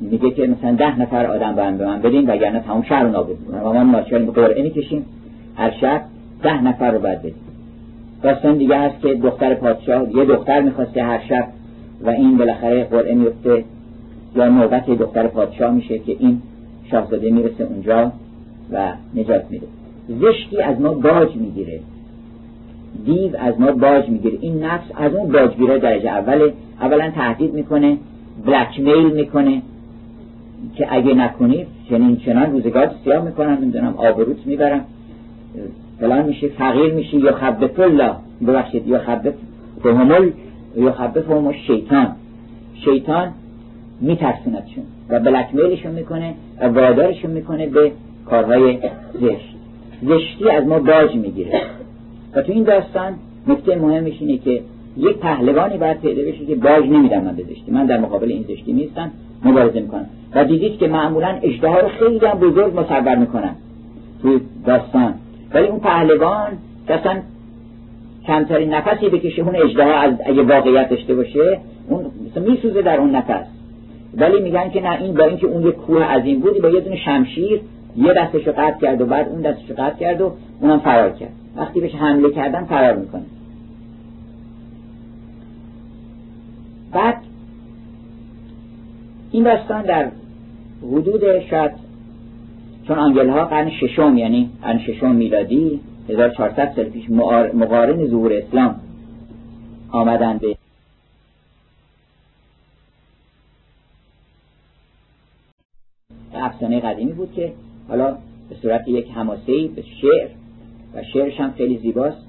[0.00, 3.72] میگه که مثلا ده نفر آدم به من بدین وگرنه تمام شهر رو نابود و
[3.72, 5.06] ما ناچار قرعه می‌کشیم
[5.56, 6.02] هر شب
[6.42, 7.34] ده نفر رو باید بدیم.
[8.22, 11.48] داستان دیگه هست که دختر پادشاه یه دختر می‌خواسته هر شب
[12.04, 13.64] و این بالاخره قرعه میفته
[14.36, 16.42] یا نوبت دختر پادشاه میشه که این
[16.90, 18.12] شاهزاده می‌رسه اونجا
[18.72, 19.66] و نجات میده.
[20.08, 21.80] زشتی از ما باج می‌گیره.
[23.04, 24.38] دیو از ما باج می‌گیره.
[24.40, 27.96] این نفس از اون باجگیره درجه اول اولا تهدید می‌کنه
[28.46, 29.62] بلکمیل می‌کنه
[30.76, 34.84] که اگه نکنی چنین چنان روزگار سیاه می‌کنم نمی‌دونم آبروت می‌برم.
[36.00, 38.12] فلان میشه فقیر میشه یا خبت الله
[38.46, 39.34] ببخشید یا خبت
[39.82, 40.30] فهمل
[40.76, 42.12] یا خبت فهمل شیطان.
[42.84, 43.32] شیطان
[44.00, 47.92] میترسوندشون و بلکمیلشون می‌کنه و وادارشون می‌کنه به
[48.26, 48.78] کارهای
[49.20, 49.54] زشت.
[50.02, 51.60] زشتی از ما باج می‌گیره.
[52.36, 53.14] و تو این داستان
[53.46, 54.62] نکته مهمش اینه که
[54.96, 58.72] یک پهلوانی باید پیدا بشه که باج نمیدم من به من در مقابل این زشتی
[58.72, 59.10] نیستم
[59.44, 60.06] مبارزه می‌کنم.
[60.34, 63.54] و دیدید که معمولا اجتها رو خیلی هم بزرگ مصور می‌کنن
[64.22, 65.14] توی داستان.
[65.54, 66.48] ولی اون پهلوان
[66.88, 67.16] اصلا
[68.26, 71.58] کمترین نفسی بکشه اون اجتها از اگه واقعیت داشته باشه
[71.88, 72.04] اون
[72.48, 73.46] میسوزه در اون نفس.
[74.16, 76.96] ولی میگن که نه این با اینکه اون یک کوه عظیم بود با یه دونه
[76.96, 77.60] شمشیر
[77.96, 81.32] یه دستشو قطع کرد و بعد اون دستشو قطع کرد و اونم فرار کرد.
[81.56, 83.22] وقتی بهش حمله کردن فرار می‌کنه.
[86.92, 87.22] بعد
[89.30, 90.10] این داستان در
[90.82, 91.72] حدود شاید
[92.88, 97.10] چون آنگل ها قرن ششم یعنی قرن ششم میلادی 1400 سال پیش
[97.54, 98.80] مقارن ظهور اسلام
[99.90, 100.56] آمدن به
[106.34, 107.52] افسانه قدیمی بود که
[107.88, 110.28] حالا به صورت یک حماسه به شعر
[110.96, 112.26] و شعرش هم خیلی زیباست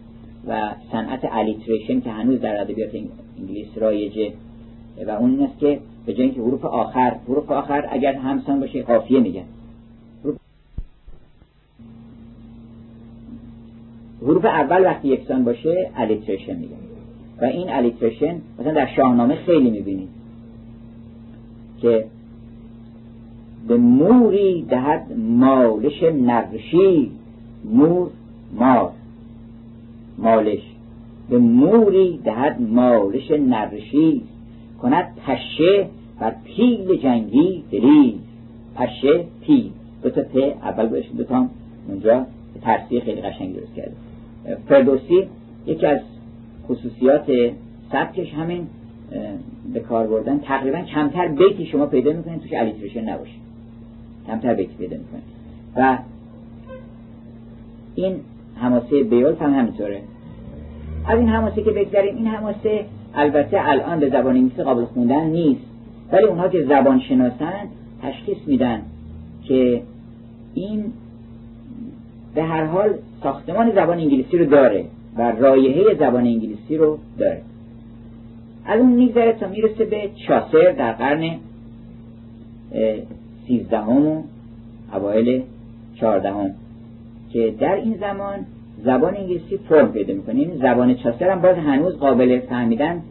[0.48, 2.90] و صنعت alliteration که هنوز در ادبیات
[3.40, 4.34] انگلیس رایجه
[5.08, 8.84] و اون این است که به جای اینکه حروف آخر حروف آخر اگر همسان باشه
[8.84, 9.44] قافیه میگن.
[14.22, 16.76] حروف اول وقتی یکسان باشه الیتریشن میگن.
[17.42, 20.10] و این الیتریشن مثلا در شاهنامه خیلی می‌بینید
[21.82, 22.06] که
[23.68, 27.12] به موری دهد مالش نرشی
[27.66, 28.10] مور
[28.54, 28.92] مار
[30.18, 30.62] مالش
[31.30, 34.22] به موری دهد مالش نرشی
[34.82, 35.88] کند پشه
[36.22, 38.14] و پیل جنگی دریز.
[38.76, 39.70] پشه پیل.
[40.04, 41.48] دو تا پ اول گوش دو تا
[41.88, 42.26] اونجا
[42.62, 43.96] ترسیه خیلی قشنگ درست کرده.
[44.68, 45.28] فردوسی
[45.66, 46.00] یکی از
[46.68, 47.32] خصوصیات
[47.92, 48.68] سبکش همین
[49.74, 50.40] به کار بردن.
[50.40, 53.32] تقریبا کمتر بیتی شما پیدا می‌کنید توش الیتریشن نباشه.
[54.28, 55.24] کمتر بیتی پیدا می‌کنید.
[55.76, 55.98] و
[57.96, 58.16] این
[58.62, 60.02] هماسه بیولف هم همینطوره.
[61.08, 62.86] از این هماسه که بگذاریم این هماسه
[63.16, 65.62] البته الان به زبان انگلیسی قابل خوندن نیست.
[66.12, 67.68] ولی اونها که زبان شناسن
[68.02, 68.82] تشخیص میدن
[69.44, 69.82] که
[70.54, 70.84] این
[72.36, 72.90] به هر حال
[73.24, 74.86] ساختمان زبان انگلیسی رو داره
[75.18, 77.42] و رایحه زبان انگلیسی رو داره.
[78.66, 81.36] از اون میگذره تا می‌رسه به چاسر در قرن
[83.48, 84.24] سیزدهم و
[84.94, 85.44] اوایل
[85.96, 86.52] چهاردهم.
[87.38, 88.36] که در این زمان
[88.86, 90.40] زبان انگلیسی فرم پیدا می‌کنه.
[90.40, 93.02] این زبان چاسر هم باز هنوز قابل فهمیدن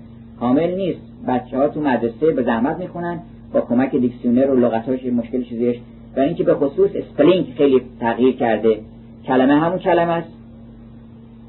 [0.41, 1.01] کامل نیست.
[1.29, 3.19] بچه ها تو مدرسه به زحمت می‌خونن
[3.53, 5.77] با کمک دیکسیونر و لغتاش مشکل چیزیش.
[6.17, 8.79] و اینکه به خصوص spelling خیلی تغییر کرده.
[9.27, 10.29] کلمه همون کلمه است.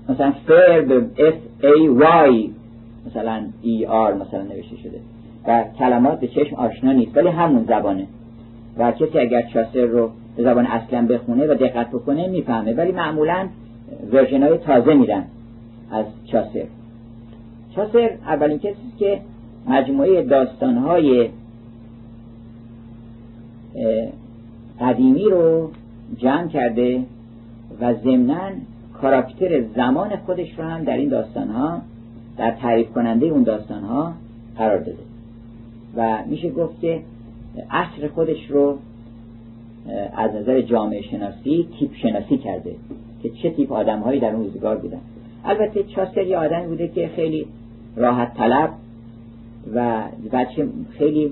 [0.09, 2.49] مثلا fair به F A Y
[3.07, 4.99] مثلا E R مثلا نوشته شده.
[5.47, 8.07] و کلمات به چشم آشنا نیست ولی همون زبانه.
[8.77, 12.73] و کسی اگر چاسر رو به زبان اصلا بخونه و دقت بکنه می‌فهمه.
[12.73, 13.47] ولی معمولا
[14.11, 15.23] ورژن های تازه میرن
[15.91, 16.65] از چاسر.
[17.75, 19.21] چاسر اولین کسی که
[19.67, 21.29] مجموعه داستان های
[24.81, 25.71] قدیمی رو
[26.17, 27.03] جمع کرده
[27.81, 28.49] و ضمنا
[29.01, 31.81] کاراکتر زمان خودش رو هم در این داستان ها
[32.37, 34.13] در تعریف کننده اون داستان ها
[34.57, 34.97] قرار داده.
[35.95, 37.01] و میشه گفت که
[37.71, 38.77] عصر خودش رو
[40.15, 42.75] از نظر جامعه شناسی تیپ شناسی کرده
[43.23, 44.99] که چه تیپ آدم هایی در اون روزگار بودن.
[45.45, 47.45] البته چاسر یه آدمی بوده که خیلی
[47.95, 48.69] راحت طلب
[49.75, 51.31] و بچه خیلی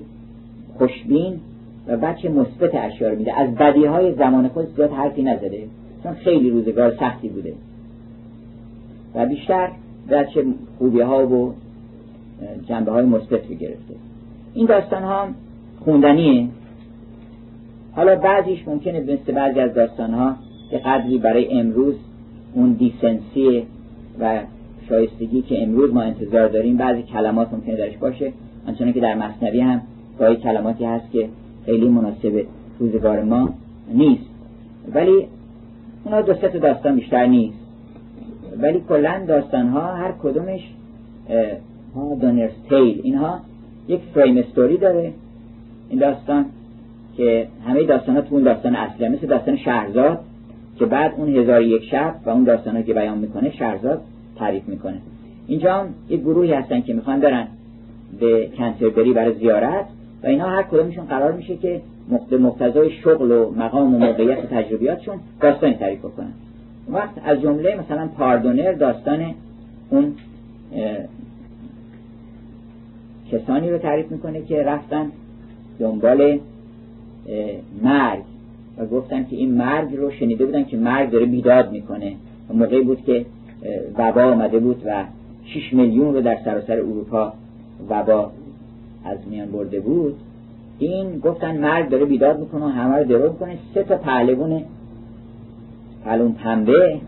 [0.78, 1.40] خوشبین
[1.86, 3.40] و بچه مثبت اشعار میده.
[3.40, 5.62] از بدی های زمان خود زیاد حرفی نزده.
[6.02, 7.52] چون خیلی روزگار سختی بوده.
[9.14, 9.70] و بیشتر
[10.10, 10.44] بچه
[10.78, 11.54] خوبی ها و
[12.68, 13.94] جنبه های مثبت گرفته.
[14.54, 15.28] این داستان ها
[15.80, 16.48] خوندنیه.
[17.96, 20.36] حالا بعضیش ممکنه مثل بعضی از داستان ها
[20.70, 21.94] که قدری برای امروز
[22.54, 23.62] اون دیسنسی
[24.20, 24.40] و
[24.88, 28.32] شایستگی که امروز ما انتظار داریم بعضی کلمات ممکنه درش باشه.
[28.68, 29.82] آنچنان که در مصنوی هم
[30.18, 31.28] گاهی کلماتی هست که
[31.66, 32.44] خیلی مناسب
[32.78, 33.54] روزگار ما
[33.94, 34.30] نیست.
[34.94, 35.26] ولی
[36.04, 37.58] اونا دو سه داستان بیشتر نیست.
[38.58, 40.60] ولی کلا داستان ها هر کدومش
[41.94, 43.00] ها دونرز تیل.
[43.04, 43.40] اینها
[43.88, 45.12] یک فریم استوری داره
[45.88, 46.44] این داستان.
[47.16, 50.20] که همه داستان ها تو اون داستان اصلی مثل داستان شهرزاد
[50.78, 54.00] که بعد اون هزار یک شب و اون داستان ها که بیان می‌کنه شهرزاد
[54.38, 54.98] تعریف می‌کنه.
[55.46, 57.46] اینجا هم یک گروهی هستن که می‌خوان برن
[58.20, 59.86] به کنسربری برای زیارت
[60.22, 61.80] و اینا هر کدومشون قرار میشه که
[62.40, 66.32] مقتضای شغل و مقام و موقعیت و تجربیاتشون داستانی تعریف کنن
[66.88, 69.34] وقت از جمله مثلا پاردونر داستان
[69.90, 70.14] اون
[73.32, 75.10] کسانی رو تعریف می‌کنه که رفتن
[75.78, 76.38] دنبال
[77.82, 78.22] مرگ.
[78.78, 82.12] و گفتن که این مرگ رو شنیده بودن که مرگ داره بیداد می‌کنه.
[82.50, 83.26] و موقعی بود که
[83.98, 85.04] وبا آمده بود و
[85.44, 87.32] 6 میلیون رو در سراسر اروپا
[87.90, 88.30] وبا
[89.04, 90.14] از میان برده بود.
[90.78, 93.58] این گفتن مرگ داره بیداد می‌کنه و همه رو درو می‌کنه.
[93.74, 94.62] سه تا پهلوون
[96.04, 97.00] پهلون پنبه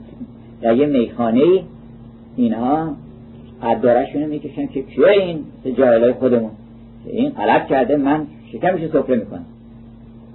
[0.62, 1.62] در یه میخانه
[2.36, 2.94] اینها
[3.62, 6.50] قدارشون می‌کشن که کیه این؟ سه جاهلای خودمون.
[7.06, 9.44] این غلط کرده من شکمش سفره می‌کنم.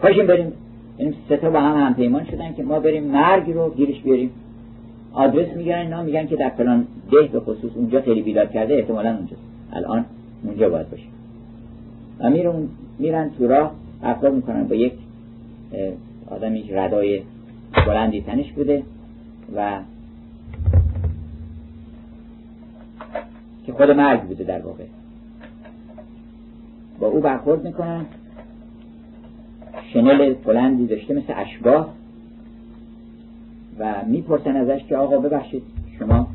[0.03, 0.53] پاشیم بریم.
[0.97, 4.29] این سه تا با هم همپیمان شدن که ما بریم مرگ رو گیرش بیاریم.
[5.13, 9.15] آدرس میگن اینا میگن که در فلان ده به خصوص اونجا خیلی بیداد کرده احتمالا
[9.15, 9.35] اونجا.
[9.73, 10.05] الان
[10.43, 11.03] اونجا باید باشه.
[12.19, 12.67] و میرن,
[12.99, 13.71] میرن تو راه
[14.03, 14.93] افراد می‌کنن با یک
[16.29, 17.21] آدمی ردای
[17.87, 18.83] بلندی تنش بوده
[19.55, 19.79] و
[23.65, 24.83] که خود مرگ بوده در واقع.
[26.99, 28.05] با او برخورد می‌کنن.
[29.93, 31.93] شنل بلندی داشته مثل اشباه
[33.79, 35.63] و می‌پرسن ازش که آقا ببخشید
[35.99, 36.27] شما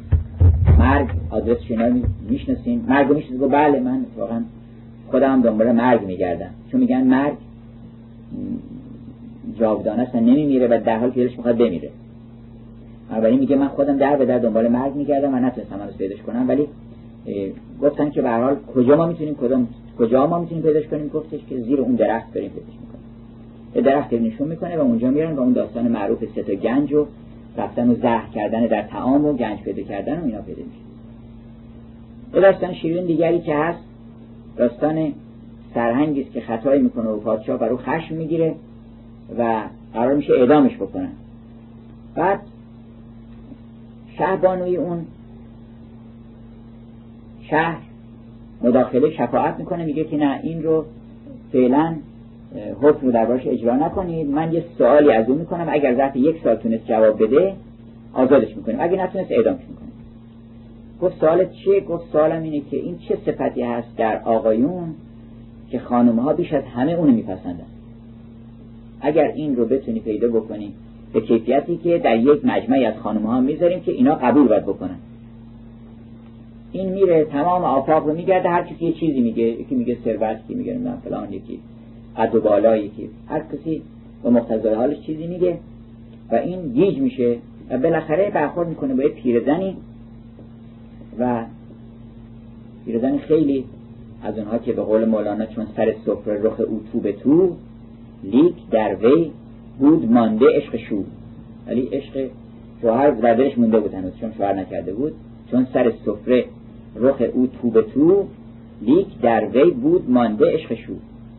[0.78, 1.89] مرگ آدرس شما
[2.28, 4.43] می‌شناسین؟ مرگ می‌شناسید گفت بله من واقعا
[5.11, 6.51] خودم دنبال مرگ میگردم.
[6.72, 7.34] چون میگن مرگ
[9.59, 11.91] جاودانه است نمیمیره و در حال که دلش می‌خواد بمیره.
[13.11, 16.49] اولین میگه من خودم در به در دنبال مرگ میگردم و نتونستم هنوز پیداش کنم.
[16.49, 16.66] ولی
[17.82, 19.68] گفتن که به حال کجا ما می‌تونیم کدام
[19.99, 22.88] کجا ما می‌تونیم پیداش کنیم؟ گفتش که زیر اون درخت داریم پیداش
[23.78, 26.92] می‌کنیم یه درخت نشون می‌کنه و اونجا میرن و اون داستان معروف سه تا گنج
[26.92, 27.06] و
[27.56, 32.74] رفتن و زهر کردن در تعام و گنج پیدا کردن و اینا پیدا میشه داستان
[32.74, 33.78] شیرین دیگری که هست
[34.56, 35.12] داستان
[35.74, 38.54] سرهنگی است که خطایی می‌کنه و پادشاه بر او خشم می‌گیره
[39.38, 39.62] و
[39.94, 41.10] قرار میشه اعدامش بکنن.
[42.14, 42.40] بعد
[44.18, 45.06] شهبانوی اون
[47.42, 47.78] شهر
[48.62, 50.84] مداخله شفاعت می‌کنه میگه که نه این رو
[51.52, 51.96] فعلا
[52.55, 54.30] حکم رو دربارش اجرا نکنید.
[54.30, 55.66] من یه سوالی از اون می‌کنم.
[55.70, 57.55] اگر ظرف یک سال تونست جواب بده
[58.12, 58.76] آزادش می‌کنیم.
[58.80, 59.92] اگه نتونست اعدامش می‌کنیم.
[61.03, 64.94] گفت سوالت چیه؟ گفت سوالم اینه که این چه صفتی هست در آقایون
[65.70, 67.66] که خانم ها بیش از همه اونو میپسندن؟
[69.01, 70.72] اگر این رو بتونی پیدا بکنی
[71.12, 74.96] به کیفیتی که در یک مجمعی از خانم ها می‌ذاریم که اینا قبول باید بکنن.
[76.72, 80.55] این میره تمام آفاق رو میگرده هر کسی یه چیزی میگه یکی میگه ثروت یکی
[80.55, 81.61] میگه فلان یکی
[82.18, 83.82] قد و بالا یکی هر کسی
[84.22, 85.58] به مقتضای حالش چیزی میگه
[86.30, 87.36] و این گیج میشه
[87.70, 89.76] و بالاخره برخورد می‌کنه با یه پیرزنی
[91.18, 91.44] و
[92.84, 93.64] پیرزن خیلی
[94.22, 97.56] از اونها که به قول مولانا چون سر سفره رخ او تو به تو
[98.24, 99.30] لیک در وی
[99.78, 101.04] بود مانده عشق شو
[101.66, 102.28] ولی عشق
[102.82, 105.12] شوهر در دلش مونده بود هنوز چون شوهر نکرده بود.
[105.50, 106.44] چون سر سفره
[106.96, 108.26] رخ او تو به تو
[108.82, 110.92] لیک در وی بود مانده عشق شو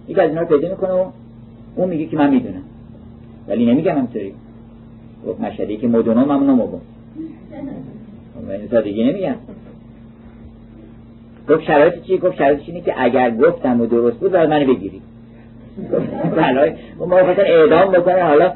[0.09, 1.05] یک از اینا رو پیدا می‌کنه و
[1.75, 2.61] اون میگه که من می‌دونم.
[3.47, 4.33] ولی نمیگم همطوری
[5.27, 6.79] گفت مشهدی که مدونم هم نموگم
[8.47, 9.35] من سادگی نمیگم.
[11.49, 15.01] گفت شرایط چیه گفت شرایط اینه که اگر گفتم و درست بود باید منو بگیرید
[16.35, 18.53] بلای ما اعدام بکنه حالا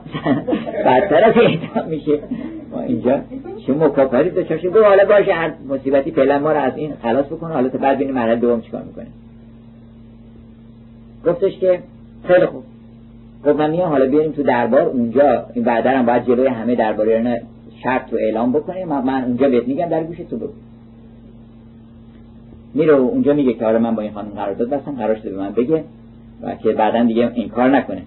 [0.86, 2.20] بدتر از اعدام میشه.
[2.72, 3.22] ما اینجا
[3.68, 7.54] چه مکافری داشته گفت حالا باشه هر مصیبتی فعلا ما رو از این خلاص بکنه
[7.54, 9.08] حالا تا بعد ببینیم مرحله دوم چیکار می‌کنه.
[11.26, 11.80] گفتش که
[12.24, 12.64] خیلی خوب.
[13.46, 17.38] گفت من میام حالا بیاریم تو دربار اونجا این بعدرم باید جلوی همه درباریان
[17.84, 18.88] شرط تو اعلام بکنیم.
[18.88, 20.54] من اونجا بهت میگم در گوش تو بگو
[22.74, 25.52] میره اونجا میگه که حالا من با این خانم قرارداد بستم قرار شده به من
[25.52, 25.84] بگه
[26.42, 28.02] و که بعدا دیگه این کار نکنه.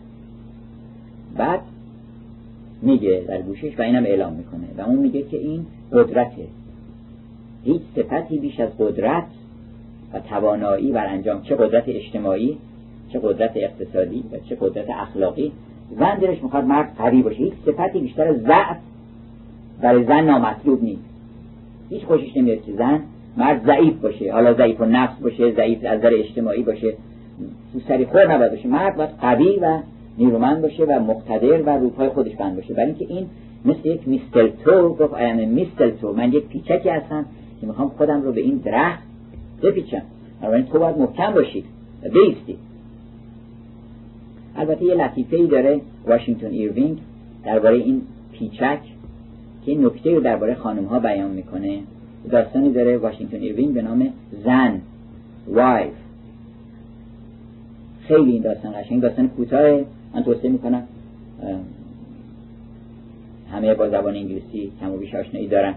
[1.37, 1.61] بعد
[2.83, 6.47] میگه در گوشش و اینم اعلام می‌کنه و اون میگه که این قدرته.
[7.65, 9.27] هیچ صفتی بیش از قدرت
[10.13, 12.59] و توانایی بر انجام چه قدرت اجتماعی
[13.13, 15.53] چه قدرت اقتصادی و چه قدرت اخلاقی.
[15.99, 17.37] زن دلش می‌خواد مرد قوی باشه.
[17.37, 18.77] هیچ صفتی بیشتر ضعف
[19.83, 21.03] برای زن نامطلوب نیست.
[21.91, 23.01] هیچ خوشش نمیاد که زن
[23.37, 24.33] مرد ضعیف باشه.
[24.33, 26.95] حالا ضعیف‌النفس باشه ضعیف از نظر اجتماعی باشه.
[27.73, 28.69] تو سری خور نباید باشه.
[28.69, 29.79] مرد باید قوی و
[30.19, 32.75] نیرومند باشه و مقتدر و رو پای خودش بند باشه.
[32.75, 33.27] برای اینکه این
[33.65, 37.25] مثل یک mistletoe گفت I'm mistletoe من یک پیچکی هستم
[37.61, 39.03] که می‌خوام خودم رو به این درخت
[39.63, 40.03] بپیچم.
[40.41, 41.65] بنابراین تو باید محکم باشی
[42.05, 42.57] و بیستی.
[44.57, 46.99] البته یه لطیفه ای داره واشنگتن ایروینگ
[47.45, 48.03] درباره این
[48.33, 48.81] پیچک
[49.65, 51.79] که این نکته رو درباره خانم ها بیان می‌کنه.
[52.31, 54.13] داستانی داره واشنگتن ایروینگ به نام
[54.45, 54.81] زن
[55.49, 55.93] Wife.
[58.01, 59.01] خیلی این داستان قشنگ.
[59.01, 59.81] داستان کوتاه
[60.15, 60.83] من توصیه می‌کنم
[63.53, 65.75] همه با زبان انگلیسی کم و بیش آشنایی دارن.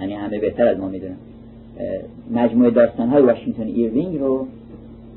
[0.00, 1.16] یعنی همه بهتر از ما می‌دونن.
[2.30, 4.46] مجموعه داستان های واشنگتن ایروینگ رو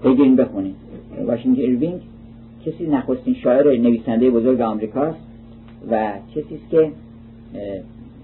[0.04, 0.76] بگیرین بخونید
[1.26, 2.02] واشنگتن ایروینگ
[2.66, 5.20] کسی نخستین شاعر نویسنده بزرگ آمریکاست
[5.92, 6.92] و کسی است که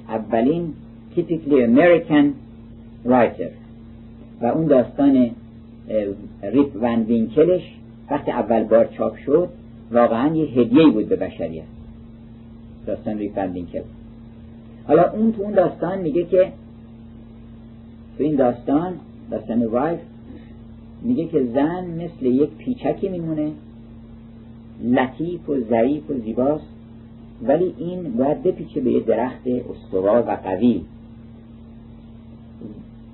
[0.09, 0.73] اولین
[1.15, 2.25] typically American
[3.05, 3.51] writer
[4.41, 5.31] و اون داستان
[6.43, 7.61] ریپ ون وینکلش
[8.11, 9.49] وقتی اول بار چاپ شد
[9.91, 11.63] واقعا یه هدیه بود به بشریت.
[12.85, 13.81] داستان ریپ ون وینکل.
[14.87, 16.51] حالا اون تو اون داستان میگه که
[18.17, 18.93] تو این داستان
[19.31, 19.99] داستان Wife
[21.01, 23.51] میگه که زن مثل یک پیچکی میمونه.
[24.83, 26.65] لطیف و ظریف و زیباست
[27.43, 30.81] ولی این باید بپیچه به یه درخت استوار و قوی.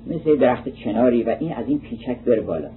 [0.07, 2.69] مثل درخت چناری و این از این پیچک بره بالا.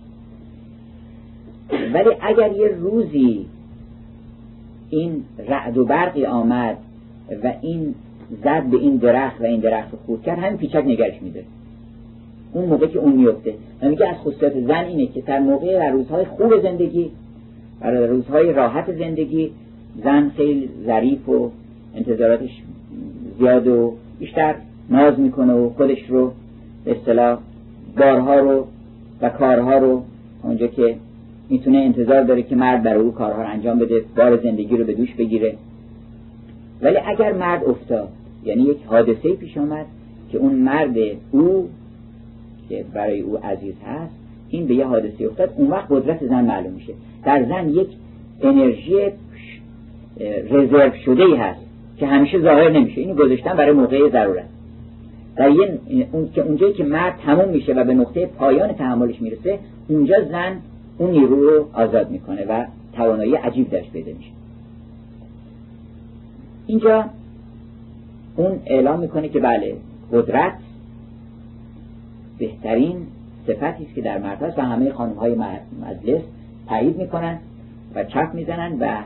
[1.95, 3.47] ولی اگر یه روزی
[4.91, 6.76] این رعد و برقی آمد
[7.45, 7.95] و این
[8.45, 11.45] زد به این درخت و این درخت خورد کرد همین پیچک نگرش میده.
[12.53, 15.93] اون موقع که اون میفته و میگه از خصوصیات زن اینه که در موقع و
[15.93, 17.11] روزهای خوب زندگی
[17.81, 19.51] و روزهای راحت زندگی
[20.05, 21.51] زن خیلی ظریف و
[21.95, 22.62] انتظاراتش
[23.39, 24.55] زیاد و بیشتر
[24.91, 26.33] ناز می‌کنه و خودش رو
[26.85, 27.39] به اصطلاح
[27.99, 28.66] بارها رو
[29.20, 30.03] و کارها رو
[30.43, 30.97] اونجا که
[31.51, 34.93] می‌تونه انتظار داره که مرد برای او کارها رو انجام بده بار زندگی رو به
[34.95, 35.55] دوش بگیره.
[36.83, 38.09] ولی اگر مرد افتاد
[38.45, 39.87] یعنی یک حادثه پیش آمد
[40.33, 40.97] که اون مرد
[41.31, 41.68] او
[42.68, 44.14] که برای او عزیز هست
[44.49, 46.93] این به یه حادثه افتاد اون وقت قدرت زن معلوم میشه.
[47.27, 47.89] در زن یک
[48.43, 48.97] انرژی
[50.51, 51.61] رزرو شده ای هست
[51.99, 53.01] که همیشه ظاهر نمیشه.
[53.01, 54.45] اینو گذاشتن برای موقع ضرورت.
[55.37, 55.79] در یه
[56.12, 59.59] اون که اونجایی که مرد تموم میشه و به نقطه پایان تحملش می‌رسه
[59.89, 60.57] اونجا زن
[60.99, 64.31] اون نیرو رو آزاد می‌کنه و توانایی عجیب داشت پیدا میشه.
[66.66, 67.05] اینجا
[68.37, 69.77] اون اعلام می‌کنه که بله
[70.12, 70.53] قدرت
[72.39, 72.97] بهترین
[73.47, 75.35] صفتی است که در مرد هست و همه خانم های
[75.83, 76.22] مجلس
[76.69, 77.39] تایید می‌کنن
[77.95, 78.97] و چپ می‌زنن و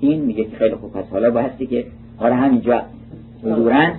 [0.00, 1.86] این میگه که خیلی خوب پس حالا بایستی که
[2.18, 2.82] آره همینجا
[3.42, 3.94] حضورن.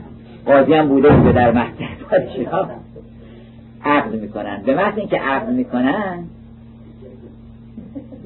[0.46, 2.72] قاضی هم بوده بوده در محضر پادشاه
[3.86, 4.62] عقل می‌کنن.
[4.66, 6.24] به محض اینکه عقل می‌کنن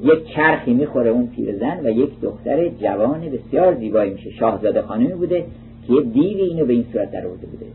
[0.02, 4.30] یک چرخی می‌خوره اون پیرزن و یک دختر جوان بسیار زیبایی میشه.
[4.30, 5.44] شاهزاده خانمی بوده
[5.86, 7.66] که یه دیوی اینو به این صورت در بوده.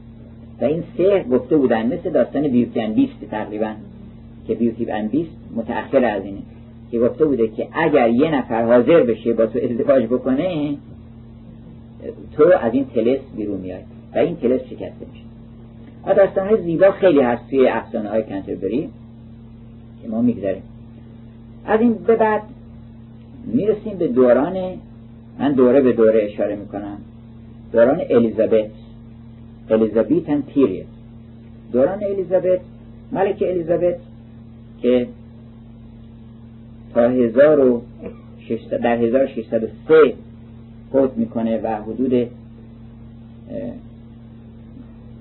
[0.62, 3.72] و این سه گفته بودن مثل داستان بیوتی ان بیست تقریبا
[4.48, 6.42] که بیوتی ان بیست متأخر از اینه.
[6.92, 10.78] که گفته بوده که اگر یه نفر حاضر بشه با تو ازدواج بکنه
[12.32, 13.84] تو از این تلس بیرون میاد.
[14.16, 15.24] و این تلس شکسته میشه.
[16.06, 18.90] و داستان های زیبا خیلی هست توی افسانه های کنتربری
[20.02, 20.64] که ما می‌گذاریم.
[21.66, 22.42] از این به بعد
[23.46, 24.58] می‌رسیم به دوران
[25.40, 26.98] من دوره به دوره اشاره می‌کنم.
[27.72, 28.70] دوران الیزابت.
[29.70, 30.86] الیزابیتن پیریت
[31.72, 32.60] دوران الیزابت
[33.12, 33.96] ملک الیزابت
[34.82, 35.08] که
[36.94, 37.82] تا هزار
[38.72, 40.14] در 1603
[40.92, 42.28] فوت می‌کنه و حدود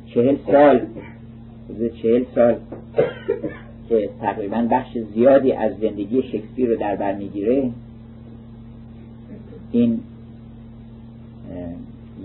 [0.07, 0.81] چهل سال
[1.71, 2.55] حدود چهل سال
[3.89, 7.71] که تقریبا بخش زیادی از زندگی شکسپیر رو در بر می‌گیره.
[9.73, 10.01] این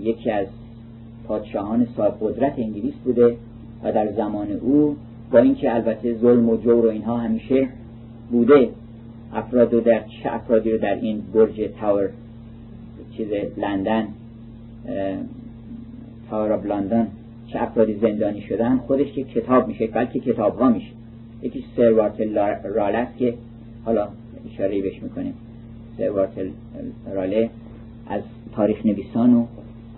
[0.02, 0.46] یکی از
[1.26, 3.36] پادشاهان صاحب قدرت انگلیس بوده
[3.84, 4.96] و در زمان او
[5.32, 7.68] با اینکه البته ظلم و جور و اینها همیشه
[8.30, 8.68] بوده.
[9.34, 12.10] افراد رو در چه افرادی رو در این برج تاور
[13.16, 14.08] چیز لندن
[16.30, 17.08] تاور آف لندن
[17.46, 20.90] چه افرادی زندانی شدن خودش یک کتاب میشه بلکه کتاب ها میشه.
[21.42, 23.34] یکی سروارتل راله که
[23.84, 24.08] حالا
[24.52, 25.34] اشاره بهش می‌کنیم.
[25.98, 26.48] سروارتل
[27.14, 27.50] راله
[28.06, 28.22] از
[28.56, 29.46] تاریخ نویسان و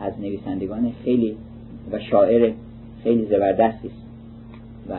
[0.01, 1.37] از نویسندگان خیلی
[1.93, 2.53] و شاعر
[3.03, 4.07] خیلی زبردستی است.
[4.89, 4.95] و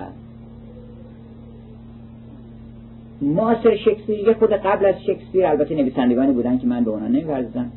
[3.22, 7.72] معاصر شکسپیر یه خود قبل از شکسپیر البته نویسندگانی بودن که من به اونا نمیورزم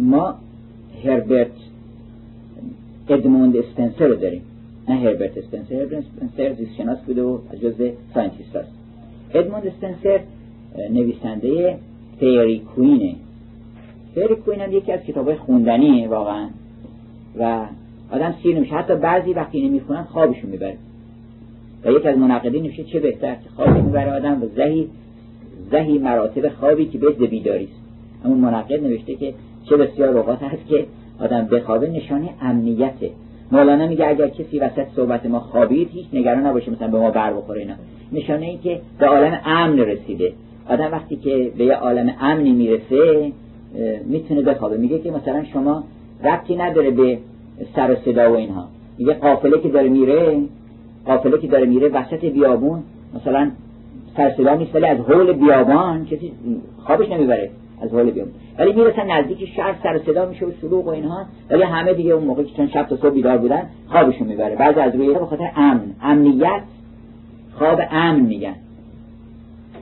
[0.00, 0.34] ما
[1.04, 1.50] هربرت
[3.08, 4.42] ادموند اسپنسر رو داریم.
[4.88, 8.72] نه هربرت اسپنسر هربرت اسپنسر زیستشناس بوده و جزء scientist هست.
[9.34, 10.20] ادموند اسپنسر
[10.90, 11.76] نویسنده
[12.20, 13.14] Faerie Queene ه.
[14.14, 16.48] Faerie Queene هم یکی از کتاب خوندنیه واقعا.
[17.38, 17.66] و
[18.12, 20.76] آدم سیر نمیشه حتی بعضی وقتی نمی‌خونن خوابشون می‌بره.
[21.88, 24.88] و یک از منقدین نوشته چه بهتر که خوابی می‌بره آدم و زهی
[25.70, 27.80] زهی مراتب خوابی که به بیداری است
[28.24, 29.34] همون منقد نوشته که
[29.64, 30.86] چه بسیار اوقات هست که
[31.20, 33.10] آدم بخوابه نشانه امنیته
[33.52, 37.32] مولانا میگه اگر کسی وسط صحبت ما خوابید هیچ نگران نباشه مثلا به ما بر
[37.32, 37.74] بخوره اینا.
[38.12, 40.32] نشانه ای که به عالم امن رسیده.
[40.68, 43.32] آدم وقتی که به یه عالم امنی می‌رسه
[44.06, 44.76] می‌تونه بخوابه.
[44.76, 45.84] میگه که مثلا شما
[46.24, 47.18] ربطی نداره به
[47.76, 48.68] سر و صدا و اینها.
[48.98, 50.36] میگه قافله که داره میره
[51.08, 52.82] قافله که داره میره وسط بیابون
[53.14, 53.50] مثلا
[54.16, 56.32] سر صدا نیست ولی از حول بیابان کسی
[56.84, 57.50] خوابش نمی‌بره
[57.80, 61.62] از حول بیابون ولی می‌رسن نزدیک شهر سر صدا میشه و شلوغ و اینها ولی
[61.62, 64.56] همه دیگه اون موقع که چون شب تا صبح بیدار بودن خوابشون می‌بره.
[64.56, 66.62] بعضی از روی به خاطر امن امنیت
[67.52, 68.54] خواب امن میگن.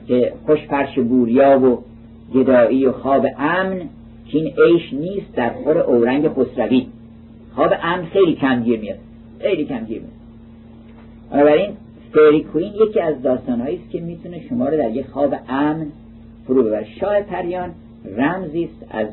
[0.07, 1.83] که خوش فرش بوریا و
[2.33, 3.79] گدایی و خواب امن
[4.27, 6.87] که این عیش نیست در خور اورنگ خسروی.
[7.55, 8.97] خواب امن خیلی کمگیر میاد
[9.39, 10.16] خیلی کمگیر میاد.
[11.31, 11.69] بنابراین
[12.13, 15.85] فیری کوین یکی از داستانهایی است که می‌تونه شما رو در یک خواب امن
[16.47, 16.87] فرو ببره.
[16.99, 17.69] شاه پریان
[18.17, 19.07] رمزی است از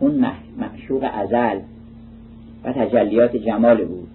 [0.00, 0.24] اون
[0.58, 1.58] معشوق ازل
[2.64, 4.08] و تجلیات جمال بود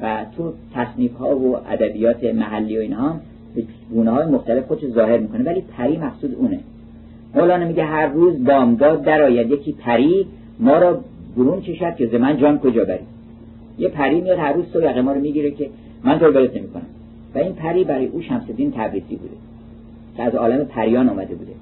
[0.00, 3.20] و تو تصنیف ها و ادبیات محلی و اینها
[3.54, 6.60] به گونه های مختلف خودش ظاهر می‌کنه ولی پری مقصود اونه.
[7.34, 9.50] مولانا میگه هر روز بامداد در آید.
[9.50, 10.26] یکی پری
[10.60, 11.00] ما را
[11.36, 13.04] برون کشد که من جان کجا بری.
[13.78, 15.70] یه پری میاد هر روز تو یقه ما رو می‌گیره که
[16.04, 16.86] من تو برس نمی‌کنم.
[17.34, 19.34] و این پری برای او شمس الدین تبریزی بوده.
[20.16, 21.52] که از عالم پریان آمده بوده.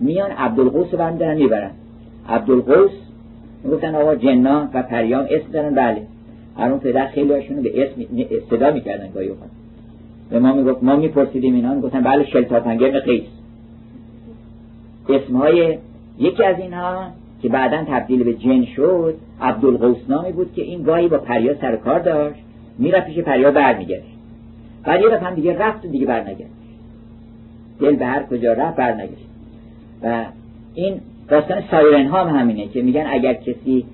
[0.00, 1.70] میان عبدالقوس رو برمیدارن می‌برن.
[2.28, 2.90] عبدالقوس
[3.64, 5.74] می‌گفتن آقا جنا و پریان اسم دارن.
[5.74, 6.02] بله.
[6.56, 8.02] هر اون پدر خیلی هاشونو به اسم
[8.50, 9.48] صدا می‌کردن گاهی اوقات.
[10.30, 13.24] به ما می‌گفت ما میپرسیدیم اینا می‌گفتن بله شلتاپنگر قیس.
[15.08, 15.78] اسمهای
[16.18, 17.06] یکی از اینها
[17.42, 21.76] که بعدا تبدیل به جن شد عبدالقوس نامی بود که این گاهی با پریا سر
[21.76, 22.43] کار داشت.
[22.78, 24.14] می‌رفت پیش پریا برمیگشت.
[24.84, 26.50] بعد یه دفعه دیگه رفت و دیگه برنگشت.
[27.80, 29.26] دل به هر کجا رفت برنگشت.
[30.02, 30.24] و
[30.74, 33.84] این داستان سایرن ها هم همینه که میگن اگر کسی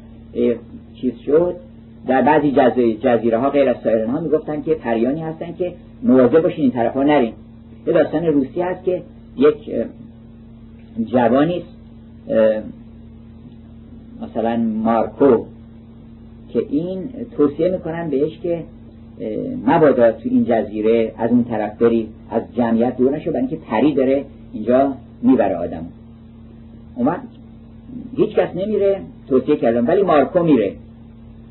[0.95, 1.57] چیز شد
[2.07, 2.53] در بعضی
[3.03, 5.73] جزیره ها غیر از سایرن ها می‌گفتن که پریانی هستن که
[6.03, 7.33] مواظب باشین این طرف ها نرین.
[7.87, 9.03] یه داستان روسی هست که
[9.37, 9.71] یک
[11.13, 11.63] جوانی
[14.23, 15.45] مثلا مارکو.
[16.53, 18.65] که این توصیه می‌کنن بهش که
[19.67, 23.95] مبادا تو این جزیره از اون طرف بری از جمعیت دور نشو برای اینکه پری
[23.95, 24.93] داره اینجا
[25.23, 25.87] می‌بره آدم.
[26.97, 27.09] اون
[28.17, 30.73] هیچ کس نمیره توصیه کردم ولی مارکو میره.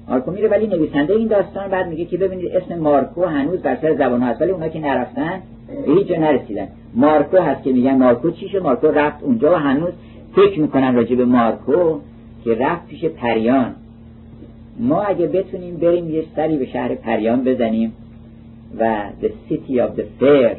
[0.10, 3.96] مارکو میره ولی نویسنده این داستان بعد میگه که ببینید اسم مارکو هنوز بر سر
[3.96, 5.42] زبان هست ولی اونا که نرفتن
[5.86, 6.68] به هیچ جا نرسیدن.
[6.96, 9.94] مارکو هست که میگن مارکو چیشه مارکو رفت اونجا و هنوز
[10.36, 12.00] فکر می‌کنن راجع به مارکو
[12.44, 13.76] که رفت پیش پریان.
[14.80, 17.94] ما اگه بتونیم بریم یه سری به شهر پریان بزنیم
[18.80, 20.56] و the city of the fair.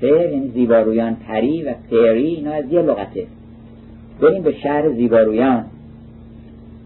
[0.00, 3.26] Fair یعنی زیبارویان پری و فیری اینا از یه لغته.
[4.20, 5.64] بریم به شهر زیبارویان.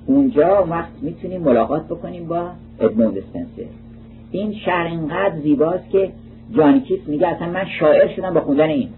[0.07, 2.51] اونجا وقت می‌تونیم ملاقات بکنیم با
[2.81, 3.71] ادموند اسپنسر
[4.31, 6.11] این شهر اینقدر زیباست که
[6.57, 8.89] جانکیس میگه اصلا من شاعر شدم با خوندن این.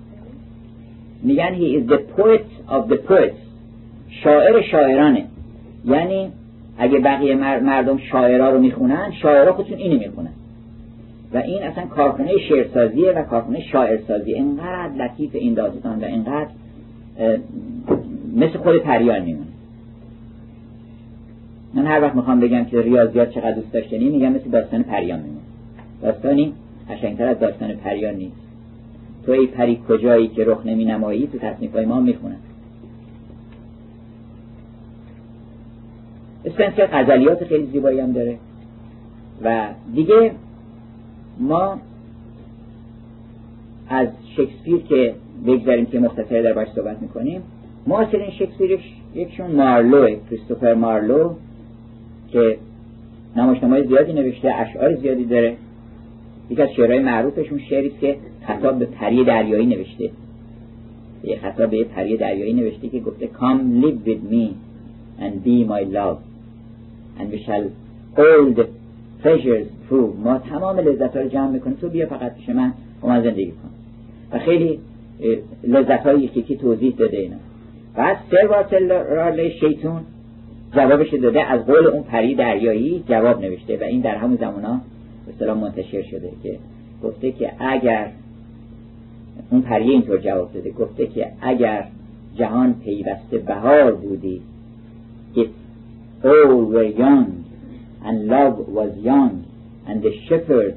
[1.22, 3.44] میگن he is the poet of the poets.
[4.10, 5.24] شاعر شاعرانه.
[5.84, 6.32] یعنی
[6.78, 10.30] اگه بقیه مردم شاعرها رو می‌خونن شاعرها خودشون اینو می‌خونن.
[11.34, 14.32] و این اصلا کارخونه شعرسازیه و کارخونه شاعرسازی.
[14.32, 16.48] اینقدر لطیف این داستان و اینقدر
[18.36, 19.46] مثل خود پریان میمونه.
[21.74, 25.40] من هر وقت می‌خوام بگم که ریاضیات چقدر دوست داشتنی میگم مثل داستان پریان میمونه.
[26.02, 26.52] داستانی
[26.90, 28.36] قشنگتر از داستان پریان نیست.
[29.26, 32.36] تو ای پری کجایی که رخ نمی نمایی تو تصنیف های ما می‌خونن.
[36.54, 38.38] اسپنسر غزلیات خیلی زیبایی هم داره.
[39.44, 40.32] و دیگه
[41.40, 41.78] ما
[43.88, 45.14] از شکسپیر که
[45.46, 47.42] بگذاریم که مختصر در باش صحبت می‌کنیم
[47.86, 48.80] معاصرین شکسپیرش
[49.14, 51.34] یکشون مارلوه کریستوفر مارلو
[52.32, 52.56] که
[53.36, 55.56] نمایشنامه زیادی نوشته اشعار زیادی داره.
[56.50, 60.10] یکی از شعرهای معروفشون شعری که خطاب به پری دریایی نوشته.
[61.24, 64.48] یه خطاب به پری دریایی نوشته که گفته come live with me
[65.20, 66.33] and be my love.
[67.18, 67.64] And we shall
[68.16, 68.66] all the
[69.22, 71.76] pleasures prove ما تمام لذت رو جمع می‌کنیم.
[71.80, 72.72] تو بیا فقط پیش من.
[73.00, 73.70] با من زندگی کن
[74.32, 74.78] و خیلی
[75.64, 77.36] لذت هایی که توضیح داده اینا.
[77.96, 80.00] بعد سر شیطون
[80.76, 81.42] جوابش داده.
[81.42, 83.76] از قول اون پری دریایی جواب نوشته.
[83.76, 84.80] و این در همون زمان ها
[85.54, 86.58] منتشر شده که
[87.02, 88.10] گفته که اگر
[89.50, 90.70] اون پری اینطور جواب داده.
[90.70, 91.86] گفته که اگر
[92.34, 94.40] جهان پیوسته بهار بودی
[95.36, 95.48] if
[96.24, 97.44] all were young
[98.04, 99.44] and love was young
[99.86, 100.74] and the shepherd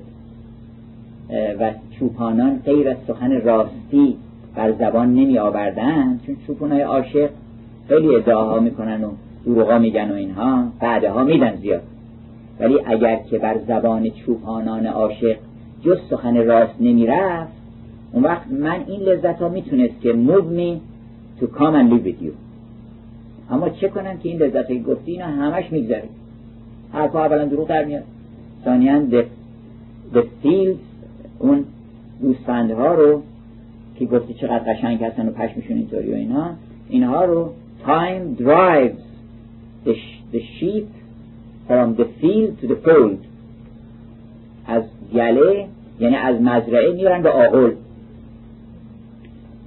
[1.60, 4.16] و چوپانان غیر از سخن راستی
[4.56, 7.30] بر زبان نمی آوردن چون چوپانای عاشق
[7.88, 9.12] خیلی ادعاها می‌کنن و
[9.45, 11.82] دروغا میگن و اینها بعدها میدن زیاد.
[12.60, 15.38] ولی اگر که بر زبان چوپانان عاشق
[15.84, 17.54] جز سخن راست نمی‌رفت
[18.12, 20.80] اون وقت من این لذت ها می‌تونست که move me
[21.41, 22.47] to come and live with you.
[23.52, 26.10] اما چه کنم که این لذت های گفتی اینا همش میگذره
[26.93, 28.04] حرفا اولا دروغ در میاد.
[28.66, 29.02] ثانیا
[30.14, 30.80] the fields
[31.39, 31.66] اون
[32.22, 33.22] گوسفندها رو
[34.00, 36.56] که گفتی چقدر قشنگ هستن و پشمشون اینطوری و اینا
[36.89, 37.54] اینها رو
[37.86, 39.02] time drives
[39.86, 39.95] the,
[40.34, 40.88] the sheep
[41.68, 43.18] from the field to the fold.
[44.68, 44.84] از
[45.14, 45.68] گله
[46.00, 47.72] یعنی از مزرعه میرن به آغل.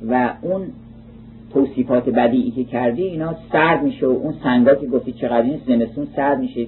[0.09, 0.67] و اون
[1.53, 6.07] توصیفات بدیعی که کردی اینا سرد میشه و اون سنگا که گفتی چقدر این زمستون
[6.17, 6.67] سرد میشه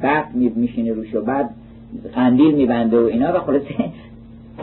[0.00, 1.50] برق میشینه روش و بعد
[2.14, 3.64] قندیل میبنده و اینا و خلاصه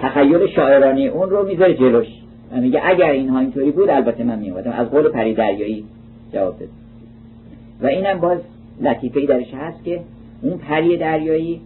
[0.01, 2.07] تخیل شاعرانی اون رو می‌ذاره جلوش.
[2.51, 5.85] و میگه اگر اینها اینطوری بود البته من میومدم از قول پری دریایی
[6.33, 6.67] جواب بده
[7.81, 8.37] و اینم باز
[8.81, 9.99] لطیفه ای درش هست که
[10.41, 11.61] اون پری دریایی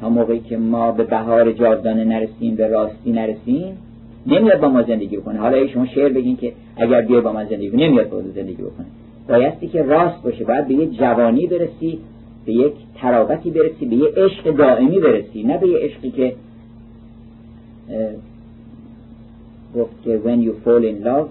[0.00, 3.78] تا موقعی که ما به بهار جاودانه نرسیم به راستی نرسیم
[4.26, 5.38] نمیاد با ما زندگی بکنه.
[5.38, 8.86] حالا شما شعر بگین که اگر بیای با من زندگی نمیاد با زندگی بکنه.
[9.28, 11.98] بایستی که راست باشه باید به یه جوانی برسی
[12.46, 16.34] به یک تراوتی برسی به یه عشق دائمی برسی نه به یه عشقی که
[19.76, 21.28] گفت که when you fall in love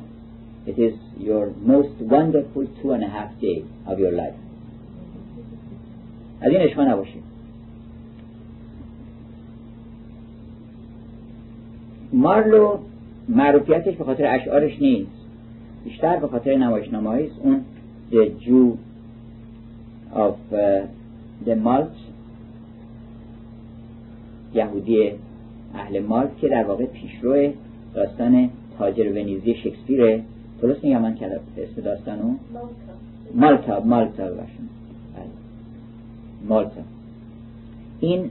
[0.68, 4.40] it is your most wonderful two and a half day of your life.
[6.42, 7.20] از این عشقا نباشه
[12.14, 12.78] مارلو
[13.30, 15.15] معروفیتش به خاطر اشعارش نیست.
[15.86, 17.62] بیشتر به خاطر نمایشنامه اون
[18.12, 18.78] The Jew
[20.16, 20.88] of uh,
[21.46, 22.06] the Malt
[24.54, 25.12] یهودی
[25.76, 27.52] اهل مالت که در واقع پیشرو
[27.94, 30.22] داستان تاجر ونیزی شکسپیره
[30.62, 32.36] درست میگم من کلم اسم داستانو
[33.36, 33.80] مالتا.
[33.80, 34.24] مالتا.
[34.24, 34.70] باشم
[35.16, 35.26] بله.
[36.48, 36.82] مالتا.
[38.00, 38.30] این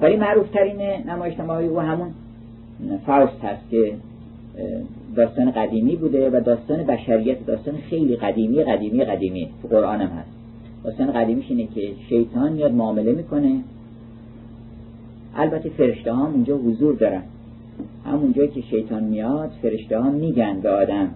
[0.00, 0.80] ولی معروف ترین
[1.10, 2.10] نمایشنامه او همون
[3.06, 3.94] فاوست هست که
[5.16, 9.48] داستان قدیمی بوده و داستان بشریت داستان خیلی قدیمی قدیمی قدیمی.
[9.62, 10.30] تو قرآن هم هست.
[10.84, 13.60] داستان قدیمیش اینه که شیطان میاد معامله می‌کنه.
[15.36, 17.22] البته فرشته هم اونجا حضور دارن.
[18.06, 21.08] همون جایی که شیطان میاد فرشته ها میگن به آدم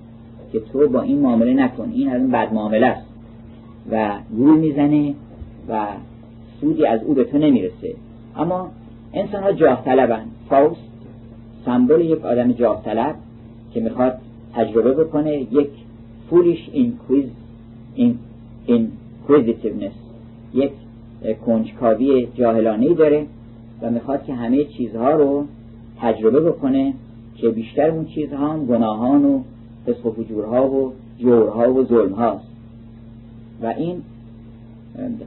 [0.52, 1.90] که تو با این معامله نکن.
[1.94, 3.06] این از بد معامله است.
[3.90, 5.14] و گول می‌زنه
[5.68, 5.86] و
[6.60, 7.94] سودی از او به تو نمی‌رسه.
[8.36, 8.70] اما
[9.14, 10.80] انسان ها جاه طلبن فاوست
[11.64, 13.14] سمبل یک آدم جاه طلب
[13.74, 14.18] که می‌خواد
[14.54, 15.70] تجربه بکنه یک
[16.30, 17.24] foolish inquis
[17.94, 18.18] این
[18.66, 19.92] inquisitiveness
[20.54, 20.72] یک
[21.46, 23.26] کنجکاوی جاهلانه داره
[23.82, 25.44] و می‌خواد که همه چیزها رو
[26.00, 26.94] تجربه بکنه
[27.36, 29.42] که بیشتر اون چیزها هم گناهان و
[29.86, 32.46] فسق و فجورها و جورها و ظلم هاست
[33.62, 34.02] و این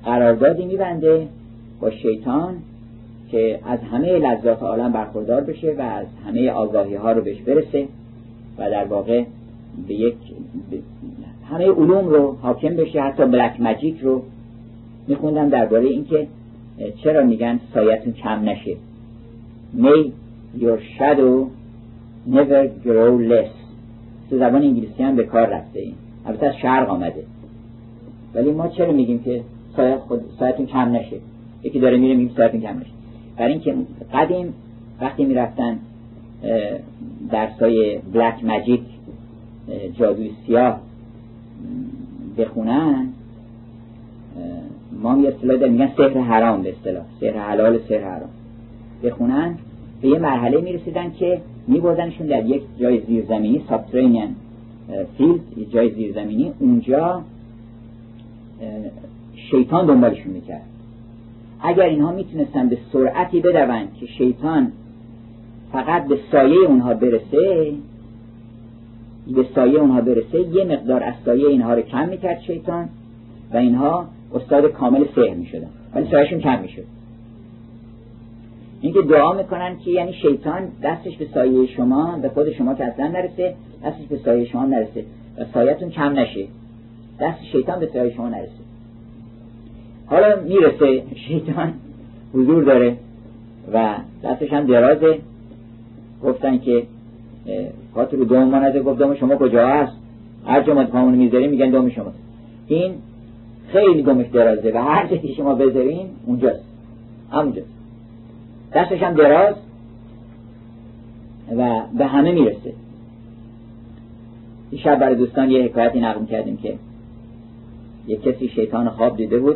[0.06, 1.28] قراردادی میبنده
[1.82, 2.56] با شیطان
[3.32, 7.88] که از همه لذات عالم برخوردار بشه و از همه آگاهی ها رو بهش برسه.
[8.62, 9.24] و در واقع
[9.88, 10.16] به یک
[11.50, 14.24] همه علوم رو حاکم بشه حتی بلک مجیک رو
[15.08, 16.28] میخوندم درباره اینکه
[17.04, 18.76] چرا میگن سایتون کم نشه.
[19.78, 20.12] May
[20.60, 21.48] your shadow
[22.30, 23.52] never grow less.
[24.30, 25.94] تو زبان انگلیسی هم به کار رفته این
[26.26, 27.24] البته از شرق آمده.
[28.36, 29.42] ولی ما چرا میگیم که
[29.76, 31.18] سایت خود سایتون کم نشه؟
[31.64, 32.92] یکی داره میره میگیم سایتون کم نشه.
[33.38, 33.76] برای اینکه
[34.14, 34.54] قدیم
[35.02, 35.80] وقتی می‌رفتن
[37.32, 38.82] در سایه بلک مجیک
[40.00, 40.80] جادوی سیاه
[42.38, 43.08] بخونن.
[45.02, 47.04] ما یه اصطلاح داریم میگن سحر حرام به اصطلاح.
[47.22, 48.30] سحر حلال سحر حرام.
[49.04, 49.58] بخونن
[50.02, 54.36] به یه مرحله می‌رسیدن که میبردنشون در یک جای زیرزمینی سابترینین
[55.18, 55.42] فیلد
[55.74, 56.54] جای زیرزمینی.
[56.60, 57.22] اونجا
[59.52, 60.62] شیطان دنبالشون می‌کرد.
[61.64, 64.72] اگر اینها می‌تونستن به سرعتی بدون که شیطان
[65.74, 67.74] فقط به سایه اونها برسه
[69.36, 72.90] به سایه اونها برسه یه مقدار از سایه اینها رو کم می‌کرد شیطان
[73.54, 75.70] و اینها استاد کامل سحر می‌شدن.
[75.96, 76.84] ولی سایهشون کم می‌شد.
[78.82, 83.08] اینکه دعا می‌کنن که یعنی شیطان دستش به سایه شما به خود شما که اصلا
[83.08, 83.56] نرسه
[83.86, 85.06] دستش به سایه شما نرسه
[85.38, 86.46] و سایتون کم نشه.
[87.20, 88.52] دست شیطان به سایه شما نرسه.
[90.06, 91.74] حالا می‌رسه شیطان
[92.34, 92.98] حضور داره
[93.74, 95.20] و دستش هم درازه.
[96.24, 96.84] گفتن که
[97.96, 99.94] خاطر دوم مانده گفت دوم شما کجا هست
[100.46, 102.12] هر جا پامون می‌ذاریم میگن دوم شما.
[102.68, 102.94] این
[103.68, 106.64] خیلی دومش درازه و هر جا شما بذارین اونجاست.
[107.32, 107.70] همونجاست.
[108.74, 109.56] دستش هم دراز
[111.58, 112.74] و به همه می‌رسه.
[114.78, 116.76] شب برای دوستان یه حکایتی نقل کردیم که
[118.08, 119.56] یک کسی شیطان خواب دیده بود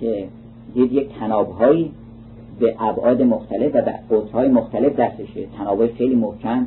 [0.00, 0.28] که
[0.74, 1.90] دید یک تنابهایی
[2.60, 5.46] به ابعاد مختلف و به قطرهای مختلف دستشه.
[5.58, 6.66] تنابهای خیلی محکم.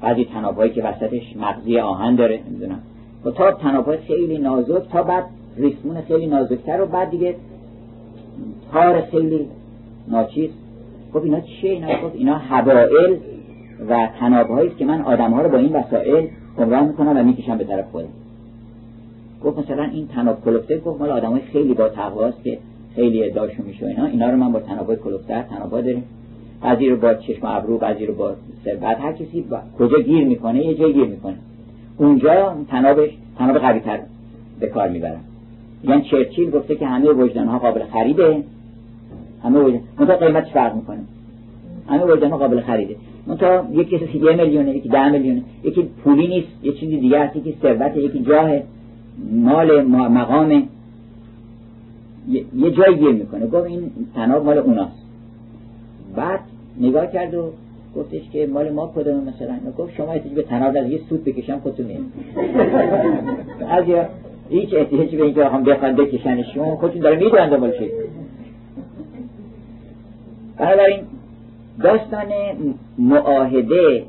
[0.00, 2.78] بعضی تنابهایی که وسطش مغزی آهن داره نمی‌دونم.
[3.24, 5.24] و تا تنابهای خیلی نازک تا بعد
[5.56, 7.34] ریسمون خیلی نازکتر و بعد دیگه
[8.72, 9.46] تار خیلی
[10.08, 10.50] ناچیز.
[11.14, 13.16] گفت اینا چیه؟ اینا گفت اینا حبائل
[13.88, 17.90] و تنابهایی که من آدمها رو با این وسایل گمراه می‌کنم و می‌کشم به طرف
[17.90, 18.08] خودم.
[19.44, 22.58] گفت مثلا این تناب کلفته گفت مال آدمای خیلی با تقواست که
[22.94, 24.06] خیلی ادعاشون میشه اینا.
[24.06, 26.04] اینا رو من با تنابای کلوفتر تنابا داریم.
[26.62, 28.34] بعضی رو با چشم ابرو بعضی رو با
[28.64, 31.36] ثروت هر کسی با کجا گیر می‌کنه یه جای گیر می‌کنه.
[31.96, 34.00] اونجا تنابش تناب قوی تر
[34.60, 35.20] به کار می‌برن
[35.84, 38.42] یعنی چرچیل گفته که همه وجدان ها قابل خریده.
[39.44, 41.00] همه وجدان منتها قیمتش فرق می‌کنه.
[41.88, 42.96] همه وجدان ها قابل خریده.
[43.26, 45.42] منتها یکی کسی یه میلیونه یکی ده میلیونه.
[45.64, 48.50] یکی پولی نیست یه چیزی دیگه هست یکی ثروت یکی جاه
[49.32, 50.62] مال مقام.
[52.54, 53.46] یه جایی گیر می‌کنه.
[53.46, 55.02] گفت این تناب مال اوناست.
[56.16, 56.40] بعد
[56.80, 57.52] نگاه کرد و
[57.96, 61.58] گفتش که مال ما کدوم مثلا؟ گفت شما احتیاج به تناب از یه سود بکشم
[61.58, 61.86] خودتون
[63.68, 63.84] از
[64.50, 67.90] هیچ احتیاجی به اینکه هم بخوان بکشنشون خودشون داره می‌دونن دنبال چی.
[70.58, 71.00] بنابراین
[71.82, 72.26] داستان
[72.98, 74.04] معاهده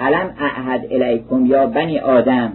[0.00, 2.52] علم اعهد الیکم یا بنی آدم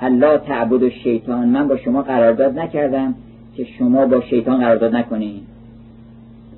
[0.00, 3.14] الله تعبد و شیطان من با شما قرارداد نکردم.
[3.56, 5.42] که شما با شیطان قرارداد نکنید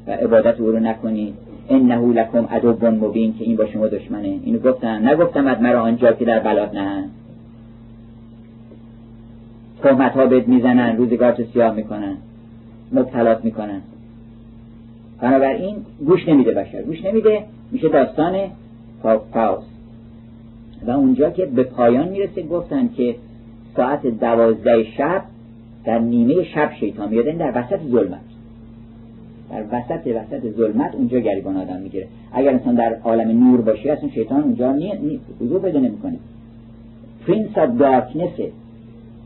[0.06, 1.34] و عبادت او رو نکنید
[1.68, 4.38] انه لکم عدو مبین که این با شما دشمنه.
[4.44, 5.08] اینو گفتم.
[5.08, 7.08] نگفتم از مرا آنجا که در بلاد نه.
[9.82, 12.16] تهمت ها بهت می‌زنن روزگار تو سیاه می‌کنن؟
[12.92, 13.80] مبتلات می‌کنن.
[15.20, 16.82] بنابراین گوش نمیده بشر.
[16.82, 18.38] گوش نمیده میشه داستان
[19.32, 19.64] فاوست
[20.86, 23.16] و اونجا که به پایان می‌رسه گفتن که
[23.76, 25.22] ساعت دوازده شب
[25.86, 27.24] در نیمه شب شیطان میاد.
[27.24, 28.20] در وسط ظلمت.
[29.50, 32.06] در وسط وسط ظلمت اونجا گریبان آدم می‌گیره.
[32.32, 34.74] اگر انسان در عالم نور باشه اصلا شیطان اونجا
[35.40, 36.18] حضور پیدا نمی‌کنه.
[37.26, 38.38] Prince of Darkness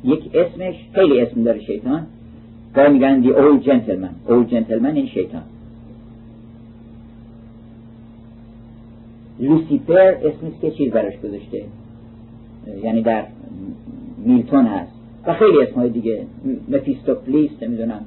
[0.05, 2.07] یک اسمش خیلی اسم داره شیطان.
[2.75, 5.43] گاهی میگن the old gentleman old gentleman این شیطان.
[9.41, 11.65] لوسیفر اسمش که چیز براش گذاشته؟
[12.83, 13.25] یعنی در
[14.25, 15.00] میلتون هست.
[15.27, 16.27] و خیلی اسمهای دیگه.
[16.69, 18.05] مفیستوفلیس نمی‌دونم.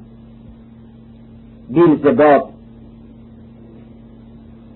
[1.69, 2.49] بیلزباب.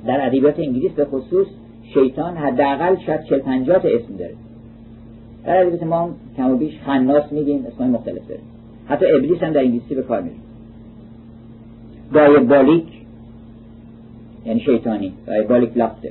[0.08, 1.48] در ادبیات انگلیس به خصوص
[1.94, 4.34] شیطان حداقل شاید چل پنجاه اسم داره.
[5.46, 8.42] در ادبیات ما کم و بیش خناس میگیم اسمای مختلف داره
[8.88, 10.36] حتی ابلیس هم در انگلیسی به کار میره
[12.14, 12.86] دایبالیک
[14.46, 15.14] یعنی شیطانی.
[15.28, 16.10] دایبالیک لافتر.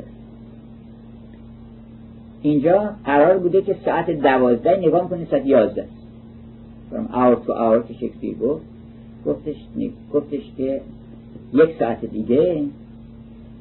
[2.43, 5.85] اینجا قرار بوده که ساعت دوازده نگاه کنید ساعت یازده.
[6.91, 8.63] From hour to hour که شکسپیر گفت
[9.27, 9.57] گفتش,
[10.15, 10.81] گفتش که
[11.53, 12.63] یک ساعت دیگه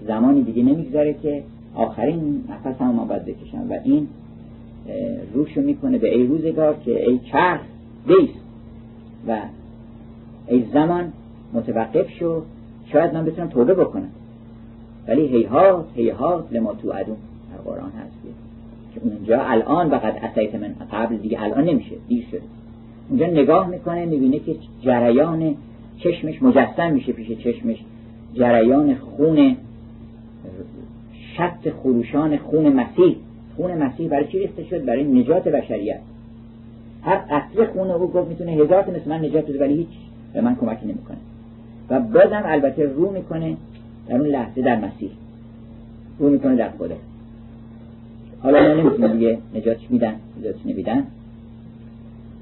[0.07, 1.43] زمانی دیگه نمی‌گذاره که
[1.75, 4.07] آخرین نفس هم ما باید بکشم و این
[5.33, 7.61] روشو می‌کنه به ای روزگار که ای چرخ
[8.07, 8.39] بیست
[9.27, 9.39] و
[10.47, 11.13] ای زمان
[11.53, 12.41] متوقف شو.
[12.91, 14.09] شاید من بتونم توبه بکنم.
[15.07, 17.17] ولی هیهات هیهات لما تو عدون
[17.51, 18.15] در قرآن هست
[18.93, 21.95] که اونجا الان فقط اسیت من قبل دیگه الان نمیشه.
[22.07, 22.41] دیر شده.
[23.09, 25.55] اونجا نگاه می‌کنه می‌بینه که جریان
[25.97, 27.77] چشمش مجسم میشه پیش چشمش.
[28.33, 29.55] جریان خون
[31.37, 33.15] شط خروشان خون مسیح.
[33.55, 35.99] خون مسیح برای چی ریخته شد؟ برای نجات بشریت.
[37.01, 39.87] هر قطره خون او گفت می‌تونه هزار مثل من نجات بده ولی هیچ
[40.33, 41.17] به من کمکی نمی‌کنه.
[41.89, 43.57] و بازم البته رو می‌کنه
[44.07, 45.09] در اون لحظه در مسیح.
[46.19, 46.95] رو می‌کنه در خدا
[48.39, 51.03] حالا ما نمی‌تونیم دیگه نجاتش میدن نجاتش نمیدن.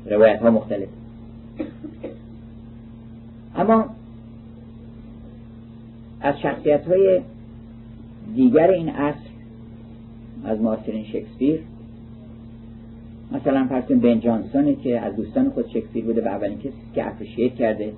[0.05, 0.89] روایت ها مختلف.
[3.55, 3.85] اما
[6.21, 7.21] از شخصیت های
[8.35, 9.30] دیگر این عصر
[10.45, 11.59] از معاصرین شکسپیر
[13.31, 17.55] مثلا فرسون بن جانسون که از دوستان خود شکسپیر بوده و اولین کسی که اپریشیت
[17.55, 17.93] کرده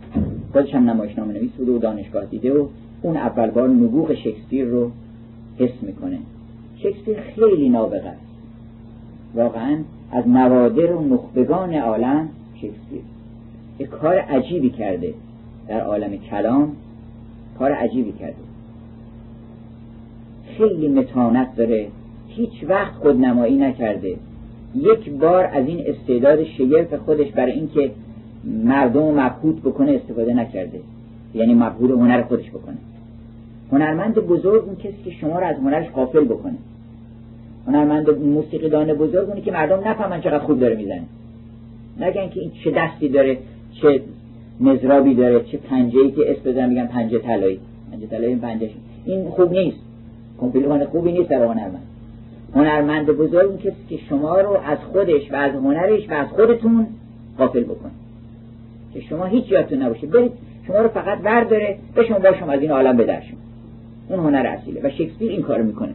[0.51, 2.67] خودش هم نمایشنامه نویس بوده و دانشگاه دیده و
[3.01, 4.91] اون اول بار نبوغ شکسپیر رو
[5.57, 6.17] حس می‌کنه.
[6.77, 8.21] شکسپیر خیلی نابغه است.
[9.35, 9.77] واقعا
[10.11, 13.01] از نوادر و نخبگان عالم شکسپیر
[13.79, 15.13] یک کار عجیبی کرده
[15.67, 16.75] در عالم کلام
[17.59, 18.35] کار عجیبی کرده.
[20.57, 21.87] خیلی متانت داره
[22.27, 24.15] هیچ وقت خودنمایی نکرده.
[24.75, 27.91] یک بار از این استعداد شگرف خودش برای اینکه
[28.63, 30.79] مردم مبهوت بکنه استفاده نکرده.
[31.33, 32.77] یعنی مبهوت هنر خودش بکنه.
[33.71, 36.55] هنرمند بزرگ اون کسی که شما رو از هنرش قافل بکنه.
[37.67, 41.03] هنرمند موسیقی دانه بزرگ اونی که مردم نفهمن چقدر خوب داره می‌زنه.
[41.99, 43.37] نگن که این چه دستی داره
[43.81, 44.01] چه
[44.59, 47.59] مزرابی داره چه پنجه ای که اسم بزن میگن پنجه طلایی.
[47.91, 48.69] پنجه طلایی این پنجه
[49.05, 49.77] این خوب نیست.
[50.39, 51.87] کمپیلمان خوبی نیست در هنرمند.
[52.55, 56.87] هنرمند بزرگ اون کسی که شما رو از خودش و از هنرش و از خودتون
[57.37, 57.91] غافل بکنه.
[58.93, 60.07] که شما هیچ یادتون نباشه.
[60.07, 60.31] برید
[60.67, 63.37] شما رو فقط برداره به شما با شما از این عالم بدرشون
[64.09, 64.81] اون هنر اصیله.
[64.83, 65.93] و شکسپیر این کارو می‌کنه.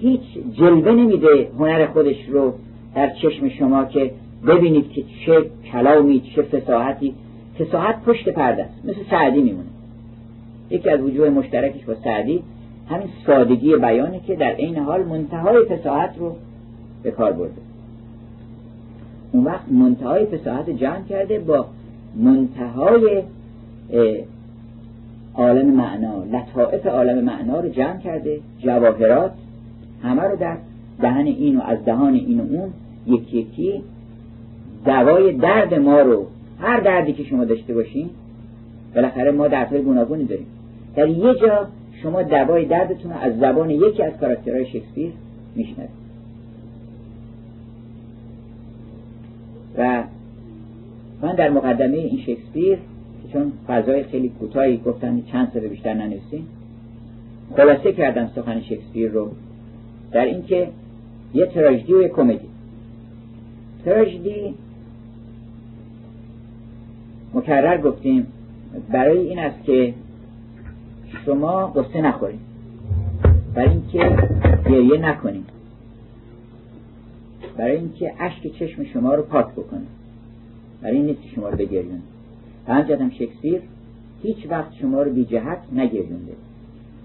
[0.00, 0.20] هیچ
[0.52, 2.52] جلوه نمیده هنر خودش رو
[2.94, 4.10] در چشم شما که
[4.46, 7.14] ببینید که چه کلامی چه فساحتی
[7.58, 8.84] فساحت پشت پرده است.
[8.84, 9.68] مثل سعدی میمونه.
[10.70, 12.42] یکی از وجوه مشترکش با سعدی
[12.88, 16.36] همین سادگی بیانه که در عین حال منتهای فساحت رو
[17.02, 17.60] به کار برده.
[19.32, 21.66] اون وقت منتهای فساحت جمع کرده با
[22.16, 23.22] منتهای
[25.34, 29.32] عالم معنا لطائف عالم معنا رو جمع کرده جواهرات
[30.02, 30.56] همه رو در
[31.00, 32.72] دهن این و از دهان این و اون
[33.06, 33.82] یکی یکی
[34.84, 36.26] دوای درد ما رو
[36.60, 38.10] هر دردی که شما داشته باشین
[38.94, 40.46] بالاخره ما دردهای گوناگونی داریم.
[40.96, 41.66] در یه جا
[42.02, 45.12] شما دوای دردتون از زبان یکی از کاراکترهای شکسپیر
[45.56, 46.00] میشنوید.
[49.78, 50.02] و
[51.22, 52.78] من در مقدمه این شکسپیر
[53.32, 56.46] چون فضای خیلی کوتاهی گفتن چند سال بیشتر ننویسیم
[57.56, 59.30] خلاصه کردم سخن شکسپیر رو.
[60.12, 60.68] در اینکه
[61.34, 62.48] یه تراژدی و یه کمدی.
[63.84, 64.54] تراژدی
[67.34, 68.26] مکرر گفتیم.
[68.90, 69.94] برای این است که
[71.26, 72.40] شما قصه نخورید.
[73.54, 74.16] برای اینکه
[74.64, 75.46] گریه نکنید.
[77.56, 79.86] برای اینکه اشک چشم شما رو پاک بکنه.
[80.82, 82.02] برای این نیست شما رو بگریون
[82.68, 83.60] و همچنین شکسپیر
[84.22, 86.32] هیچ وقت شما رو بی جهت نگریونده.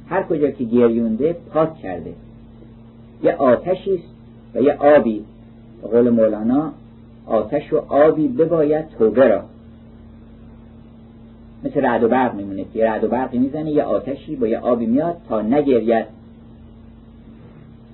[0.10, 2.14] هر کجا که گریونده پاک کرده.
[3.24, 4.10] یه آتشی است
[4.56, 5.26] و یه آبی.
[5.82, 6.72] به قول مولانا
[7.26, 9.44] آتش و آبی بباید توبه را.
[11.64, 14.86] مثل رعد و برق میمونه یه رعد و برقی می‌زنه یه آتشی با یه آبی
[14.86, 16.06] میاد تا نگرید.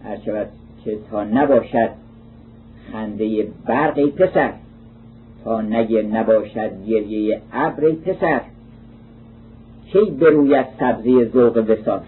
[0.03, 0.18] هر
[0.85, 1.89] که تا نباشد
[2.91, 4.53] خنده برق پسر.
[5.43, 8.41] تا نگر نباشد گریه ابر پسر.
[9.85, 12.02] کی بروید سبزی ذوق وساس؟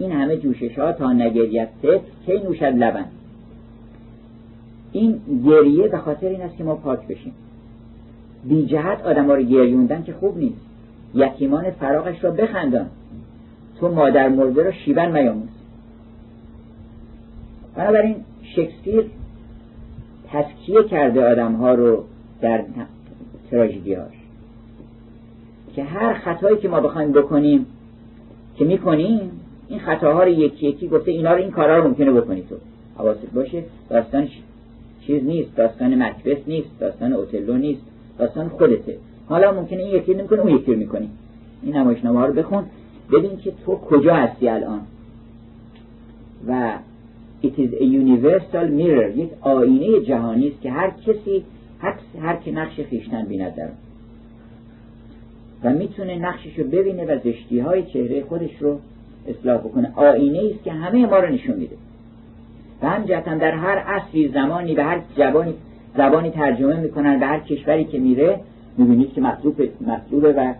[0.00, 3.04] این همه جوشش ها تا نگریت طفل کی نوشد لبن.
[4.92, 7.32] این گریه به خاطر این است که ما پاک بشیم.
[8.44, 10.60] بی جهت آدم ها رو گریوندن که خوب نیست.
[11.14, 12.86] یتیمان فراغش را بخندان.
[13.80, 15.48] تو مادر مرده را شیون میاموز.
[17.76, 19.04] بنابراین شکسپیر
[20.28, 22.04] تسکیه کرده آدم ها رو
[22.40, 22.64] در
[23.50, 24.14] تراژدی هاش
[25.74, 27.66] که هر خطایی که ما بخوایم بکنیم
[28.56, 29.39] که می‌کنیم
[29.70, 32.54] این خطاها رو یکی یکی گفته اینا رو این کارا رو ممکنه بکنی تو.
[32.98, 34.28] حواست باشه داستان
[35.06, 37.82] چیز نیست داستان مکبس نیست داستان اوتلو نیست
[38.18, 38.96] داستان خودته.
[39.28, 41.08] حالا ممکنه این یکی نمی‌کنه اون یکی رو می‌کنی.
[41.62, 42.64] این نمایشنامه رو بخون
[43.12, 44.80] ببین که تو کجا هستی الان.
[46.48, 46.72] و
[47.42, 51.44] it is a universal mirror یک آینه جهانی است که هر کسی
[52.22, 53.68] هر که نقش خیشتن بیند در
[55.64, 58.78] و می‌تونه نقشش رو ببینه و زشتی های چهره خودش رو
[59.28, 59.92] اصلاح بکنه.
[59.96, 61.76] آینه است که همه ما رو نشون میده.
[62.82, 65.54] و همجهتا در هر عصری زمانی به هر زبانی
[65.96, 68.40] زبانی ترجمه می‌کنن به هر کشوری که میره
[68.76, 70.54] می‌بینید که مطلوب مطلوبه و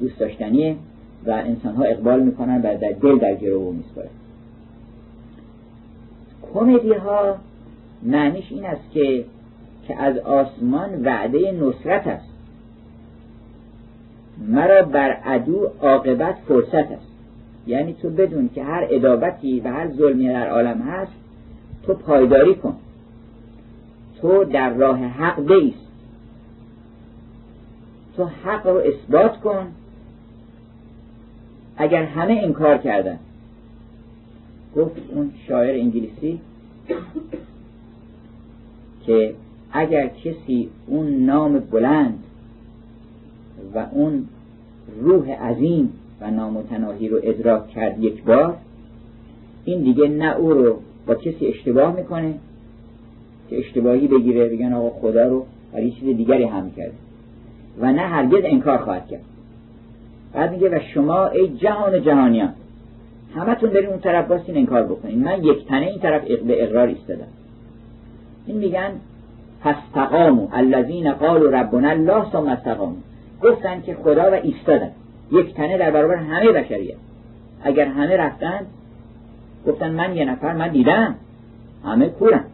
[0.00, 0.76] دوست داشتنیه
[1.26, 4.08] و انسان ها اقبال می‌کنن و در دل در گرو میسپاره.
[6.54, 7.36] کمدی ها
[8.02, 9.24] معنیش این است که
[9.88, 12.28] که از آسمان وعده نصرت است.
[14.48, 17.13] مرا بر عدو عاقبت فرصت است.
[17.66, 21.12] یعنی تو بدون که هر ادابتی و هر ظلمی در عالم هست
[21.82, 22.76] تو پایداری کن.
[24.20, 25.86] تو در راه حق بیست.
[28.16, 29.66] تو حق رو اثبات کن.
[31.76, 33.18] اگر همه انکار کردن.
[34.76, 36.40] گفت اون شاعر انگلیسی
[39.06, 39.34] که
[39.72, 42.24] اگر کسی اون نام بلند
[43.74, 44.28] و اون
[45.00, 48.56] روح عظیم و نامتناهی رو ادراک کرد یک بار.
[49.64, 52.34] این دیگه نه او رو با کسی اشتباه می‌کنه
[53.50, 56.94] که اشتباهی بگیره بگن آقا خدا رو برای چیز دیگری هم کرده
[57.80, 59.24] و نه هرگز انکار خواهد کرد.
[60.32, 62.52] بعد میگه و شما ای جهان جهانیان
[63.34, 65.24] همتون برین اون طرف باستین انکار بکنین.
[65.24, 67.26] من یک تنه این طرف به اقرار ایستادم.
[68.46, 68.90] این میگن
[69.62, 72.96] فاستقاموا الذین قالوا ربنا الله ثم استقاموا.
[73.42, 74.90] گفتن که خدا و ایستادن.
[75.34, 76.96] یک تنه در برابر همه بشریت
[77.62, 78.60] اگر همه رفتن
[79.66, 81.14] گفتن من یه نفر من دیدم.
[81.84, 82.44] همه کورن.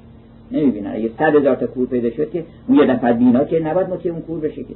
[0.51, 0.91] نمی‌بینن.
[0.95, 4.13] اگه صد هزار تا کور پیدا شد که اون یه نفر بینا که نباید مطیع
[4.13, 4.75] اون کور بشه که.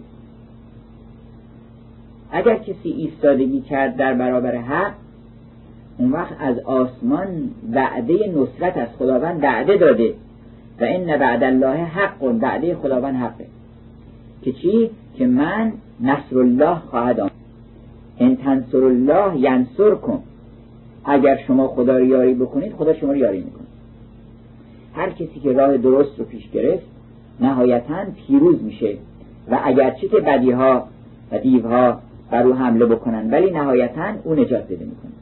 [2.30, 4.92] اگر کسی ایستادگی کرد در برابر حق
[5.98, 10.14] اون وقت از آسمان وعده نصرت از خداوند وعده داده.
[10.80, 13.46] و این بعد الله حق وعده خداوند حقه.
[14.42, 17.33] که چی؟ که من نصر الله خواهد آمد.
[18.18, 20.22] ان تنصر الله ینصر کن.
[21.04, 23.66] اگر شما خدا رو یاری بکنید خدا شما رو یاری می‌کنه.
[24.94, 26.86] هر کسی که راه درست رو پیش گرفت
[27.40, 28.96] نهایتا پیروز میشه.
[29.50, 30.88] و اگرچه که بدی ها
[31.32, 32.00] و دیوها
[32.30, 35.12] بر او حمله بکنن ولی نهایتا او نجات بده می‌کنه.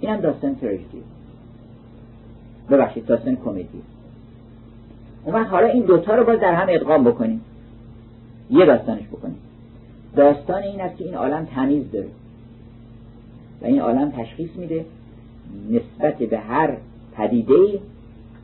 [0.00, 1.02] این هم داستان تراژدی.
[2.70, 3.68] ببخشید داستان کمدی.
[5.24, 7.40] اون حالا این دوتا رو باز در هم ادغام بکنیم.
[8.50, 9.36] یه داستانش بکنیم.
[10.16, 12.08] داستان این است که این عالم تمیز داره.
[13.62, 14.84] و این عالم تشخیص میده
[15.70, 16.76] نسبت به هر
[17.16, 17.54] پدیده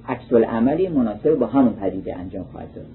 [0.08, 2.86] عکس عملی مناسب با همون پدیده انجام خواهد داد.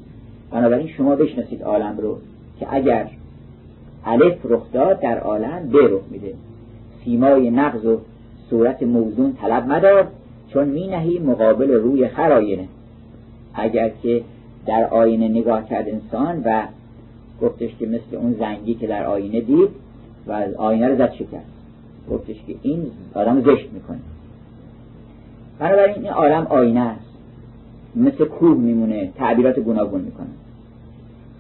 [0.51, 2.17] بنابراین شما بشناسید عالم رو
[2.59, 3.09] که اگر
[4.05, 6.33] الف رخ داد در عالم به رخ میده.
[7.03, 7.99] سیمای نقض و
[8.49, 10.07] صورت موزون طلب مدار
[10.53, 12.67] چون می نهی مقابل روی خراینه
[13.53, 14.21] اگر که
[14.65, 16.63] در آینه نگاه کرد انسان و
[17.41, 19.69] گفتش که مثل اون زنگی که در آینه دید
[20.27, 21.51] و آینه رو زد شکست.
[22.11, 23.99] گفتش که این آدم زشت می‌کنه.
[25.59, 27.07] بنابراین این عالم آینه است.
[27.95, 30.27] مثل کوه میمونه تعبیرات گوناگون می‌کنه.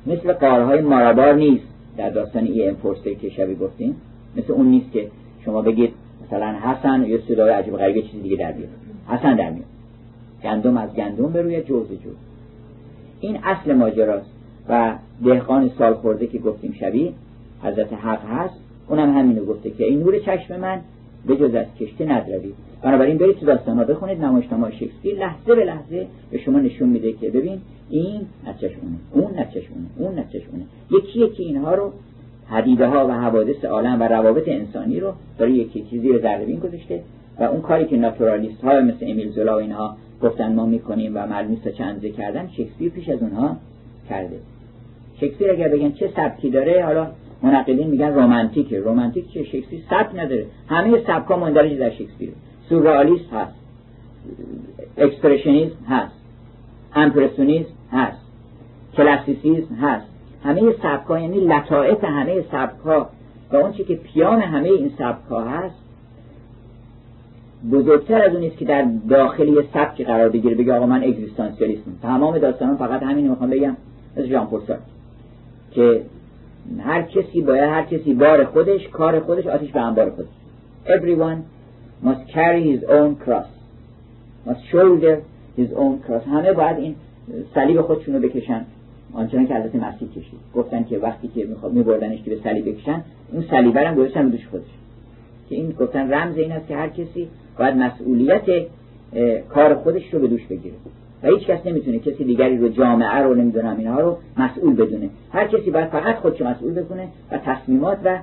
[0.07, 1.67] مثل قارهای مارابار نیست.
[1.97, 2.75] در داستان ای ام
[3.21, 3.95] که شبی گفتیم
[4.35, 5.07] مثل اون نیست که
[5.45, 5.93] شما بگید
[6.25, 8.69] مثلا حسن یا صدای عجیب غریب چیزی دیگه در بیاد.
[9.07, 9.65] حسن در میاد.
[10.43, 12.15] گندم از گندم بروی جوز جوز.
[13.19, 14.36] این اصل ماجراست.
[14.69, 17.11] و دهقان سال خورده که گفتیم شبیه
[17.63, 18.55] حضرت حق هست
[18.87, 20.81] اونم همینو گفته که این نور چشم من
[21.27, 25.19] به جز از کشته ندروید بنابراین برید تو داستان ها بخونید نمایشنامه شکسپیر.
[25.19, 29.87] لحظه به لحظه به شما نشون میده که ببین این نچش اونه اون نچش اونه
[29.97, 31.91] اون نچش اونه یکی یکی اینها رو
[32.47, 37.03] حدیده ها و حوادث عالم و روابط انسانی رو داره یکی یکی زیر ذره گذاشته
[37.39, 41.43] و اون کاری که ناتورالیست ها مثل امیل زولا و اینها گفتن ما می‌کنیم و
[41.43, 43.57] نیست چند کردن شکسپیر پیش از اونها
[44.09, 44.39] کرده.
[45.21, 47.07] شکسپیر اگر بگن چه سبکی داره حالا
[47.43, 50.45] منقلین میگن رومانتیک رومانتیک چه شکسپیر سبک نداره.
[50.67, 52.29] همه سبک ها مندرج در شکسپیر.
[52.69, 53.53] سورئالیسم هست.
[54.97, 56.15] اکسپرشنیسم هست.
[56.95, 58.21] امپرسونیسم هست.
[58.97, 60.07] کلاسیسیسم هست.
[60.43, 63.09] همه سبک ها یعنی لطائف همه سبک ها
[63.51, 65.75] و اون که پیام همه این سبک ها هست
[67.71, 72.77] بزرگتر از اون که در داخلی سبک قرار بگیره بگه آقا من اگزیستانسیالیسم تمام داستان
[72.77, 73.77] فقط همین می‌خوام بگم.
[74.17, 74.47] از ژان
[75.77, 76.01] که
[76.79, 80.27] هر کسی باید هر کسی بار خودش کار خودش آتیش به انبار خودش.
[80.85, 81.37] Everyone
[82.07, 83.49] must carry his own cross.
[84.47, 85.15] Must shoulder
[85.57, 86.27] his own cross.
[86.27, 86.95] همه باید این
[87.53, 88.65] صلیب خودشون رو بکشن.
[89.13, 90.39] آنچنان که حضرت مسیح کشید.
[90.55, 94.47] گفتن که وقتی که می‌خواد میبردنش که به صلیب بکشن اون صلیب هم گذاشتن دوش
[94.51, 94.63] خودش.
[95.49, 97.27] که این گفتن رمز این است که هر کسی
[97.59, 98.45] باید مسئولیت
[99.49, 100.75] کار خودش رو به دوش بگیره.
[101.23, 105.09] و هیچ کس نمی‌تونه کسی دیگری رو جامعه رو نمی‌دونم اینها رو مسئول بدونه.
[105.31, 108.19] هر کسی باید فقط خودشو مسئول بکنه و تصمیمات و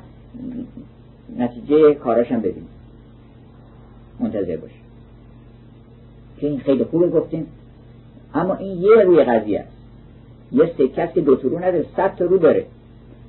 [1.38, 2.66] نتیجه کاراشم ببینه.
[4.20, 4.74] منتظر باشه
[6.40, 7.46] که این خیلی خوبه گفتیم
[8.34, 9.72] اما این یه روی قضیه است.
[10.52, 12.66] یه سکه که دو رو نداره صد تا رو داره.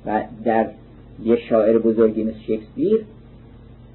[0.06, 0.66] و در
[1.24, 3.04] یه شاعر بزرگی مثل شکسپیر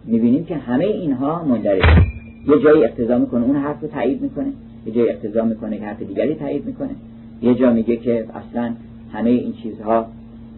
[0.06, 2.04] می‌بینیم که همه اینها مندرجه
[2.48, 4.54] یه جایی اقتضا می‌کنه اون حرف رو تایید می‌کنه.
[4.86, 6.96] یه جای اقتضا می‌کنه که حرف دیگری تایید می‌کنه.
[7.42, 8.74] یه جا میگه که اصلا
[9.14, 10.08] همه این چیزها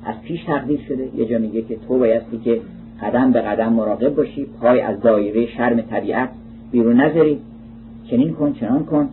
[0.05, 1.09] از پیش تقدیر شده.
[1.17, 2.61] یه جا میگه که تو بایستی که
[3.01, 6.29] قدم به قدم مراقب باشی پای از دایره شرم طبیعت
[6.71, 7.39] بیرون نذاری.
[8.09, 9.09] چنین کن چنان کن.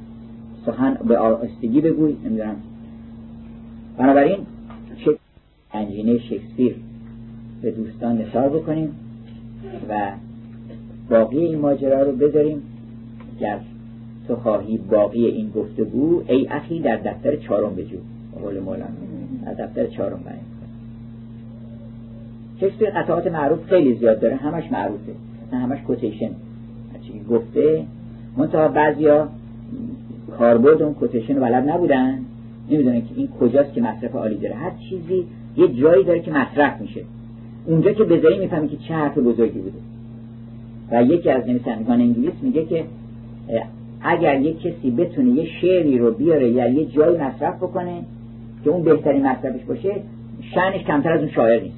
[0.67, 2.17] سخن به آستگی بگوی.
[2.25, 2.57] نمی‌دونم.
[3.99, 4.39] بنابراین
[5.73, 6.77] انجینه شکسپیر
[7.63, 8.95] به دوستان نشار بکنیم
[9.89, 10.13] و
[11.11, 12.63] باقی این ماجرا رو بذاریم.
[13.41, 13.59] گر
[14.29, 17.97] تو خواهی باقی این گفتگو؟ ای اخی در دفتر چهارم بجو.
[18.43, 18.87] قول مولانا.
[19.47, 20.39] در دفتر چهارم بیان
[22.61, 24.37] شکسپیر قطعات معروف خیلی زیاد داره.
[24.37, 25.13] همش معروفه.
[25.53, 26.31] همش کوتیشن.
[27.03, 27.85] چی گفته
[28.37, 29.29] منتها بعضیا
[30.39, 32.19] کاربرد اون کوتیشن رو بلد نبودن.
[32.71, 34.55] نمی‌دونن که این کجاست که مصرف عالی داره.
[34.55, 35.25] هر چیزی
[35.57, 37.01] یه جایی داره که مصرف میشه.
[37.67, 39.79] اونجا که بذاری می‌فهمی که چه حرف بزرگی بوده.
[40.91, 42.85] و یکی از نویسندگان انگلیس میگه که
[44.03, 48.03] اگر یک کسی بتونه یه شعری رو بیاره یا یه جایی مصرف بکنه
[48.65, 50.03] که اون بهترین مصرفش باشه
[50.55, 51.77] شنش کمتر از اون شاعر نیست.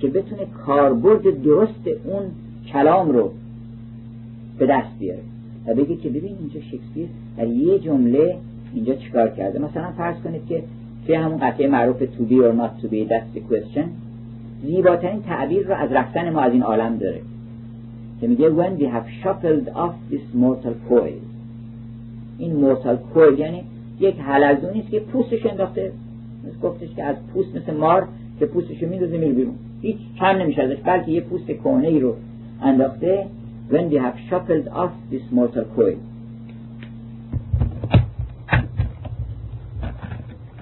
[0.00, 2.22] که بتونه کاربرد درست اون
[2.72, 3.32] کلام رو
[4.58, 5.22] به دست بیاره
[5.66, 8.36] و بگه که ببین اینجا شکسپیر در یه جمله
[8.74, 9.58] اینجا چیکار کرده.
[9.58, 10.62] مثلا فرض کنید که
[11.06, 13.84] توی همون قطعه معروف to be or not to be that's the question.
[14.64, 17.20] زیباترین تعبیر رو از رفتن ما از این عالم داره.
[18.22, 21.20] که میگه when we have shuffled off this mortal coil.
[22.38, 23.64] این mortal coil یعنی
[24.00, 25.92] یک حلزونی است که پوستش انداخته.
[26.62, 28.08] گفتش که از پوست مثل مار
[28.38, 29.54] که پوستش میدوزه میره بیرون.
[29.80, 32.16] هیچ کم نمیشه ازش بلکه یه پوست کهنه ای رو
[32.62, 33.26] انداخته
[33.70, 35.96] when we have shuffled off this mortal coil.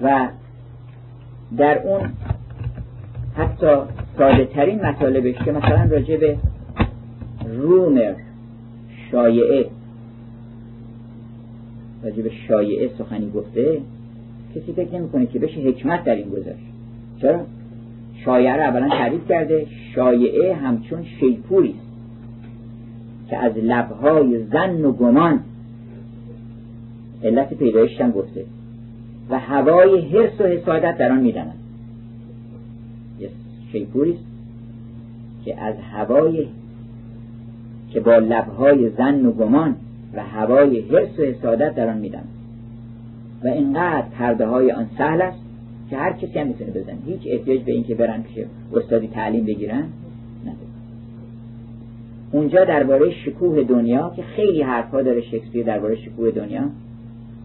[0.01, 0.27] و
[1.57, 2.09] در اون
[3.37, 3.75] حتی
[4.17, 6.37] ساده ترین مطالبش که مثلا راجع به
[7.45, 8.15] رومر
[9.11, 9.69] شایعه.
[12.03, 13.81] راجع شایعه سخنی گفته
[14.55, 16.65] کسی فکر نمی‌کنه که بشه حکمت در این گذاشت.
[17.21, 17.45] چرا؟
[18.25, 21.91] شایعه رو اولا تعریف کرده شایعه همچون شیپوری است
[23.29, 25.39] که از لبهای زن و گمان
[27.23, 28.45] علت پیدایش گفته
[29.29, 31.57] و هوای حرس و حسادت در آن میدنند
[33.71, 34.17] شیپوری
[35.45, 36.47] که از هوای
[37.93, 39.75] که با لبهای زن و گمان
[40.13, 42.23] و هوای حرس و حسادت در آن میدم
[43.43, 45.39] و اینقدر پرده های آن سهل است
[45.89, 49.45] که هر کسی هم می‌تونه بزن هیچ احتیاج به این که برن پیش استادی تعلیم
[49.45, 49.83] بگیرن
[50.41, 50.71] نداره
[52.31, 56.63] اونجا درباره شکوه دنیا که خیلی حرفها داره شکسپیر درباره شکوه دنیا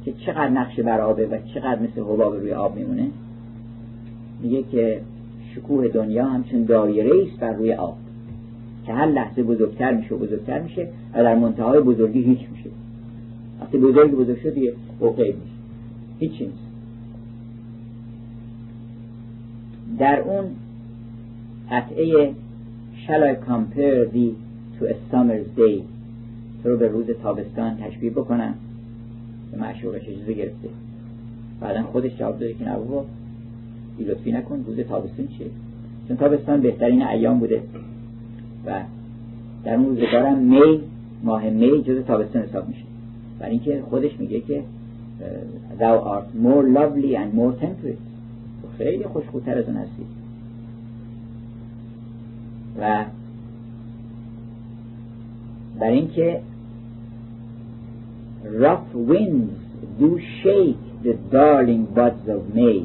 [0.05, 3.07] که چقدر نقش بر آبه و چقدر مثل حباب روی آب میمونه
[4.43, 5.01] میگه که
[5.55, 7.97] شکوه دنیا همچون دایره است بر روی آب.
[8.87, 12.71] که هر لحظه بزرگتر میشه و بزرگتر میشه و در منتهای بزرگی هیچ میشه.
[13.61, 15.37] وقتی بزرگ بزرگ شد دیگه میشه.
[16.19, 16.67] هیچی نیست
[19.99, 20.45] در اون
[21.71, 22.35] قطعه
[23.07, 24.35] Shall I compare thee
[24.79, 25.83] to a summer's day
[26.63, 28.55] تو رو به روز تابستان تشبیه بکنم.
[29.53, 30.69] به معشوقش اجازه گرفته.
[31.61, 33.05] بعدا خودش جواب داده که نه بابا
[33.99, 35.47] لطفی نکن روز تابستان چیه؟
[36.09, 37.63] چون تابستان بهترین ایام بوده.
[38.67, 38.81] و
[39.65, 40.81] در اون روزگارم می
[41.25, 42.83] ماه می جز تابستان حساب میشه.
[43.39, 44.63] برای اینکه خودش میگه که
[45.79, 48.07] thou art more lovely and more temperate.
[48.79, 50.07] خیلی خوشخوتر از اون هستی.
[52.81, 53.05] و
[55.81, 56.41] بر اینکه
[58.45, 59.67] rough winds
[60.01, 62.83] do shake the darling buds of May.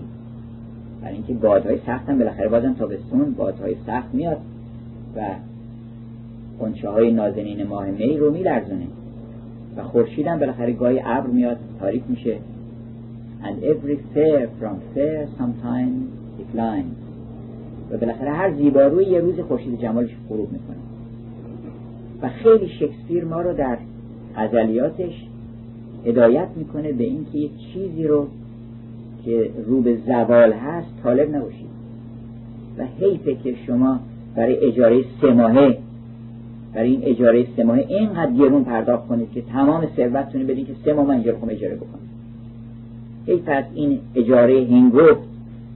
[1.02, 4.38] برای اینکه بادهای سخت هم بالاخره بازم تابستون بادهای سخت میاد
[5.16, 5.22] و
[6.62, 8.88] قنچه های نازنین ماه می رو میلرزونه.
[9.78, 12.38] و خورشید هم بالاخره گاهی ابر میاد تاریک میشه.
[13.44, 16.06] And every fair from fair sometimes
[16.40, 17.02] declines.
[17.92, 20.78] و بالاخره هر زیباروی یه روز خورشید جمالش غروب می‌کنه.
[22.22, 23.78] و خیلی شکسپیر ما رو در
[24.38, 25.26] غزلیاتش
[26.06, 28.28] هدایت می‌کنه به اینکه یه چیزی رو
[29.26, 31.72] که رو به زوال هست طالب نباشید.
[32.78, 34.00] و حیفه که شما
[34.36, 35.78] برای اجاره سه ماهه
[36.74, 40.94] برای این اجاره سه ماهه اینقدر گرون پرداخت کنید که تمام ثروتتون بدید که سه
[40.94, 42.02] ماه من اینجا اجاره بکنم.
[43.28, 45.22] حیف از این اجاره هنگفت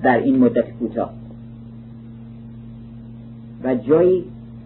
[0.04, 1.14] در این مدت کوتاه.
[3.64, 4.24] و جایی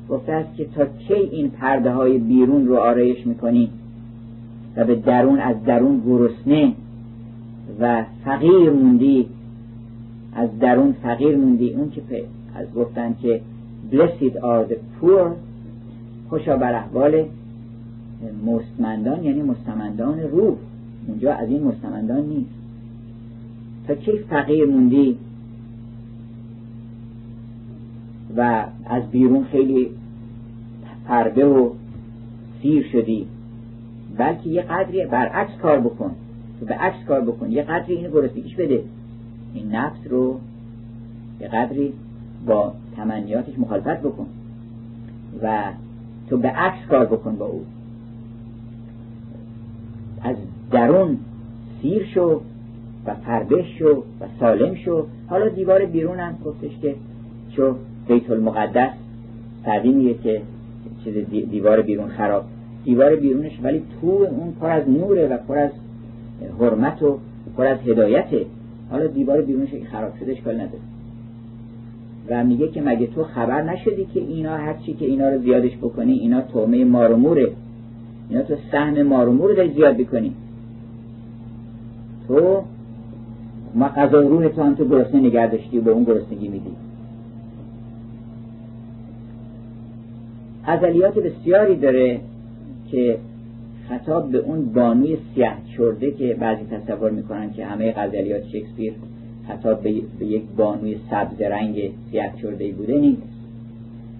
[0.10, 3.70] گفته است که تا کی این پرده های بیرون رو آرایش می‌کنی
[4.76, 6.74] و به درون از درون گرسنه
[7.80, 9.28] و فقیر موندی
[10.36, 12.02] از درون فقیر موندی اون که
[12.56, 13.42] از گفتن که
[13.92, 15.49] blessed are the poor
[16.30, 17.26] خوشا بر احوال
[18.46, 20.56] مستمندان یعنی مستمندان روح.
[21.08, 22.50] اونجا از این مستمندان نیست.
[23.88, 25.18] تا کی فقیر موندی؟
[28.38, 29.90] و از بیرون خیلی
[31.06, 31.70] پرده و
[32.62, 33.28] سیر شدی.
[34.18, 36.12] بلکه یه قدری برعکس کار بکن.
[36.60, 37.52] تو به عکس کار بکن.
[37.52, 38.84] یه قدری اینو گرسنگیش بده.
[39.54, 40.40] این نفس رو
[41.42, 41.94] یه قدری
[42.46, 44.26] با تمنیاتش مخالفت بکن.
[45.44, 45.64] و
[46.30, 47.66] تو به عکس کار بکن با او.
[50.22, 50.36] از
[50.72, 51.18] درون
[51.82, 52.42] سیر شو
[53.06, 55.06] و فربش شو و سالم شو.
[55.28, 56.96] حالا دیوار بیرون هم گفتش که
[57.56, 57.76] چو
[58.08, 58.92] بیت المقدس
[59.66, 60.42] سعدی میگه که
[61.04, 61.14] چیز
[61.50, 62.46] دیوار بیرون خراب.
[62.84, 65.72] دیوار بیرونش ولی تو اون پر از نوره و پر از
[66.60, 67.20] حرمت و
[67.58, 68.46] پر از هدایته.
[68.92, 70.89] حالا دیوار بیرونش خراب شده اشکال نداره.
[72.30, 76.14] و میگه که مگه تو خبر نشدی که اینا هرچی که اینا رو زیادش بکنی
[76.14, 77.52] اینا تومه ماروموره
[78.30, 80.34] اینا تو سهم مارومور داری زیاد بکنی
[82.28, 82.64] تو
[83.76, 86.72] ما قضا روح تو هم تو گرسنه نگه داشتی و به اون گرسنگی میدی.
[90.66, 92.20] غزلیات بسیاری داره
[92.92, 93.18] که
[93.90, 98.94] خطاب به اون بانوی سیاه چرده که بعضی تصور می‌کنن که همه غزلیات شکسپیر
[99.50, 99.82] خطاب
[100.20, 103.22] به یک بانوی سبز رنگ سیاه چرده بوده نیست.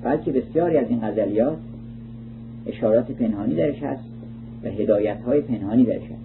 [0.04, 1.58] بلکه بسیاری از این غزلیات
[2.68, 4.04] اشارات پنهانی درش هست
[4.64, 6.22] و هدایت های پنهانی درش هست.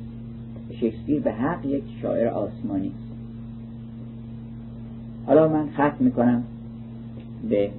[0.81, 2.89] شکسپیر به حق یک شاعر آسمانی.
[2.89, 3.15] است
[5.27, 6.43] حالا من ختم می‌کنم
[7.51, 7.71] به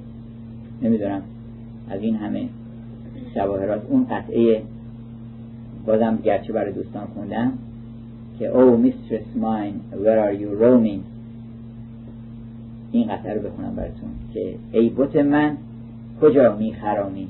[0.81, 1.21] نمی‌دونم
[1.89, 2.47] از این همه
[3.35, 3.81] جواهرات.
[3.89, 4.61] اون قطعه
[5.85, 7.51] بازم گرچه برای دوستان خوندم
[8.39, 11.14] که او mistress mine where are you roaming?
[12.95, 15.57] این قطعه رو بخونم براتون که ای بوت من
[16.21, 17.27] کجا میخرامی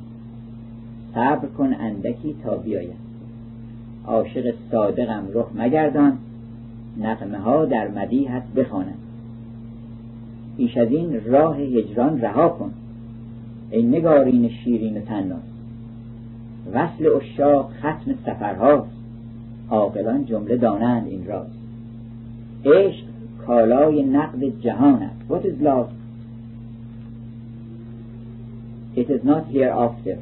[1.14, 3.06] صبر کن اندکی تا بیاید.
[4.08, 6.18] عاشق صادقم رخ مگردان
[7.02, 8.98] نقمه ها در مدیحت بخوانم.
[10.58, 12.72] پیش از این راه هجران رها کن.
[13.72, 15.44] ای نگارین شیرین تناس
[16.74, 18.96] وصل اشاق ختم سفرهاست.
[19.70, 21.48] عاقلان جمله دانند این راز.
[22.66, 23.05] عشق
[23.48, 25.16] کالای نقد جهان است.
[25.30, 25.90] What is love?
[28.96, 30.18] It is not hereafter.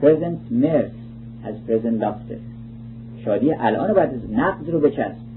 [0.00, 0.98] Present mirth
[1.44, 2.38] has present laughter.
[3.24, 5.28] شادی الان بعد از نقد رو بچسب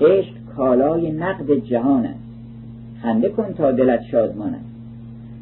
[0.00, 2.20] عشق کالای نقد جهان است.
[3.02, 4.64] خنده کن تا دلت شادمان است.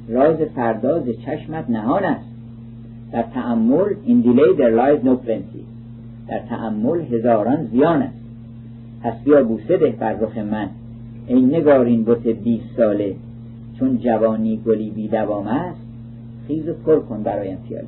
[0.08, 2.26] راز فرداز چشمت نهان است.
[3.12, 5.64] در تعمل این delay there lies no plenty.
[6.28, 8.25] در تعمل هزاران زیان است.
[9.06, 10.68] پس بیا بوسه ده بر رخ من.
[11.26, 13.14] ای نگارین بت بیست ساله
[13.78, 15.80] چون جوانی گلی بی دوام است
[16.46, 17.86] خیز و پر کن برایم پیالی